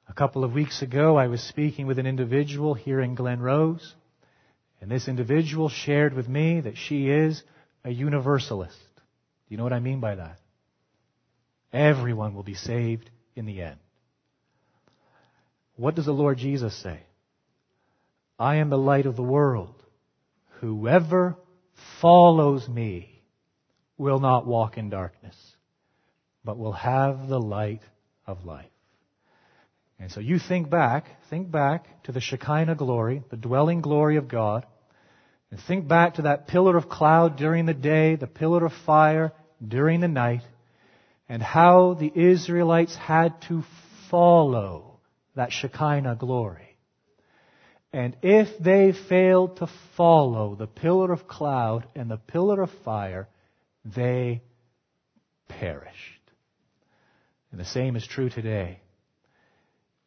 A 0.08 0.14
couple 0.14 0.44
of 0.44 0.52
weeks 0.52 0.82
ago, 0.82 1.16
I 1.16 1.26
was 1.26 1.42
speaking 1.42 1.86
with 1.86 1.98
an 1.98 2.06
individual 2.06 2.74
here 2.74 3.00
in 3.00 3.14
Glen 3.14 3.40
Rose, 3.40 3.94
and 4.80 4.90
this 4.90 5.08
individual 5.08 5.68
shared 5.68 6.14
with 6.14 6.28
me 6.28 6.60
that 6.60 6.76
she 6.76 7.08
is 7.08 7.42
a 7.84 7.90
universalist. 7.90 8.78
Do 8.96 9.02
you 9.48 9.56
know 9.56 9.64
what 9.64 9.72
I 9.72 9.80
mean 9.80 10.00
by 10.00 10.14
that? 10.16 10.38
Everyone 11.72 12.34
will 12.34 12.42
be 12.42 12.54
saved 12.54 13.08
in 13.34 13.46
the 13.46 13.62
end. 13.62 13.78
What 15.76 15.94
does 15.94 16.06
the 16.06 16.12
Lord 16.12 16.38
Jesus 16.38 16.74
say? 16.76 17.00
I 18.38 18.56
am 18.56 18.70
the 18.70 18.78
light 18.78 19.06
of 19.06 19.16
the 19.16 19.22
world. 19.22 19.74
Whoever 20.60 21.36
follows 22.00 22.68
me 22.68 23.22
will 23.96 24.20
not 24.20 24.46
walk 24.46 24.76
in 24.78 24.90
darkness, 24.90 25.36
but 26.44 26.58
will 26.58 26.72
have 26.72 27.28
the 27.28 27.40
light 27.40 27.82
of 28.26 28.44
life. 28.44 28.66
And 29.98 30.10
so 30.10 30.20
you 30.20 30.38
think 30.38 30.68
back, 30.68 31.06
think 31.30 31.50
back 31.50 32.02
to 32.04 32.12
the 32.12 32.20
Shekinah 32.20 32.74
glory, 32.74 33.22
the 33.30 33.36
dwelling 33.36 33.80
glory 33.80 34.16
of 34.16 34.28
God, 34.28 34.66
and 35.50 35.60
think 35.60 35.86
back 35.86 36.14
to 36.14 36.22
that 36.22 36.48
pillar 36.48 36.76
of 36.76 36.88
cloud 36.88 37.36
during 37.36 37.66
the 37.66 37.74
day, 37.74 38.16
the 38.16 38.26
pillar 38.26 38.64
of 38.64 38.72
fire 38.84 39.32
during 39.66 40.00
the 40.00 40.08
night, 40.08 40.42
and 41.28 41.42
how 41.42 41.94
the 41.94 42.10
Israelites 42.12 42.96
had 42.96 43.40
to 43.42 43.62
follow 44.10 44.91
that 45.34 45.52
Shekinah 45.52 46.16
glory. 46.16 46.76
And 47.92 48.16
if 48.22 48.48
they 48.58 48.92
failed 49.08 49.58
to 49.58 49.68
follow 49.96 50.54
the 50.54 50.66
pillar 50.66 51.12
of 51.12 51.28
cloud 51.28 51.86
and 51.94 52.10
the 52.10 52.16
pillar 52.16 52.62
of 52.62 52.70
fire, 52.84 53.28
they 53.84 54.42
perished. 55.48 56.22
And 57.50 57.60
the 57.60 57.66
same 57.66 57.96
is 57.96 58.06
true 58.06 58.30
today. 58.30 58.80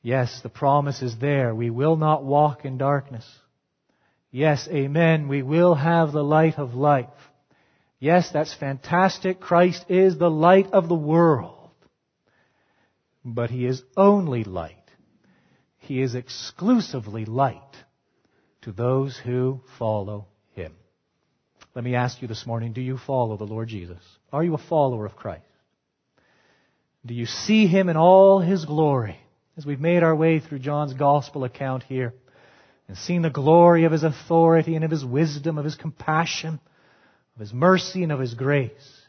Yes, 0.01 0.39
the 0.41 0.49
promise 0.49 1.01
is 1.01 1.17
there. 1.17 1.53
We 1.53 1.69
will 1.69 1.95
not 1.95 2.23
walk 2.23 2.65
in 2.65 2.78
darkness. 2.78 3.26
Yes, 4.32 4.67
amen. 4.69 5.28
We 5.28 5.43
will 5.43 5.76
have 5.76 6.11
the 6.11 6.23
light 6.23 6.57
of 6.57 6.73
life. 6.73 7.07
Yes, 7.99 8.30
that's 8.32 8.53
fantastic. 8.53 9.39
Christ 9.39 9.86
is 9.89 10.17
the 10.17 10.30
light 10.30 10.67
of 10.73 10.89
the 10.89 10.95
world. 10.95 11.71
But 13.23 13.49
He 13.49 13.65
is 13.65 13.82
only 13.95 14.43
light. 14.43 14.85
He 15.86 16.02
is 16.02 16.16
exclusively 16.16 17.26
light 17.26 17.62
to 18.62 18.72
those 18.72 19.18
who 19.18 19.62
follow 19.80 20.28
Him. 20.54 20.74
Let 21.74 21.84
me 21.84 21.96
ask 21.96 22.22
you 22.22 22.28
this 22.28 22.46
morning, 22.46 22.74
do 22.74 22.82
you 22.82 22.98
follow 22.98 23.38
the 23.38 23.44
Lord 23.44 23.68
Jesus? 23.68 24.02
Are 24.32 24.44
you 24.44 24.54
a 24.54 24.70
follower 24.70 25.06
of 25.06 25.16
Christ? 25.16 25.44
Do 27.06 27.14
you 27.14 27.26
see 27.26 27.68
Him 27.68 27.90
in 27.90 27.98
all 27.98 28.40
His 28.40 28.66
glory? 28.66 29.20
as 29.58 29.66
we've 29.66 29.80
made 29.80 30.04
our 30.04 30.16
way 30.16 30.40
through 30.40 30.60
John's 30.60 30.94
gospel 30.94 31.44
account 31.44 31.84
here 31.84 32.14
and 32.88 32.98
seen 32.98 33.22
the 33.22 33.30
glory 33.30 33.86
of 33.86 33.92
his 33.92 34.04
authority 34.04 34.76
and 34.76 34.84
of 34.84 34.92
his 34.92 35.04
wisdom, 35.04 35.58
of 35.58 35.66
his 35.66 35.76
compassion, 35.76 36.60
of 37.36 37.40
his 37.40 37.54
mercy 37.54 38.04
and 38.04 38.12
of 38.12 38.20
his 38.20 38.34
grace. 38.34 39.02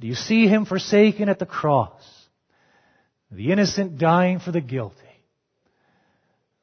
Do 0.00 0.06
you 0.06 0.14
see 0.14 0.46
him 0.46 0.64
forsaken 0.64 1.28
at 1.28 1.38
the 1.38 1.46
cross? 1.46 2.02
The 3.30 3.52
innocent 3.52 3.98
dying 3.98 4.40
for 4.40 4.50
the 4.50 4.60
guilty. 4.60 4.96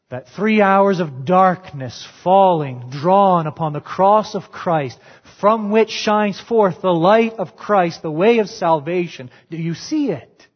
That 0.10 0.30
three 0.30 0.62
hours 0.62 1.02
of 1.02 1.26
darkness 1.26 2.08
falling, 2.24 2.90
drawn 2.90 3.46
upon 3.46 3.74
the 3.74 3.82
cross 3.82 4.36
of 4.36 4.52
Christ, 4.52 4.98
from 5.42 5.70
which 5.70 5.90
shines 5.90 6.40
forth 6.40 6.82
the 6.82 6.94
light 6.94 7.34
of 7.34 7.58
Christ, 7.58 8.02
the 8.02 8.12
way 8.12 8.40
of 8.40 8.48
salvation. 8.48 9.30
Do 9.50 9.58
you 9.58 9.74
see 9.74 10.12
it? 10.12 10.48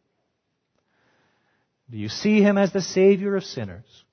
Do 1.90 1.98
you 1.98 2.08
see 2.08 2.40
him 2.40 2.56
as 2.56 2.72
the 2.72 2.80
Savior 2.80 3.36
of 3.36 3.44
sinners? 3.44 4.04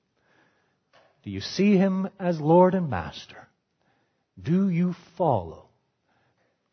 Do 1.22 1.30
you 1.30 1.40
see 1.40 1.76
him 1.76 2.10
as 2.18 2.38
Lord 2.38 2.74
and 2.74 2.90
Master? 2.90 3.48
Do 4.40 4.68
you 4.68 4.94
follow 5.16 5.70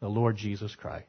the 0.02 0.10
Lord 0.10 0.36
Jesus 0.36 0.76
Christ? 0.76 1.08